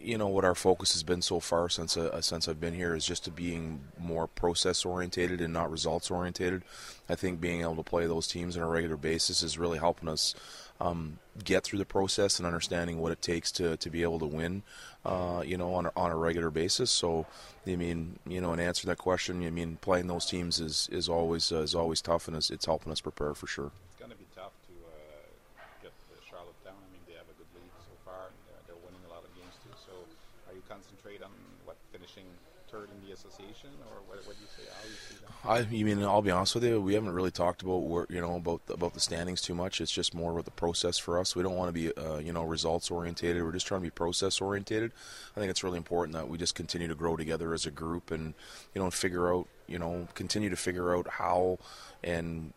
you 0.01 0.17
know 0.17 0.29
what 0.29 0.45
our 0.45 0.55
focus 0.55 0.93
has 0.93 1.03
been 1.03 1.23
so 1.23 1.41
far 1.41 1.69
since 1.69 1.97
uh, 1.97 2.21
since 2.21 2.49
I've 2.49 2.61
been 2.61 2.75
here 2.75 2.95
is 2.95 3.05
just 3.05 3.25
to 3.25 3.31
being 3.31 3.81
more 3.99 4.27
process 4.27 4.85
orientated 4.85 5.41
and 5.41 5.53
not 5.53 5.71
results 5.71 6.11
orientated. 6.11 6.63
I 7.09 7.15
think 7.15 7.41
being 7.41 7.63
able 7.63 7.77
to 7.77 7.83
play 7.83 8.07
those 8.07 8.29
teams 8.29 8.57
on 8.57 8.63
a 8.63 8.69
regular 8.69 8.97
basis 8.97 9.43
is 9.43 9.59
really 9.59 9.79
helping 9.79 10.09
us 10.09 10.35
um, 10.81 11.19
get 11.45 11.65
through 11.65 11.79
the 11.79 11.85
process 11.85 12.39
and 12.39 12.47
understanding 12.47 12.99
what 12.99 13.13
it 13.13 13.21
takes 13.21 13.51
to, 13.53 13.77
to 13.77 13.91
be 13.91 14.03
able 14.03 14.19
to 14.21 14.27
win, 14.27 14.63
uh, 15.05 15.43
you 15.45 15.57
know, 15.57 15.75
on 15.75 15.87
a, 15.87 15.93
on 15.97 16.11
a 16.11 16.17
regular 16.17 16.51
basis. 16.51 16.91
So, 16.91 17.27
I 17.67 17.77
mean, 17.77 18.19
you 18.27 18.41
know, 18.41 18.53
in 18.53 18.61
answer 18.61 18.87
that 18.87 18.99
question, 18.99 19.45
I 19.47 19.51
mean, 19.51 19.79
playing 19.81 20.07
those 20.07 20.27
teams 20.27 20.61
is 20.61 20.89
is 20.93 21.09
always 21.09 21.51
uh, 21.53 21.63
is 21.63 21.75
always 21.75 22.01
tough, 22.01 22.29
and 22.29 22.37
it's, 22.37 22.51
it's 22.51 22.67
helping 22.67 22.93
us 22.93 23.01
prepare 23.01 23.35
for 23.35 23.47
sure. 23.47 23.71
It's 23.91 23.99
going 23.99 24.11
to 24.11 24.17
be 24.17 24.27
tough 24.35 24.55
to 24.69 24.75
uh, 24.87 25.63
get 25.83 25.93
Charlottetown. 26.29 26.79
I 26.79 26.89
mean, 26.93 27.03
they 27.07 27.15
have 27.15 27.29
a 27.29 27.37
good 27.37 27.51
lead 27.55 27.71
so 27.83 27.95
far, 28.05 28.31
and 28.31 28.37
they're, 28.47 28.63
they're 28.71 28.83
winning 28.87 29.03
a 29.07 29.11
lot 29.11 29.25
of 29.27 29.31
games 29.35 29.55
too. 29.63 29.75
So, 29.75 29.93
are 30.47 30.55
you 30.55 30.63
concentrating 30.69 31.27
on 31.27 31.35
what 31.67 31.77
finishing 31.91 32.27
in 32.77 33.07
the 33.07 33.13
association, 33.13 33.71
or 33.91 33.97
what, 34.07 34.27
what 34.27 34.37
do 34.37 34.43
you 34.43 34.49
say? 34.57 34.71
I, 35.45 35.61
you 35.61 35.85
mean 35.85 36.03
I'll 36.03 36.23
be 36.23 36.31
honest 36.31 36.55
with 36.55 36.65
you, 36.65 36.81
we 36.81 36.95
haven't 36.95 37.13
really 37.13 37.31
talked 37.31 37.63
about 37.63 37.85
where, 37.85 38.07
you 38.09 38.21
know 38.21 38.37
about 38.37 38.67
the, 38.67 38.75
about 38.75 38.95
the 38.95 39.01
standings 39.01 39.41
too 39.41 39.55
much. 39.55 39.81
It's 39.81 39.93
just 39.93 40.15
more 40.15 40.33
about 40.33 40.45
the 40.45 40.51
process 40.51 40.99
for 40.99 41.19
us. 41.19 41.37
We 41.37 41.43
don't 41.43 41.57
want 41.57 41.69
to 41.69 41.73
be 41.73 41.97
uh, 41.97 42.19
you 42.19 42.33
know 42.33 42.43
results 42.43 42.91
orientated. 42.91 43.43
We're 43.43 43.53
just 43.53 43.67
trying 43.67 43.81
to 43.81 43.87
be 43.87 43.91
process 43.91 44.41
orientated. 44.41 44.93
I 45.37 45.41
think 45.41 45.51
it's 45.51 45.63
really 45.63 45.77
important 45.77 46.15
that 46.15 46.29
we 46.29 46.39
just 46.39 46.55
continue 46.55 46.89
to 46.89 46.95
grow 46.95 47.17
together 47.17 47.55
as 47.55 47.67
a 47.67 47.71
group 47.71 48.11
and 48.11 48.35
you 48.75 48.83
know 48.83 48.91
figure 48.91 49.33
out 49.33 49.47
you 49.67 49.79
know 49.79 50.09
continue 50.15 50.51
to 50.51 50.57
figure 50.57 50.97
out 50.97 51.09
how 51.09 51.59
and 52.03 52.53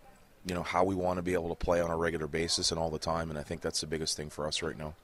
you 0.46 0.56
know 0.56 0.64
how 0.64 0.84
we 0.84 0.96
want 0.96 1.18
to 1.18 1.22
be 1.22 1.34
able 1.34 1.50
to 1.50 1.56
play 1.56 1.82
on 1.82 1.92
a 1.92 1.98
regular 1.98 2.28
basis 2.28 2.72
and 2.72 2.80
all 2.80 2.90
the 2.90 3.00
time. 3.00 3.30
And 3.30 3.38
I 3.38 3.44
think 3.44 3.62
that's 3.62 3.82
the 3.82 3.88
biggest 3.88 4.18
thing 4.18 4.30
for 4.30 4.48
us 4.48 4.62
right 4.62 4.78
now. 4.78 4.96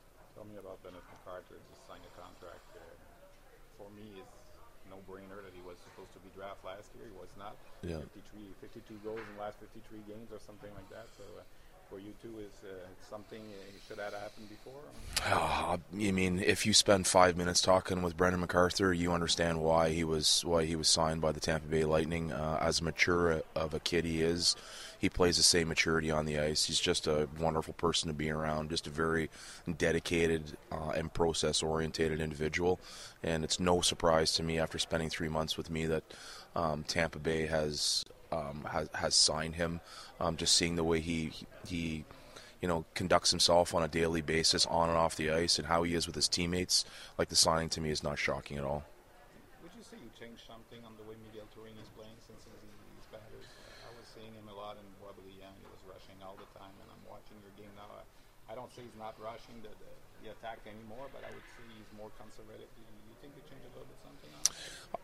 Yeah. 7.88 8.04
53, 8.04 8.44
52 8.62 9.00
goals 9.04 9.20
in 9.20 9.36
the 9.36 9.42
last 9.42 9.60
53 9.60 10.00
games 10.08 10.30
or 10.32 10.40
something 10.46 10.70
like 10.76 10.90
that. 10.90 11.08
So 11.18 11.24
uh, 11.40 11.44
for 11.90 12.00
you 12.00 12.14
too, 12.22 12.40
is 12.40 12.52
uh, 12.64 12.74
something 13.10 13.40
uh, 13.40 13.88
should 13.88 13.98
that 13.98 14.14
happen 14.14 14.44
before? 14.50 14.82
Oh, 15.28 15.78
you 15.94 16.12
mean 16.14 16.40
if 16.40 16.66
you 16.66 16.74
spend 16.74 17.08
five 17.08 17.38
minutes 17.38 17.62
talking 17.62 18.02
with 18.02 18.18
Brendan 18.18 18.42
MacArthur, 18.42 18.94
you 18.94 19.12
understand 19.14 19.62
why 19.62 19.90
he 19.90 20.04
was 20.04 20.44
why 20.46 20.66
he 20.66 20.76
was 20.76 20.88
signed 20.88 21.22
by 21.22 21.32
the 21.32 21.40
Tampa 21.40 21.68
Bay 21.68 21.86
Lightning. 21.86 22.32
Uh, 22.32 22.58
as 22.62 22.82
mature 22.82 23.42
of 23.56 23.74
a 23.74 23.80
kid 23.80 24.06
he 24.06 24.22
is, 24.22 24.56
he 25.00 25.10
plays 25.10 25.38
the 25.38 25.44
same 25.44 25.70
maturity 25.70 26.12
on 26.12 26.26
the 26.26 26.40
ice. 26.40 26.66
He's 26.66 26.80
just 26.80 27.08
a 27.08 27.30
wonderful 27.40 27.74
person 27.74 28.08
to 28.08 28.14
be 28.14 28.30
around. 28.30 28.70
Just 28.70 28.88
a 28.88 28.92
very 28.92 29.30
dedicated 29.78 30.58
uh, 30.72 30.92
and 30.96 31.14
process 31.14 31.64
orientated 31.64 32.20
individual. 32.20 32.80
And 33.24 33.44
it's 33.44 33.60
no 33.60 33.82
surprise 33.82 34.34
to 34.34 34.44
me 34.44 34.60
after 34.60 34.78
spending 34.78 35.10
three 35.10 35.30
months 35.30 35.58
with 35.58 35.70
me 35.70 35.86
that 35.86 36.04
um, 36.58 36.84
Tampa 36.84 37.20
Bay 37.20 37.46
has 37.46 38.04
um, 38.34 38.66
has 38.70 38.90
has 38.94 39.16
signed 39.16 39.56
him. 39.56 39.80
Um, 40.20 40.36
just 40.36 40.58
seeing 40.58 40.76
the 40.76 40.84
way 40.84 41.00
he 41.00 41.32
he 41.70 42.04
you 42.60 42.68
know 42.68 42.84
conducts 42.98 43.30
himself 43.30 43.78
on 43.78 43.86
a 43.86 43.88
daily 43.88 44.22
basis 44.26 44.66
on 44.66 44.90
and 44.90 44.98
off 44.98 45.16
the 45.16 45.30
ice 45.30 45.62
and 45.62 45.70
how 45.70 45.84
he 45.84 45.94
is 45.94 46.08
with 46.10 46.18
his 46.18 46.28
teammates, 46.28 46.84
like 47.18 47.30
the 47.30 47.38
signing 47.38 47.70
to 47.70 47.80
me 47.80 47.94
is 47.94 48.02
not 48.02 48.18
shocking 48.18 48.58
at 48.58 48.66
all. 48.66 48.84
Would 49.62 49.72
you 49.78 49.86
say 49.86 50.02
you 50.02 50.10
changed 50.18 50.42
something 50.50 50.82
on 50.82 50.98
the 50.98 51.06
way 51.06 51.14
Miguel 51.30 51.46
Turing 51.54 51.78
is 51.78 51.88
playing 51.94 52.18
since 52.26 52.42
he's 52.50 53.08
batters? 53.14 53.46
I 53.86 53.94
was 53.94 54.10
seeing 54.10 54.34
him 54.34 54.50
a 54.50 54.58
lot 54.58 54.82
in 54.82 54.88
Wobbly 54.98 55.38
and 55.46 55.54
he 55.62 55.66
was 55.70 55.80
rushing 55.86 56.18
all 56.26 56.42
the 56.42 56.50
time, 56.58 56.74
and 56.82 56.90
I'm 56.90 57.06
watching 57.06 57.38
your 57.46 57.54
game 57.54 57.72
now. 57.78 57.86
I, 57.94 58.02
I 58.50 58.58
don't 58.58 58.74
say 58.74 58.82
he's 58.82 58.98
not 58.98 59.14
rushing 59.22 59.62
the, 59.62 59.70
the, 59.78 59.92
the 60.26 60.28
attack 60.34 60.66
anymore, 60.66 61.06
but 61.14 61.22
I 61.22 61.30
would 61.30 61.46
say 61.54 61.70
he's 61.70 61.92
more 61.94 62.10
conservative. 62.18 62.66
Do 62.74 62.82
you 62.82 63.18
think 63.22 63.38
you 63.38 63.46
changed 63.46 63.70
a 63.70 63.72
little 63.78 63.86
bit 63.86 64.02
something? 64.02 64.34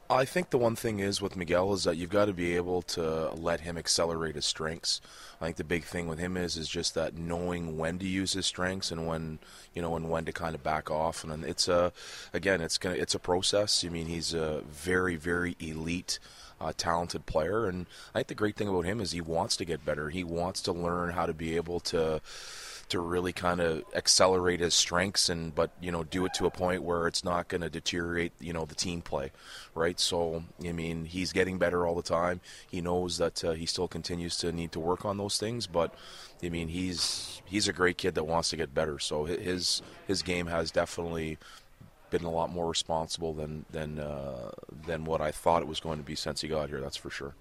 I 0.09 0.25
think 0.25 0.49
the 0.49 0.57
one 0.57 0.75
thing 0.75 0.99
is 0.99 1.21
with 1.21 1.37
Miguel 1.37 1.73
is 1.73 1.85
that 1.85 1.95
you've 1.95 2.09
got 2.09 2.25
to 2.25 2.33
be 2.33 2.55
able 2.55 2.81
to 2.83 3.31
let 3.31 3.61
him 3.61 3.77
accelerate 3.77 4.35
his 4.35 4.45
strengths. 4.45 4.99
I 5.39 5.45
think 5.45 5.57
the 5.57 5.63
big 5.63 5.85
thing 5.85 6.07
with 6.07 6.19
him 6.19 6.35
is 6.35 6.57
is 6.57 6.67
just 6.67 6.93
that 6.95 7.17
knowing 7.17 7.77
when 7.77 7.99
to 7.99 8.05
use 8.05 8.33
his 8.33 8.45
strengths 8.45 8.91
and 8.91 9.07
when 9.07 9.39
you 9.73 9.81
know 9.81 9.95
and 9.95 10.09
when 10.09 10.25
to 10.25 10.33
kind 10.33 10.55
of 10.55 10.63
back 10.63 10.91
off. 10.91 11.23
And 11.23 11.43
it's 11.45 11.67
a 11.67 11.93
again, 12.33 12.61
it's 12.61 12.77
gonna 12.77 12.95
it's 12.95 13.15
a 13.15 13.19
process. 13.19 13.83
I 13.85 13.89
mean, 13.89 14.07
he's 14.07 14.33
a 14.33 14.61
very 14.69 15.15
very 15.15 15.55
elite. 15.59 16.19
Uh, 16.61 16.71
talented 16.77 17.25
player, 17.25 17.65
and 17.65 17.87
I 18.15 18.19
think 18.19 18.27
the 18.27 18.35
great 18.35 18.55
thing 18.55 18.69
about 18.69 18.85
him 18.85 19.01
is 19.01 19.11
he 19.11 19.19
wants 19.19 19.57
to 19.57 19.65
get 19.65 19.83
better. 19.83 20.09
He 20.09 20.23
wants 20.23 20.61
to 20.61 20.71
learn 20.71 21.09
how 21.09 21.25
to 21.25 21.33
be 21.33 21.57
able 21.57 21.81
to 21.81 22.21
to 22.93 22.99
really 22.99 23.33
kind 23.33 23.59
of 23.59 23.83
accelerate 23.95 24.59
his 24.59 24.75
strengths 24.75 25.27
and 25.27 25.55
but 25.55 25.71
you 25.81 25.91
know 25.91 26.03
do 26.03 26.25
it 26.25 26.33
to 26.35 26.45
a 26.45 26.51
point 26.51 26.83
where 26.83 27.07
it's 27.07 27.23
not 27.23 27.47
going 27.47 27.61
to 27.61 27.69
deteriorate 27.69 28.31
you 28.39 28.53
know 28.53 28.65
the 28.65 28.75
team 28.75 29.01
play 29.01 29.31
right 29.73 29.99
so 29.99 30.43
i 30.63 30.71
mean 30.71 31.05
he's 31.05 31.33
getting 31.33 31.57
better 31.57 31.87
all 31.87 31.95
the 31.95 32.03
time 32.03 32.39
he 32.69 32.81
knows 32.81 33.17
that 33.17 33.43
uh, 33.43 33.53
he 33.53 33.65
still 33.65 33.87
continues 33.87 34.37
to 34.37 34.51
need 34.51 34.71
to 34.71 34.79
work 34.79 35.05
on 35.05 35.17
those 35.17 35.39
things 35.39 35.65
but 35.65 35.91
i 36.43 36.49
mean 36.49 36.67
he's 36.67 37.41
he's 37.45 37.67
a 37.67 37.73
great 37.73 37.97
kid 37.97 38.13
that 38.13 38.25
wants 38.25 38.51
to 38.51 38.55
get 38.55 38.75
better 38.75 38.99
so 38.99 39.25
his 39.25 39.81
his 40.05 40.21
game 40.21 40.45
has 40.45 40.69
definitely 40.69 41.39
been 42.11 42.25
a 42.25 42.29
lot 42.29 42.51
more 42.51 42.67
responsible 42.67 43.33
than 43.33 43.65
than 43.71 43.97
uh, 43.97 44.51
than 44.85 45.03
what 45.03 45.19
I 45.19 45.31
thought 45.31 45.63
it 45.63 45.67
was 45.67 45.79
going 45.79 45.97
to 45.97 46.03
be 46.03 46.13
since 46.13 46.41
he 46.41 46.47
got 46.47 46.69
here. 46.69 46.79
That's 46.79 46.95
for 46.95 47.09
sure. 47.09 47.33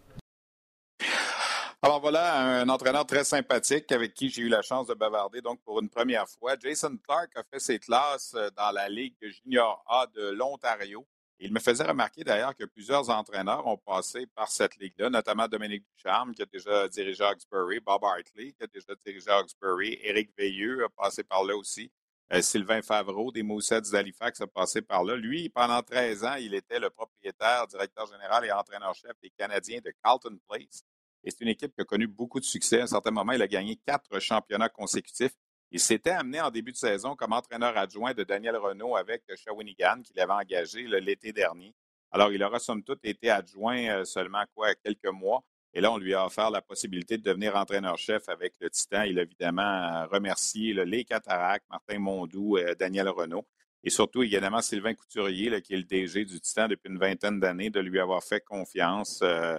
Alors 1.84 2.00
voilà, 2.00 2.60
un 2.60 2.68
entraîneur 2.68 3.04
très 3.04 3.24
sympathique 3.24 3.90
avec 3.90 4.14
qui 4.14 4.28
j'ai 4.28 4.42
eu 4.42 4.48
la 4.48 4.62
chance 4.62 4.86
de 4.86 4.94
bavarder 4.94 5.40
donc 5.40 5.60
pour 5.64 5.80
une 5.80 5.88
première 5.90 6.28
fois. 6.28 6.54
Jason 6.56 6.96
Clark 6.96 7.32
a 7.34 7.42
fait 7.42 7.58
ses 7.58 7.80
classes 7.80 8.34
euh, 8.36 8.50
dans 8.56 8.70
la 8.70 8.88
Ligue 8.88 9.16
junior 9.20 9.82
A 9.88 10.06
de 10.14 10.30
l'Ontario. 10.30 11.04
Il 11.40 11.52
me 11.52 11.58
faisait 11.58 11.82
remarquer 11.82 12.22
d'ailleurs 12.22 12.54
que 12.54 12.66
plusieurs 12.66 13.10
entraîneurs 13.10 13.66
ont 13.66 13.78
passé 13.78 14.28
par 14.28 14.48
cette 14.48 14.76
ligue-là, 14.76 15.10
notamment 15.10 15.48
Dominique 15.48 15.82
Ducharme, 15.96 16.32
qui 16.34 16.42
a 16.42 16.46
déjà 16.46 16.86
dirigé 16.86 17.24
Hawkesbury, 17.24 17.80
Bob 17.80 18.04
Hartley, 18.04 18.52
qui 18.52 18.62
a 18.62 18.68
déjà 18.68 18.94
dirigé 19.04 19.28
Hawkesbury, 19.28 19.98
Éric 20.02 20.30
Veilleux 20.38 20.84
a 20.84 20.88
passé 20.88 21.24
par 21.24 21.42
là 21.42 21.56
aussi, 21.56 21.90
euh, 22.32 22.40
Sylvain 22.42 22.82
Favreau 22.82 23.32
des 23.32 23.42
Moussets 23.42 23.90
d'Halifax 23.90 24.40
a 24.40 24.46
passé 24.46 24.82
par 24.82 25.02
là. 25.02 25.16
Lui, 25.16 25.48
pendant 25.48 25.82
13 25.82 26.24
ans, 26.24 26.36
il 26.36 26.54
était 26.54 26.78
le 26.78 26.90
propriétaire, 26.90 27.66
directeur 27.66 28.06
général 28.06 28.44
et 28.44 28.52
entraîneur-chef 28.52 29.18
des 29.20 29.30
Canadiens 29.30 29.80
de 29.84 29.92
Carlton 30.00 30.38
Place. 30.48 30.84
Et 31.24 31.30
c'est 31.30 31.40
une 31.40 31.48
équipe 31.48 31.74
qui 31.74 31.80
a 31.80 31.84
connu 31.84 32.06
beaucoup 32.06 32.40
de 32.40 32.44
succès. 32.44 32.80
À 32.80 32.84
un 32.84 32.86
certain 32.86 33.10
moment, 33.10 33.32
il 33.32 33.42
a 33.42 33.48
gagné 33.48 33.76
quatre 33.76 34.18
championnats 34.18 34.68
consécutifs. 34.68 35.32
Il 35.70 35.80
s'était 35.80 36.10
amené 36.10 36.40
en 36.40 36.50
début 36.50 36.72
de 36.72 36.76
saison 36.76 37.16
comme 37.16 37.32
entraîneur 37.32 37.76
adjoint 37.78 38.12
de 38.12 38.24
Daniel 38.24 38.56
Renault 38.56 38.96
avec 38.96 39.22
Shawinigan, 39.34 40.02
qu'il 40.02 40.18
avait 40.20 40.32
engagé 40.32 40.86
l'été 40.86 41.32
dernier. 41.32 41.74
Alors, 42.10 42.30
il 42.30 42.42
aura 42.44 42.58
somme 42.58 42.82
toute 42.82 43.04
été 43.04 43.30
adjoint 43.30 43.88
euh, 43.88 44.04
seulement 44.04 44.44
quoi, 44.54 44.74
quelques 44.74 45.06
mois. 45.06 45.42
Et 45.72 45.80
là, 45.80 45.90
on 45.90 45.96
lui 45.96 46.12
a 46.12 46.26
offert 46.26 46.50
la 46.50 46.60
possibilité 46.60 47.16
de 47.16 47.22
devenir 47.22 47.56
entraîneur-chef 47.56 48.28
avec 48.28 48.52
le 48.60 48.68
Titan. 48.68 49.04
Il 49.04 49.18
a 49.18 49.22
évidemment 49.22 50.06
remercié 50.08 50.74
les 50.74 51.04
Cataractes, 51.04 51.64
Martin 51.70 51.98
Mondou, 51.98 52.58
euh, 52.58 52.74
Daniel 52.74 53.08
Renault. 53.08 53.46
Et 53.82 53.88
surtout, 53.88 54.22
également, 54.22 54.60
Sylvain 54.60 54.92
Couturier, 54.92 55.62
qui 55.62 55.72
est 55.72 55.78
le 55.78 55.84
DG 55.84 56.26
du 56.26 56.38
Titan 56.38 56.68
depuis 56.68 56.90
une 56.90 56.98
vingtaine 56.98 57.40
d'années, 57.40 57.70
de 57.70 57.80
lui 57.80 57.98
avoir 57.98 58.22
fait 58.22 58.44
confiance. 58.44 59.20
Euh, 59.22 59.58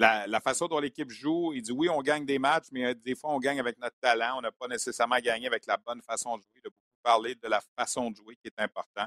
la, 0.00 0.40
façon 0.40 0.66
dont 0.66 0.78
l'équipe 0.78 1.10
joue, 1.10 1.52
il 1.54 1.62
dit 1.62 1.72
oui, 1.72 1.88
on 1.88 2.00
gagne 2.00 2.24
des 2.24 2.38
matchs, 2.38 2.66
mais 2.72 2.86
euh, 2.86 2.94
des 2.94 3.14
fois, 3.14 3.30
on 3.30 3.38
gagne 3.38 3.60
avec 3.60 3.78
notre 3.78 3.98
talent. 4.00 4.38
On 4.38 4.40
n'a 4.40 4.52
pas 4.52 4.68
nécessairement 4.68 5.18
gagné 5.18 5.46
avec 5.46 5.66
la 5.66 5.76
bonne 5.76 6.00
façon 6.02 6.36
de 6.38 6.42
jouer. 6.42 6.60
Il 6.64 6.66
a 6.66 6.70
beaucoup 6.70 7.02
parlé 7.02 7.34
de 7.34 7.48
la 7.48 7.60
façon 7.76 8.10
de 8.10 8.16
jouer 8.16 8.36
qui 8.36 8.48
est 8.48 8.60
important. 8.62 9.06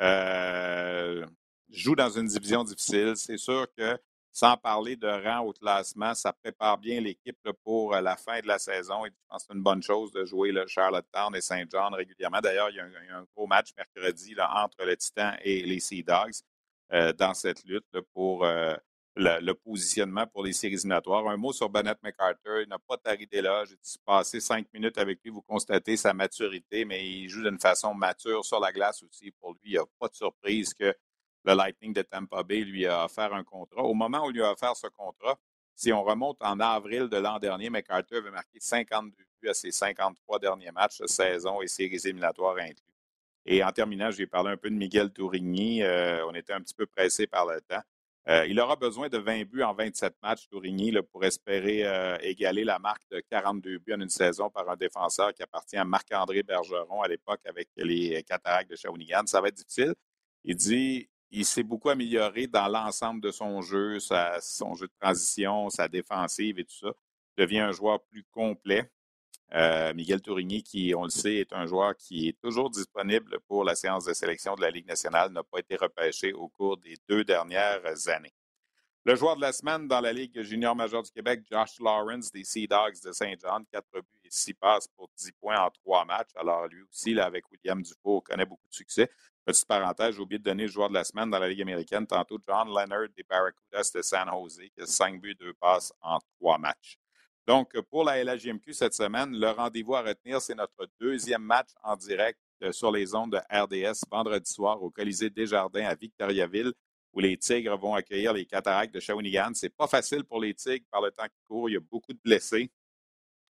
Euh, 0.00 1.26
joue 1.70 1.94
dans 1.94 2.10
une 2.10 2.26
division 2.26 2.64
difficile. 2.64 3.14
C'est 3.16 3.36
sûr 3.36 3.66
que 3.76 3.98
sans 4.32 4.56
parler 4.56 4.96
de 4.96 5.08
rang 5.08 5.40
au 5.40 5.52
classement, 5.52 6.14
ça 6.14 6.32
prépare 6.32 6.78
bien 6.78 7.00
l'équipe 7.00 7.36
pour 7.64 7.94
euh, 7.94 8.00
la 8.00 8.16
fin 8.16 8.40
de 8.40 8.46
la 8.46 8.58
saison. 8.58 9.04
Et 9.04 9.10
je 9.10 9.14
pense 9.28 9.42
que 9.42 9.48
c'est 9.48 9.56
une 9.56 9.62
bonne 9.62 9.82
chose 9.82 10.12
de 10.12 10.24
jouer 10.24 10.52
le 10.52 10.66
Charlottetown 10.66 11.34
et 11.34 11.40
Saint 11.40 11.64
John 11.70 11.92
régulièrement. 11.94 12.40
D'ailleurs, 12.40 12.70
il 12.70 12.76
y, 12.76 12.80
a 12.80 12.84
un, 13.16 13.26
gros 13.34 13.46
match 13.46 13.70
mercredi 13.76 14.34
entre 14.38 14.84
le 14.84 14.96
Titan 14.96 15.32
et 15.42 15.62
les 15.62 15.80
Sea 15.80 16.02
Dogs 16.02 16.34
euh, 16.92 17.12
dans 17.12 17.34
cette 17.34 17.64
lutte 17.64 17.84
pour 18.14 18.46
le, 19.20 19.52
positionnement 19.52 20.26
pour 20.26 20.44
les 20.44 20.52
séries 20.52 20.74
éliminatoires. 20.74 21.28
Un 21.28 21.36
mot 21.36 21.52
sur 21.52 21.68
Bennett 21.68 21.98
McArthur. 22.02 22.60
Il 22.62 22.68
n'a 22.68 22.78
pas 22.78 22.96
tari 22.96 23.26
d'éloge. 23.26 23.70
J'ai 23.70 24.00
passé 24.04 24.40
cinq 24.40 24.66
minutes 24.72 24.98
avec 24.98 25.20
lui. 25.22 25.30
Vous 25.30 25.42
constatez 25.42 25.96
sa 25.96 26.12
maturité, 26.14 26.84
mais 26.84 27.06
il 27.06 27.28
joue 27.28 27.42
d'une 27.42 27.58
façon 27.58 27.94
mature 27.94 28.44
sur 28.44 28.60
la 28.60 28.72
glace 28.72 29.02
aussi. 29.02 29.30
Pour 29.32 29.52
lui, 29.52 29.60
il 29.64 29.72
n'y 29.72 29.78
a 29.78 29.84
pas 29.98 30.08
de 30.08 30.14
surprise 30.14 30.74
que 30.74 30.94
le 31.44 31.54
Lightning 31.54 31.92
de 31.92 32.02
Tampa 32.02 32.42
Bay 32.42 32.60
lui 32.60 32.86
a 32.86 33.04
offert 33.04 33.32
un 33.34 33.44
contrat. 33.44 33.82
Au 33.82 33.94
moment 33.94 34.26
où 34.26 34.30
il 34.30 34.34
lui 34.34 34.42
a 34.42 34.52
offert 34.52 34.76
ce 34.76 34.86
contrat, 34.88 35.38
si 35.74 35.92
on 35.92 36.02
remonte 36.02 36.36
en 36.40 36.60
avril 36.60 37.08
de 37.08 37.16
l'an 37.16 37.38
dernier, 37.38 37.70
McArthur 37.70 38.18
avait 38.18 38.30
marqué 38.30 38.58
52 38.60 39.24
buts 39.40 39.48
à 39.48 39.54
ses 39.54 39.70
53 39.70 40.38
derniers 40.38 40.72
matchs 40.72 40.98
de 40.98 41.06
saison 41.06 41.62
et 41.62 41.68
séries 41.68 42.00
éliminatoires 42.04 42.56
inclus. 42.58 42.84
Et 43.46 43.64
en 43.64 43.72
terminant, 43.72 44.10
je 44.10 44.18
vais 44.18 44.26
parler 44.26 44.50
un 44.50 44.58
peu 44.58 44.68
de 44.68 44.74
Miguel 44.74 45.10
Tourigny. 45.10 45.82
Euh, 45.82 46.26
on 46.26 46.34
était 46.34 46.52
un 46.52 46.60
petit 46.60 46.74
peu 46.74 46.84
pressé 46.84 47.26
par 47.26 47.46
le 47.46 47.60
temps. 47.62 47.80
Euh, 48.28 48.46
il 48.46 48.60
aura 48.60 48.76
besoin 48.76 49.08
de 49.08 49.18
20 49.18 49.44
buts 49.44 49.62
en 49.62 49.72
27 49.72 50.14
matchs, 50.22 50.46
Tourigny, 50.48 50.92
pour 51.10 51.24
espérer 51.24 51.86
euh, 51.86 52.18
égaler 52.20 52.64
la 52.64 52.78
marque 52.78 53.02
de 53.10 53.20
42 53.30 53.78
buts 53.78 53.94
en 53.94 54.00
une 54.00 54.10
saison 54.10 54.50
par 54.50 54.68
un 54.68 54.76
défenseur 54.76 55.32
qui 55.32 55.42
appartient 55.42 55.76
à 55.76 55.84
Marc-André 55.84 56.42
Bergeron 56.42 57.02
à 57.02 57.08
l'époque 57.08 57.40
avec 57.46 57.68
les 57.76 58.22
Cataractes 58.24 58.70
de 58.70 58.76
Shawinigan. 58.76 59.22
Ça 59.26 59.40
va 59.40 59.48
être 59.48 59.56
difficile. 59.56 59.94
Il 60.44 60.56
dit 60.56 61.08
il 61.30 61.44
s'est 61.44 61.62
beaucoup 61.62 61.88
amélioré 61.88 62.46
dans 62.46 62.68
l'ensemble 62.68 63.20
de 63.20 63.30
son 63.30 63.62
jeu, 63.62 63.98
son 64.00 64.74
jeu 64.74 64.86
de 64.86 64.92
transition, 65.00 65.70
sa 65.70 65.88
défensive 65.88 66.58
et 66.58 66.64
tout 66.64 66.76
ça. 66.76 66.92
Il 67.36 67.42
devient 67.42 67.60
un 67.60 67.72
joueur 67.72 68.02
plus 68.02 68.24
complet. 68.32 68.90
Euh, 69.52 69.92
Miguel 69.94 70.20
Tourigny, 70.20 70.62
qui, 70.62 70.94
on 70.96 71.04
le 71.04 71.10
sait, 71.10 71.36
est 71.36 71.52
un 71.52 71.66
joueur 71.66 71.96
qui 71.96 72.28
est 72.28 72.40
toujours 72.40 72.70
disponible 72.70 73.38
pour 73.48 73.64
la 73.64 73.74
séance 73.74 74.04
de 74.04 74.12
sélection 74.12 74.54
de 74.54 74.60
la 74.60 74.70
Ligue 74.70 74.86
nationale, 74.86 75.32
n'a 75.32 75.42
pas 75.42 75.58
été 75.58 75.76
repêché 75.76 76.32
au 76.32 76.48
cours 76.48 76.76
des 76.76 76.96
deux 77.08 77.24
dernières 77.24 78.08
années. 78.08 78.32
Le 79.06 79.16
joueur 79.16 79.34
de 79.34 79.40
la 79.40 79.52
semaine 79.52 79.88
dans 79.88 80.00
la 80.00 80.12
Ligue 80.12 80.42
junior 80.42 80.76
majeure 80.76 81.02
du 81.02 81.10
Québec, 81.10 81.40
Josh 81.50 81.80
Lawrence 81.80 82.30
des 82.30 82.44
Sea 82.44 82.66
Dogs 82.66 83.00
de 83.02 83.12
Saint-Jean, 83.12 83.64
quatre 83.72 83.90
buts 83.92 84.20
et 84.24 84.28
six 84.30 84.52
passes 84.52 84.86
pour 84.94 85.08
dix 85.16 85.32
points 85.32 85.58
en 85.58 85.70
trois 85.70 86.04
matchs. 86.04 86.32
Alors 86.36 86.68
lui 86.68 86.82
aussi, 86.82 87.18
avec 87.18 87.50
William 87.50 87.82
Dufour, 87.82 88.22
connaît 88.22 88.44
beaucoup 88.44 88.68
de 88.68 88.74
succès. 88.74 89.10
Petite 89.44 89.66
parenthèse, 89.66 90.14
j'ai 90.14 90.20
oublié 90.20 90.38
de 90.38 90.44
donner 90.44 90.64
le 90.64 90.70
joueur 90.70 90.90
de 90.90 90.94
la 90.94 91.04
semaine 91.04 91.30
dans 91.30 91.38
la 91.38 91.48
Ligue 91.48 91.62
américaine 91.62 92.06
tantôt, 92.06 92.38
John 92.46 92.68
Leonard 92.68 93.08
des 93.16 93.22
Barracudas 93.22 93.90
de 93.94 94.02
San 94.02 94.28
Jose, 94.30 94.60
qui 94.74 94.82
a 94.82 94.86
cinq 94.86 95.18
buts, 95.18 95.34
deux 95.34 95.54
passes 95.54 95.94
en 96.02 96.18
trois 96.38 96.58
matchs. 96.58 96.99
Donc, 97.50 97.76
pour 97.90 98.04
la 98.04 98.22
LHJMQ 98.22 98.72
cette 98.72 98.94
semaine, 98.94 99.36
le 99.36 99.50
rendez-vous 99.50 99.96
à 99.96 100.02
retenir, 100.02 100.40
c'est 100.40 100.54
notre 100.54 100.88
deuxième 101.00 101.42
match 101.42 101.70
en 101.82 101.96
direct 101.96 102.38
euh, 102.62 102.70
sur 102.70 102.92
les 102.92 103.12
ondes 103.12 103.32
de 103.32 103.38
RDS 103.38 104.04
vendredi 104.08 104.48
soir 104.48 104.80
au 104.80 104.88
Colisée 104.88 105.30
Desjardins 105.30 105.84
à 105.84 105.96
Victoriaville, 105.96 106.72
où 107.12 107.18
les 107.18 107.36
Tigres 107.36 107.76
vont 107.76 107.96
accueillir 107.96 108.32
les 108.34 108.46
Cataractes 108.46 108.94
de 108.94 109.00
Shawinigan. 109.00 109.50
C'est 109.54 109.76
pas 109.76 109.88
facile 109.88 110.22
pour 110.22 110.40
les 110.40 110.54
Tigres 110.54 110.86
par 110.92 111.00
le 111.02 111.10
temps 111.10 111.24
qui 111.24 111.40
court. 111.48 111.68
Il 111.68 111.72
y 111.72 111.76
a 111.76 111.80
beaucoup 111.80 112.12
de 112.12 112.20
blessés. 112.22 112.70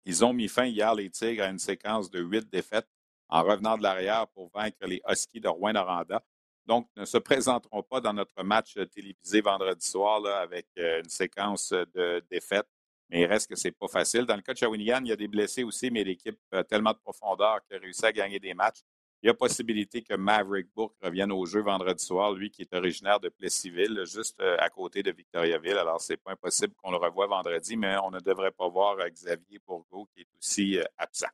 Ils 0.03 0.25
ont 0.25 0.33
mis 0.33 0.49
fin 0.49 0.65
hier, 0.65 0.93
les 0.93 1.09
Tigres, 1.09 1.43
à 1.43 1.47
une 1.47 1.57
séquence 1.57 2.09
de 2.09 2.19
huit 2.19 2.49
défaites 2.51 2.89
en 3.29 3.43
revenant 3.43 3.77
de 3.77 3.83
l'arrière 3.83 4.27
pour 4.27 4.51
vaincre 4.53 4.85
les 4.85 5.01
Huskies 5.07 5.39
de 5.39 5.47
Rouen-Noranda. 5.47 6.21
Donc, 6.65 6.89
ne 6.97 7.05
se 7.05 7.17
présenteront 7.17 7.83
pas 7.83 8.01
dans 8.01 8.11
notre 8.11 8.43
match 8.43 8.73
télévisé 8.93 9.39
vendredi 9.39 9.87
soir 9.87 10.25
avec 10.25 10.67
euh, 10.79 10.99
une 11.01 11.09
séquence 11.09 11.69
de 11.71 12.21
défaites 12.29 12.67
mais 13.09 13.21
il 13.21 13.25
reste 13.25 13.49
que 13.49 13.55
c'est 13.55 13.71
pas 13.71 13.87
facile. 13.87 14.25
Dans 14.25 14.35
le 14.35 14.41
cas 14.41 14.53
de 14.53 14.57
Shawinigan, 14.57 15.01
il 15.03 15.09
y 15.09 15.11
a 15.11 15.15
des 15.15 15.27
blessés 15.27 15.63
aussi, 15.63 15.91
mais 15.91 16.03
l'équipe 16.03 16.37
a 16.51 16.63
tellement 16.63 16.91
de 16.91 16.97
profondeur 16.97 17.59
qu'elle 17.67 17.77
a 17.77 17.81
réussi 17.81 18.05
à 18.05 18.11
gagner 18.11 18.39
des 18.39 18.53
matchs. 18.53 18.81
Il 19.25 19.27
y 19.27 19.29
a 19.29 19.33
possibilité 19.33 20.03
que 20.03 20.13
Maverick 20.13 20.67
Bourque 20.75 20.95
revienne 21.01 21.31
au 21.31 21.45
jeu 21.47 21.61
vendredi 21.61 22.03
soir, 22.03 22.31
lui 22.33 22.51
qui 22.51 22.61
est 22.61 22.73
originaire 22.75 23.19
de 23.19 23.29
Plessisville, 23.29 24.03
juste 24.05 24.39
euh, 24.39 24.55
à 24.59 24.69
côté 24.69 25.01
de 25.01 25.11
Victoriaville. 25.11 25.77
Alors, 25.77 25.99
c'est 25.99 26.17
pas 26.17 26.33
impossible 26.33 26.75
qu'on 26.75 26.91
le 26.91 26.97
revoie 26.97 27.25
vendredi, 27.25 27.75
mais 27.75 27.95
on 28.03 28.11
ne 28.11 28.19
devrait 28.19 28.51
pas 28.51 28.67
voir 28.67 28.99
euh, 28.99 29.09
Xavier 29.09 29.59
Bourgo 29.65 30.07
qui 30.13 30.21
est 30.21 30.27
aussi 30.37 30.77
euh, 30.77 30.83
absent. 30.97 31.25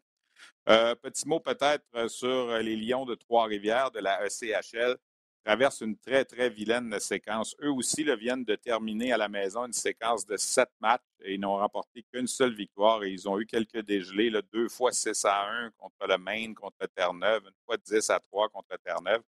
petit 0.65 1.27
mot 1.27 1.41
peut-être 1.41 2.09
sur 2.09 2.57
les 2.59 2.77
Lions 2.77 3.05
de 3.05 3.15
Trois-Rivières 3.15 3.91
de 3.91 3.99
la 3.99 4.25
ECHL 4.25 4.95
traversent 5.43 5.81
une 5.81 5.97
très, 5.97 6.25
très 6.25 6.49
vilaine 6.49 6.99
séquence. 6.99 7.55
Eux 7.61 7.71
aussi 7.71 8.03
viennent 8.17 8.43
de 8.43 8.55
terminer 8.55 9.11
à 9.13 9.17
la 9.17 9.27
maison 9.27 9.65
une 9.65 9.73
séquence 9.73 10.25
de 10.25 10.37
sept 10.37 10.69
matchs 10.79 11.01
et 11.23 11.33
ils 11.33 11.39
n'ont 11.39 11.57
remporté 11.57 12.03
qu'une 12.11 12.27
seule 12.27 12.53
victoire 12.53 13.03
et 13.03 13.11
ils 13.11 13.27
ont 13.27 13.39
eu 13.39 13.45
quelques 13.45 13.81
dégelés, 13.81 14.31
deux 14.53 14.69
fois 14.69 14.91
6 14.91 15.25
à 15.25 15.47
1 15.49 15.71
contre 15.71 16.07
le 16.07 16.17
Maine, 16.17 16.53
contre 16.53 16.87
Terre-Neuve, 16.95 17.43
une 17.45 17.65
fois 17.65 17.77
10 17.77 18.09
à 18.09 18.19
3 18.19 18.49
contre 18.49 18.77
Terre-Neuve. 18.83 19.21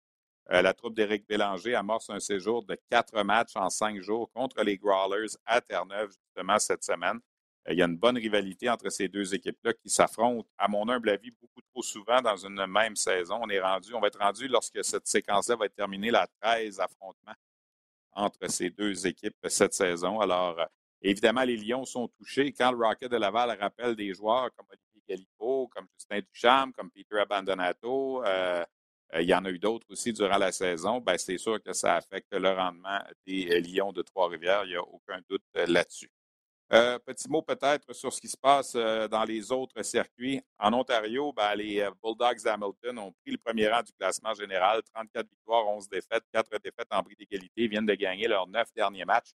Euh, 0.52 0.62
la 0.62 0.74
troupe 0.74 0.94
d'Éric 0.94 1.28
Bélanger 1.28 1.74
amorce 1.76 2.10
un 2.10 2.18
séjour 2.18 2.64
de 2.64 2.76
quatre 2.90 3.22
matchs 3.22 3.54
en 3.54 3.70
cinq 3.70 4.00
jours 4.00 4.30
contre 4.32 4.62
les 4.64 4.76
Growlers 4.76 5.36
à 5.46 5.60
Terre-Neuve, 5.60 6.10
justement, 6.10 6.58
cette 6.58 6.82
semaine. 6.82 7.20
Euh, 7.68 7.72
il 7.72 7.78
y 7.78 7.82
a 7.82 7.86
une 7.86 7.96
bonne 7.96 8.16
rivalité 8.16 8.68
entre 8.68 8.88
ces 8.90 9.06
deux 9.08 9.32
équipes-là 9.34 9.74
qui 9.74 9.88
s'affrontent, 9.88 10.48
à 10.58 10.66
mon 10.66 10.88
humble 10.88 11.10
avis, 11.10 11.30
beaucoup 11.40 11.49
souvent 11.82 12.20
dans 12.20 12.36
une 12.36 12.66
même 12.66 12.96
saison. 12.96 13.40
On 13.42 13.48
est 13.48 13.60
rendu, 13.60 13.94
on 13.94 14.00
va 14.00 14.08
être 14.08 14.18
rendu 14.18 14.48
lorsque 14.48 14.84
cette 14.84 15.06
séquence-là 15.06 15.56
va 15.56 15.66
être 15.66 15.74
terminée, 15.74 16.10
la 16.10 16.26
13 16.40 16.80
affrontements 16.80 17.34
entre 18.12 18.48
ces 18.48 18.70
deux 18.70 19.06
équipes 19.06 19.36
cette 19.48 19.74
saison. 19.74 20.20
Alors, 20.20 20.58
euh, 20.58 20.66
évidemment, 21.02 21.44
les 21.44 21.56
Lions 21.56 21.84
sont 21.84 22.08
touchés. 22.08 22.52
Quand 22.52 22.72
le 22.72 22.78
Rocket 22.78 23.10
de 23.10 23.16
Laval 23.16 23.56
rappelle 23.58 23.94
des 23.94 24.12
joueurs 24.14 24.50
comme 24.56 24.66
Olivier 24.70 25.02
Galipo, 25.08 25.68
comme 25.68 25.86
Justin 25.94 26.20
Duchamp, 26.20 26.72
comme 26.72 26.90
Peter 26.90 27.18
Abandonato, 27.18 28.24
euh, 28.24 28.64
il 29.18 29.28
y 29.28 29.34
en 29.34 29.44
a 29.44 29.50
eu 29.50 29.58
d'autres 29.58 29.86
aussi 29.90 30.12
durant 30.12 30.38
la 30.38 30.52
saison, 30.52 31.00
ben, 31.00 31.18
c'est 31.18 31.38
sûr 31.38 31.60
que 31.62 31.72
ça 31.72 31.96
affecte 31.96 32.32
le 32.32 32.50
rendement 32.50 33.00
des 33.26 33.60
Lions 33.60 33.92
de 33.92 34.02
Trois-Rivières. 34.02 34.64
Il 34.64 34.70
n'y 34.70 34.76
a 34.76 34.82
aucun 34.82 35.20
doute 35.28 35.42
là-dessus. 35.54 36.10
Euh, 36.72 37.00
petit 37.00 37.28
mot 37.28 37.42
peut-être 37.42 37.92
sur 37.92 38.12
ce 38.12 38.20
qui 38.20 38.28
se 38.28 38.36
passe 38.36 38.74
euh, 38.76 39.08
dans 39.08 39.24
les 39.24 39.50
autres 39.50 39.82
circuits. 39.82 40.40
En 40.56 40.72
Ontario, 40.72 41.32
ben, 41.32 41.52
les 41.56 41.80
euh, 41.80 41.90
Bulldogs 42.00 42.44
d'Hamilton 42.44 42.96
ont 43.00 43.10
pris 43.10 43.32
le 43.32 43.38
premier 43.38 43.68
rang 43.68 43.82
du 43.82 43.92
classement 43.92 44.32
général. 44.34 44.80
34 44.94 45.28
victoires, 45.28 45.66
11 45.66 45.88
défaites, 45.88 46.22
4 46.32 46.48
défaites 46.62 46.86
en 46.92 47.02
prix 47.02 47.16
d'égalité. 47.16 47.66
Viennent 47.66 47.86
de 47.86 47.94
gagner 47.94 48.28
leurs 48.28 48.46
neuf 48.46 48.72
derniers 48.72 49.04
matchs. 49.04 49.32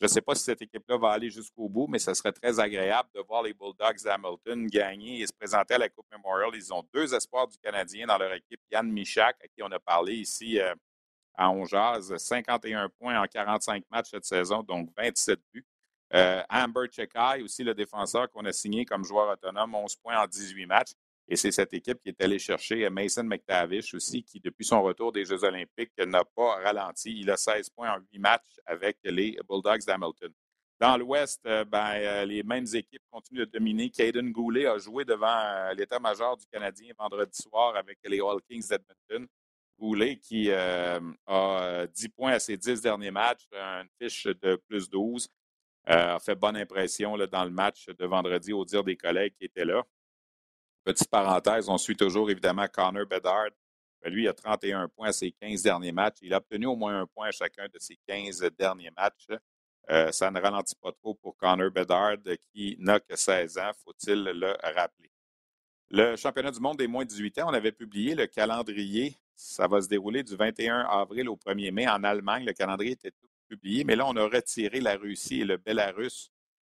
Je 0.00 0.06
ne 0.06 0.08
sais 0.08 0.20
pas 0.20 0.34
si 0.34 0.42
cette 0.42 0.60
équipe-là 0.60 0.98
va 0.98 1.10
aller 1.10 1.30
jusqu'au 1.30 1.68
bout, 1.68 1.86
mais 1.86 2.00
ce 2.00 2.12
serait 2.14 2.32
très 2.32 2.58
agréable 2.58 3.08
de 3.14 3.20
voir 3.20 3.44
les 3.44 3.54
Bulldogs 3.54 4.02
d'Hamilton 4.02 4.66
gagner 4.66 5.20
et 5.20 5.26
se 5.28 5.32
présenter 5.32 5.74
à 5.74 5.78
la 5.78 5.88
Coupe 5.88 6.06
Memorial. 6.10 6.50
Ils 6.54 6.74
ont 6.74 6.82
deux 6.92 7.14
espoirs 7.14 7.46
du 7.46 7.58
Canadien 7.58 8.08
dans 8.08 8.18
leur 8.18 8.32
équipe. 8.32 8.60
Yann 8.72 8.90
Michak, 8.90 9.36
à 9.40 9.46
qui 9.46 9.62
on 9.62 9.70
a 9.70 9.78
parlé 9.78 10.14
ici 10.14 10.58
à 11.36 11.48
Ongeaz, 11.48 12.16
51 12.16 12.88
points 12.88 13.22
en 13.22 13.26
45 13.26 13.84
matchs 13.88 14.10
cette 14.10 14.24
saison, 14.24 14.64
donc 14.64 14.90
27 14.96 15.38
buts. 15.52 15.64
Euh, 16.14 16.42
Amber 16.50 16.88
Chekai, 16.90 17.42
aussi 17.42 17.64
le 17.64 17.74
défenseur 17.74 18.30
qu'on 18.30 18.44
a 18.44 18.52
signé 18.52 18.84
comme 18.84 19.04
joueur 19.04 19.30
autonome, 19.32 19.74
11 19.74 19.96
points 19.96 20.18
en 20.18 20.26
18 20.26 20.66
matchs. 20.66 20.92
Et 21.28 21.36
c'est 21.36 21.52
cette 21.52 21.72
équipe 21.72 21.98
qui 22.02 22.10
est 22.10 22.20
allée 22.22 22.38
chercher 22.38 22.88
Mason 22.90 23.24
McTavish 23.24 23.94
aussi, 23.94 24.22
qui, 24.22 24.40
depuis 24.40 24.64
son 24.64 24.82
retour 24.82 25.12
des 25.12 25.24
Jeux 25.24 25.42
olympiques, 25.44 25.92
n'a 25.98 26.24
pas 26.24 26.56
ralenti. 26.56 27.20
Il 27.20 27.30
a 27.30 27.36
16 27.36 27.70
points 27.70 27.92
en 27.92 28.00
8 28.12 28.18
matchs 28.18 28.60
avec 28.66 28.98
les 29.04 29.38
Bulldogs 29.48 29.84
d'Hamilton. 29.86 30.32
Dans 30.78 30.96
l'Ouest, 30.96 31.40
euh, 31.46 31.64
ben, 31.64 31.92
euh, 31.94 32.24
les 32.24 32.42
mêmes 32.42 32.66
équipes 32.74 33.04
continuent 33.10 33.46
de 33.46 33.50
dominer. 33.52 33.88
Caden 33.88 34.32
Goulet 34.32 34.66
a 34.66 34.78
joué 34.78 35.04
devant 35.04 35.72
l'état-major 35.76 36.36
du 36.36 36.44
Canadien 36.52 36.92
vendredi 36.98 37.40
soir 37.40 37.76
avec 37.76 37.98
les 38.04 38.18
All 38.20 38.42
Kings 38.50 38.68
d'Edmonton. 38.68 39.28
Goulet 39.78 40.18
qui 40.18 40.50
a 40.50 41.00
10 41.86 42.08
points 42.10 42.32
à 42.32 42.38
ses 42.40 42.56
10 42.56 42.80
derniers 42.82 43.10
matchs, 43.10 43.46
une 43.52 43.88
fiche 44.00 44.26
de 44.26 44.56
plus 44.68 44.90
12. 44.90 45.28
Euh, 45.88 46.14
a 46.14 46.18
fait 46.20 46.36
bonne 46.36 46.56
impression 46.56 47.16
là, 47.16 47.26
dans 47.26 47.44
le 47.44 47.50
match 47.50 47.86
de 47.88 48.06
vendredi, 48.06 48.52
au 48.52 48.64
dire 48.64 48.84
des 48.84 48.96
collègues 48.96 49.34
qui 49.36 49.46
étaient 49.46 49.64
là. 49.64 49.82
Petite 50.84 51.08
parenthèse, 51.08 51.68
on 51.68 51.78
suit 51.78 51.96
toujours 51.96 52.30
évidemment 52.30 52.66
Connor 52.68 53.06
Bedard. 53.06 53.50
Euh, 54.04 54.08
lui, 54.08 54.24
il 54.24 54.28
a 54.28 54.32
31 54.32 54.88
points 54.88 55.08
à 55.08 55.12
ses 55.12 55.32
15 55.32 55.62
derniers 55.62 55.92
matchs. 55.92 56.18
Il 56.22 56.34
a 56.34 56.38
obtenu 56.38 56.66
au 56.66 56.76
moins 56.76 57.00
un 57.00 57.06
point 57.06 57.28
à 57.28 57.30
chacun 57.32 57.66
de 57.72 57.78
ses 57.78 57.98
15 58.06 58.48
derniers 58.56 58.90
matchs. 58.96 59.28
Euh, 59.90 60.12
ça 60.12 60.30
ne 60.30 60.40
ralentit 60.40 60.76
pas 60.80 60.92
trop 60.92 61.14
pour 61.14 61.36
Connor 61.36 61.70
Bedard, 61.70 62.16
qui 62.52 62.76
n'a 62.78 63.00
que 63.00 63.16
16 63.16 63.58
ans, 63.58 63.72
faut-il 63.84 64.22
le 64.22 64.56
rappeler. 64.74 65.10
Le 65.90 66.16
championnat 66.16 66.52
du 66.52 66.60
monde 66.60 66.78
des 66.78 66.86
moins 66.86 67.04
de 67.04 67.10
18 67.10 67.40
ans, 67.40 67.50
on 67.50 67.54
avait 67.54 67.72
publié 67.72 68.14
le 68.14 68.26
calendrier. 68.26 69.16
Ça 69.34 69.66
va 69.66 69.82
se 69.82 69.88
dérouler 69.88 70.22
du 70.22 70.36
21 70.36 70.86
avril 70.88 71.28
au 71.28 71.36
1er 71.36 71.72
mai 71.72 71.88
en 71.88 72.02
Allemagne. 72.04 72.46
Le 72.46 72.52
calendrier 72.52 72.92
était 72.92 73.10
tout 73.10 73.26
mais 73.62 73.96
là, 73.96 74.06
on 74.06 74.16
a 74.16 74.24
retiré 74.24 74.80
la 74.80 74.96
Russie 74.96 75.40
et 75.40 75.44
le 75.44 75.56
Bélarus 75.56 76.30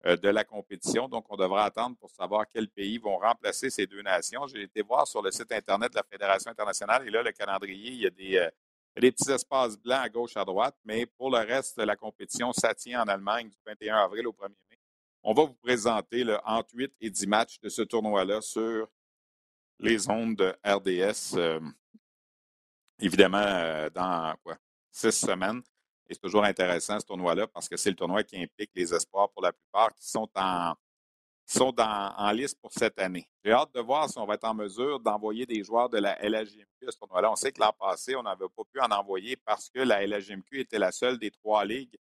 euh, 0.04 0.16
de 0.16 0.28
la 0.28 0.44
compétition. 0.44 1.08
Donc, 1.08 1.26
on 1.30 1.36
devra 1.36 1.64
attendre 1.64 1.96
pour 1.96 2.10
savoir 2.10 2.46
quels 2.48 2.68
pays 2.68 2.98
vont 2.98 3.18
remplacer 3.18 3.70
ces 3.70 3.86
deux 3.86 4.02
nations. 4.02 4.46
J'ai 4.46 4.62
été 4.62 4.82
voir 4.82 5.06
sur 5.06 5.22
le 5.22 5.30
site 5.30 5.50
Internet 5.50 5.92
de 5.92 5.96
la 5.96 6.02
Fédération 6.02 6.50
internationale 6.50 7.06
et 7.06 7.10
là, 7.10 7.22
le 7.22 7.32
calendrier, 7.32 7.90
il 7.90 8.02
y 8.02 8.06
a 8.06 8.10
des, 8.10 8.36
euh, 8.36 8.50
petits 8.94 9.30
espaces 9.30 9.76
blancs 9.76 10.04
à 10.04 10.08
gauche, 10.08 10.36
à 10.36 10.44
droite, 10.44 10.76
mais 10.84 11.06
pour 11.06 11.30
le 11.30 11.38
reste 11.38 11.78
la 11.78 11.96
compétition, 11.96 12.52
ça 12.52 12.74
tient 12.74 13.02
en 13.02 13.08
Allemagne 13.08 13.48
du 13.48 13.56
21 13.66 13.96
avril 13.96 14.26
au 14.26 14.32
1er 14.32 14.54
mai. 14.70 14.78
On 15.22 15.34
va 15.34 15.44
vous 15.44 15.54
présenter 15.54 16.24
le 16.24 16.38
entre 16.44 16.70
8 16.74 16.92
et 17.00 17.10
10 17.10 17.26
matchs 17.26 17.60
de 17.60 17.68
ce 17.68 17.82
tournoi-là 17.82 18.40
sur 18.40 18.88
les 19.80 20.08
ondes 20.08 20.36
de 20.36 20.54
RDS, 20.64 21.36
euh, 21.36 21.60
évidemment, 23.00 23.88
dans 23.92 24.34
quoi? 24.42 24.56
Six 24.90 25.12
semaines. 25.12 25.62
Et 26.08 26.14
c'est 26.14 26.20
toujours 26.20 26.44
intéressant, 26.44 27.00
ce 27.00 27.06
tournoi-là, 27.06 27.46
parce 27.46 27.68
que 27.68 27.76
c'est 27.76 27.90
le 27.90 27.96
tournoi 27.96 28.22
qui 28.22 28.40
implique 28.40 28.70
les 28.74 28.94
espoirs 28.94 29.28
pour 29.30 29.42
la 29.42 29.52
plupart 29.52 29.92
qui 29.94 30.08
sont 30.08 30.28
en, 30.36 30.74
sont 31.44 31.74
en 31.78 32.30
liste 32.32 32.60
pour 32.60 32.72
cette 32.72 32.98
année. 32.98 33.28
J'ai 33.44 33.52
hâte 33.52 33.74
de 33.74 33.80
voir 33.80 34.08
si 34.08 34.18
on 34.18 34.26
va 34.26 34.34
être 34.34 34.44
en 34.44 34.54
mesure 34.54 35.00
d'envoyer 35.00 35.46
des 35.46 35.62
joueurs 35.64 35.88
de 35.88 35.98
la 35.98 36.16
LHJMQ 36.20 36.88
à 36.88 36.92
ce 36.92 36.98
tournoi-là. 36.98 37.30
On 37.30 37.36
sait 37.36 37.52
que 37.52 37.60
l'an 37.60 37.72
passé, 37.72 38.14
on 38.16 38.22
n'avait 38.22 38.46
pas 38.56 38.62
pu 38.72 38.80
en 38.80 38.90
envoyer 38.90 39.36
parce 39.36 39.68
que 39.68 39.80
la 39.80 40.06
LHJMQ 40.06 40.60
était 40.60 40.78
la 40.78 40.92
seule 40.92 41.18
des 41.18 41.30
trois 41.30 41.64
ligues 41.64 41.96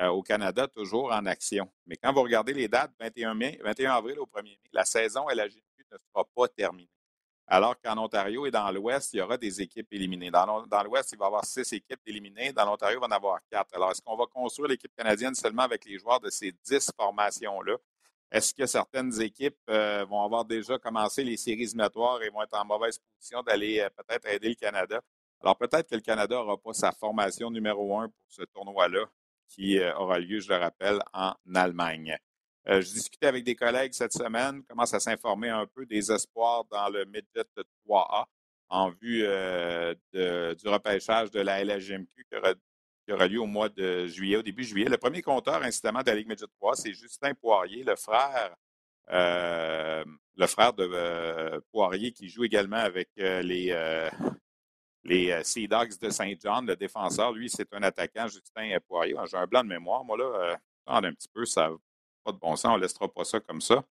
euh, 0.00 0.08
au 0.08 0.22
Canada 0.22 0.68
toujours 0.68 1.12
en 1.12 1.24
action. 1.24 1.70
Mais 1.86 1.96
quand 1.96 2.12
vous 2.12 2.22
regardez 2.22 2.52
les 2.52 2.68
dates, 2.68 2.92
21, 3.00 3.34
mai, 3.34 3.58
21 3.64 3.92
avril 3.92 4.18
au 4.18 4.26
1er 4.26 4.42
mai, 4.44 4.58
la 4.72 4.84
saison 4.84 5.26
LHJMQ 5.28 5.86
ne 5.92 5.98
sera 5.98 6.24
pas 6.34 6.48
terminée 6.48 6.90
alors 7.48 7.80
qu'en 7.80 7.96
Ontario 7.98 8.44
et 8.46 8.50
dans 8.50 8.70
l'Ouest, 8.72 9.14
il 9.14 9.18
y 9.18 9.20
aura 9.20 9.36
des 9.36 9.60
équipes 9.60 9.86
éliminées. 9.92 10.30
Dans, 10.30 10.66
l'Ouest, 10.84 11.12
il 11.12 11.18
va 11.18 11.26
y 11.26 11.28
avoir 11.28 11.44
six 11.44 11.72
équipes 11.72 12.00
éliminées. 12.04 12.52
Dans 12.52 12.64
l'Ontario, 12.64 12.98
il 12.98 13.00
va 13.00 13.06
en 13.06 13.10
avoir 13.10 13.38
quatre. 13.48 13.74
Alors, 13.74 13.92
est-ce 13.92 14.02
qu'on 14.02 14.16
va 14.16 14.26
construire 14.26 14.68
l'équipe 14.68 14.92
canadienne 14.96 15.34
seulement 15.34 15.62
avec 15.62 15.84
les 15.84 15.98
joueurs 15.98 16.18
de 16.18 16.28
ces 16.28 16.52
dix 16.64 16.90
formations-là? 16.96 17.76
Est-ce 18.32 18.52
que 18.52 18.66
certaines 18.66 19.20
équipes 19.20 19.56
euh, 19.70 20.04
vont 20.06 20.24
avoir 20.24 20.44
déjà 20.44 20.76
commencé 20.78 21.22
les 21.22 21.36
séries 21.36 21.62
éliminatoires 21.62 22.20
et 22.24 22.30
vont 22.30 22.42
être 22.42 22.58
en 22.58 22.64
mauvaise 22.64 22.98
position 22.98 23.42
d'aller 23.44 23.78
euh, 23.78 23.88
peut-être 23.90 24.26
aider 24.26 24.48
le 24.48 24.56
Canada? 24.56 25.00
Alors, 25.40 25.56
peut-être 25.56 25.88
que 25.88 25.94
le 25.94 26.00
Canada 26.00 26.34
n'aura 26.34 26.56
pas 26.56 26.72
sa 26.72 26.90
formation 26.90 27.50
numéro 27.52 27.96
un 27.96 28.08
pour 28.08 28.26
ce 28.28 28.42
tournoi-là 28.42 29.04
qui 29.48 29.78
euh, 29.78 29.94
aura 29.96 30.18
lieu, 30.18 30.40
je 30.40 30.48
le 30.48 30.56
rappelle, 30.56 30.98
en 31.12 31.34
Allemagne. 31.54 32.18
Euh, 32.68 32.80
je 32.80 32.92
discutais 32.92 33.26
avec 33.26 33.44
des 33.44 33.54
collègues 33.54 33.92
cette 33.92 34.12
semaine, 34.12 34.62
commence 34.64 34.92
à 34.92 34.98
s'informer 34.98 35.50
un 35.50 35.66
peu 35.66 35.86
des 35.86 36.10
espoirs 36.10 36.64
dans 36.64 36.88
le 36.88 37.04
Midget 37.04 37.44
3A 37.88 38.24
en 38.68 38.90
vue 38.90 39.22
euh, 39.22 39.94
du 40.12 40.68
repêchage 40.68 41.30
de 41.30 41.40
la 41.40 41.62
LHGMQ 41.62 42.26
qui 42.28 43.12
aura, 43.12 43.28
lieu 43.28 43.40
au 43.40 43.46
mois 43.46 43.68
de 43.68 44.08
juillet, 44.08 44.36
au 44.36 44.42
début 44.42 44.64
juillet. 44.64 44.88
Le 44.88 44.96
premier 44.96 45.22
compteur, 45.22 45.62
incidemment, 45.62 46.00
de 46.00 46.06
la 46.06 46.16
Ligue 46.16 46.28
Midget 46.28 46.46
3, 46.58 46.74
c'est 46.74 46.92
Justin 46.92 47.34
Poirier, 47.34 47.84
le 47.84 47.94
frère, 47.94 48.56
euh, 49.10 50.04
le 50.36 50.46
frère 50.48 50.72
de 50.72 51.62
Poirier 51.70 52.10
qui 52.10 52.28
joue 52.28 52.42
également 52.42 52.78
avec 52.78 53.10
les, 53.16 54.10
les 55.04 55.44
Sea 55.44 55.68
Dogs 55.68 55.96
de 56.00 56.10
Saint 56.10 56.34
John, 56.42 56.66
le 56.66 56.74
défenseur. 56.74 57.32
Lui, 57.32 57.48
c'est 57.48 57.72
un 57.72 57.84
attaquant, 57.84 58.26
Justin 58.26 58.76
Poirier. 58.88 59.14
J'ai 59.30 59.36
un 59.36 59.46
blanc 59.46 59.62
de 59.62 59.68
mémoire, 59.68 60.04
moi, 60.04 60.18
là. 60.18 60.58
un 60.86 61.12
petit 61.12 61.28
peu, 61.32 61.44
ça 61.44 61.70
pas 62.26 62.32
de 62.32 62.38
bon 62.38 62.56
sens, 62.56 62.72
on 62.72 62.76
ne 62.76 62.82
laissera 62.82 63.08
pas 63.08 63.24
ça 63.24 63.40
comme 63.40 63.60
ça. 63.60 63.84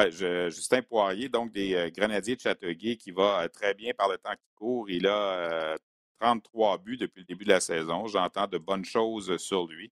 Justin 0.00 0.82
Poirier, 0.82 1.28
donc 1.28 1.52
des 1.52 1.74
euh, 1.74 1.90
Grenadiers 1.90 2.36
de 2.36 2.40
Châteauguay, 2.40 2.96
qui 2.96 3.10
va 3.10 3.42
euh, 3.42 3.48
très 3.48 3.74
bien 3.74 3.92
par 3.92 4.08
le 4.08 4.18
temps 4.18 4.32
qui 4.32 4.50
court. 4.54 4.88
Il 4.90 5.06
a 5.06 5.76
33 6.20 6.74
euh, 6.74 6.78
buts 6.78 6.96
depuis 6.96 7.20
le 7.20 7.26
début 7.26 7.44
de 7.44 7.50
la 7.50 7.60
saison. 7.60 8.06
J'entends 8.06 8.46
de 8.46 8.58
bonnes 8.58 8.84
choses 8.84 9.36
sur 9.36 9.66
lui. 9.66 9.92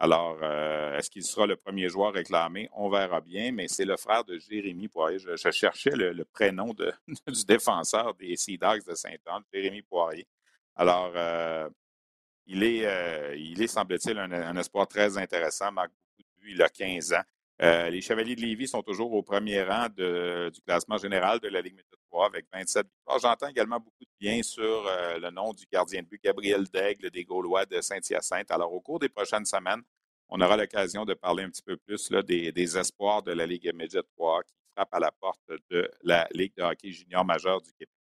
Alors, 0.00 0.40
est-ce 0.94 1.10
qu'il 1.10 1.24
sera 1.24 1.44
le 1.44 1.56
premier 1.56 1.88
joueur 1.88 2.12
réclamé? 2.12 2.68
On 2.72 2.88
verra 2.88 3.20
bien, 3.20 3.50
mais 3.50 3.66
c'est 3.66 3.84
le 3.84 3.96
frère 3.96 4.22
de 4.22 4.38
Jérémy 4.38 4.86
Poirier. 4.86 5.18
Je, 5.18 5.50
cherchais 5.50 5.90
le, 5.90 6.24
prénom 6.24 6.72
du 7.26 7.44
défenseur 7.44 8.14
des 8.14 8.36
Sea 8.36 8.58
Dogs 8.58 8.84
de 8.86 8.94
Saint-Anne, 8.94 9.42
Jérémy 9.52 9.82
Poirier. 9.82 10.24
Alors, 10.76 11.12
il 12.48 12.62
est, 12.62 12.86
euh, 12.86 13.36
il 13.36 13.62
est 13.62 13.66
semble-t-il, 13.66 14.18
un, 14.18 14.56
espoir 14.56 14.88
très 14.88 15.18
intéressant, 15.18 15.70
marque 15.70 15.90
beaucoup 15.90 16.22
de 16.22 16.40
buts, 16.40 16.52
il 16.54 16.62
a 16.62 16.68
15 16.68 17.12
ans. 17.12 17.22
Euh, 17.60 17.90
les 17.90 18.00
Chevaliers 18.00 18.36
de 18.36 18.40
Lévis 18.40 18.68
sont 18.68 18.82
toujours 18.82 19.12
au 19.12 19.22
premier 19.22 19.62
rang 19.62 19.88
du 19.88 20.60
classement 20.62 20.96
général 20.96 21.40
de 21.40 21.48
la 21.48 21.60
Ligue 21.60 21.74
Méthode 21.74 21.98
3 22.10 22.26
avec 22.26 22.46
27 22.52 22.86
victoires. 22.86 23.18
J'entends 23.18 23.48
également 23.48 23.78
beaucoup 23.78 24.04
de 24.04 24.10
bien 24.18 24.42
sur 24.42 24.86
euh, 24.86 25.18
le 25.18 25.30
nom 25.30 25.52
du 25.52 25.64
gardien 25.70 26.02
de 26.02 26.06
but, 26.06 26.22
Gabriel 26.22 26.64
Daigle 26.72 27.10
des 27.10 27.24
Gaulois 27.24 27.66
de 27.66 27.80
Saint-Hyacinthe. 27.80 28.50
Alors, 28.50 28.72
au 28.72 28.80
cours 28.80 29.00
des 29.00 29.08
prochaines 29.08 29.44
semaines, 29.44 29.82
on 30.28 30.40
aura 30.40 30.56
l'occasion 30.56 31.04
de 31.04 31.14
parler 31.14 31.42
un 31.42 31.50
petit 31.50 31.62
peu 31.62 31.76
plus 31.76 32.10
des, 32.26 32.78
espoirs 32.78 33.22
de 33.22 33.32
la 33.32 33.44
Ligue 33.44 33.72
Média 33.74 34.02
3 34.16 34.42
qui 34.44 34.54
frappent 34.74 34.94
à 34.94 35.00
la 35.00 35.10
porte 35.10 35.40
de 35.70 35.90
la 36.02 36.28
Ligue 36.32 36.54
de 36.56 36.62
hockey 36.62 36.92
junior 36.92 37.24
majeur 37.24 37.60
du 37.60 37.72
Québec. 37.72 37.97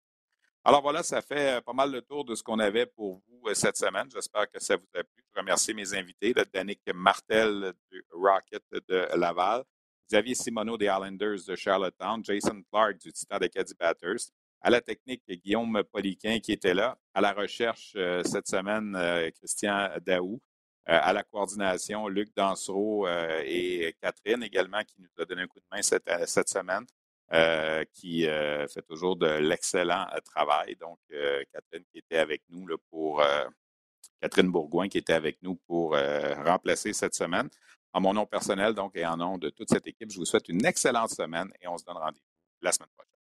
Alors 0.68 0.82
voilà, 0.82 1.04
ça 1.04 1.22
fait 1.22 1.58
euh, 1.58 1.62
pas 1.62 1.74
mal 1.74 1.92
le 1.92 2.02
tour 2.02 2.26
de 2.26 2.34
ce 2.34 2.42
qu'on 2.42 2.58
avait 2.58 2.88
pour 2.88 3.22
vous 3.28 3.50
euh, 3.50 3.54
cette 3.54 3.78
semaine. 3.78 4.10
J'espère 4.12 4.50
que 4.50 4.60
ça 4.60 4.76
vous 4.76 4.88
a 4.96 5.04
plu. 5.04 5.24
Je 5.32 5.40
remercie 5.40 5.76
mes 5.76 5.94
invités, 5.94 6.34
le 6.36 6.44
Danick 6.52 6.82
Martel 6.92 7.72
du 7.92 8.04
Rocket 8.12 8.64
de 8.90 9.16
Laval, 9.16 9.64
Xavier 10.10 10.34
Simoneau 10.34 10.76
des 10.76 10.86
Islanders 10.86 11.46
de 11.48 11.56
Charlottetown, 11.56 12.26
Jason 12.26 12.64
Clark 12.72 12.98
du 12.98 13.14
Titan 13.14 13.38
Caddy 13.38 13.76
Batters, 13.80 14.32
à 14.60 14.72
la 14.72 14.82
technique 14.82 15.22
Guillaume 15.30 15.84
Poliquin 15.94 16.40
qui 16.40 16.52
était 16.52 16.74
là, 16.74 16.98
à 17.14 17.22
la 17.22 17.34
recherche 17.34 17.94
euh, 17.96 18.24
cette 18.24 18.48
semaine 18.48 18.98
Christian 19.36 19.92
Daou, 20.02 20.42
à 20.88 21.14
la 21.14 21.22
coordination 21.22 22.08
Luc 22.08 22.36
Dansereau 22.36 23.08
et 23.08 23.96
Catherine 24.02 24.42
également 24.42 24.84
qui 24.84 24.96
nous 25.00 25.22
a 25.22 25.26
donné 25.26 25.44
un 25.44 25.48
coup 25.48 25.60
de 25.60 25.66
main 25.72 25.84
cette 25.84 26.50
semaine. 26.50 26.88
Euh, 27.34 27.84
qui 27.92 28.28
euh, 28.28 28.68
fait 28.68 28.84
toujours 28.84 29.16
de 29.16 29.26
l'excellent 29.26 30.06
euh, 30.14 30.20
travail. 30.20 30.76
Donc, 30.76 31.00
Catherine 31.52 31.84
qui 31.92 31.98
était 31.98 32.18
avec 32.18 32.44
nous 32.50 32.68
là, 32.68 32.76
pour 32.92 33.24
Catherine 34.22 34.52
Bourgoin 34.52 34.88
qui 34.88 35.00
était 35.00 35.14
avec 35.14 35.42
nous 35.42 35.56
pour 35.68 35.96
remplacer 35.96 36.94
cette 36.94 37.16
semaine. 37.16 37.50
En 37.94 38.02
mon 38.02 38.14
nom 38.14 38.26
personnel, 38.26 38.74
donc, 38.74 38.96
et 38.96 39.06
en 39.06 39.18
nom 39.18 39.38
de 39.38 39.50
toute 39.50 39.70
cette 39.70 39.88
équipe, 39.88 40.12
je 40.12 40.18
vous 40.18 40.26
souhaite 40.26 40.50
une 40.50 40.66
excellente 40.66 41.12
semaine 41.12 41.52
et 41.62 41.68
on 41.68 41.78
se 41.78 41.86
donne 41.86 41.98
rendez-vous 41.98 42.22
la 42.62 42.72
semaine 42.72 42.90
prochaine. 42.96 43.15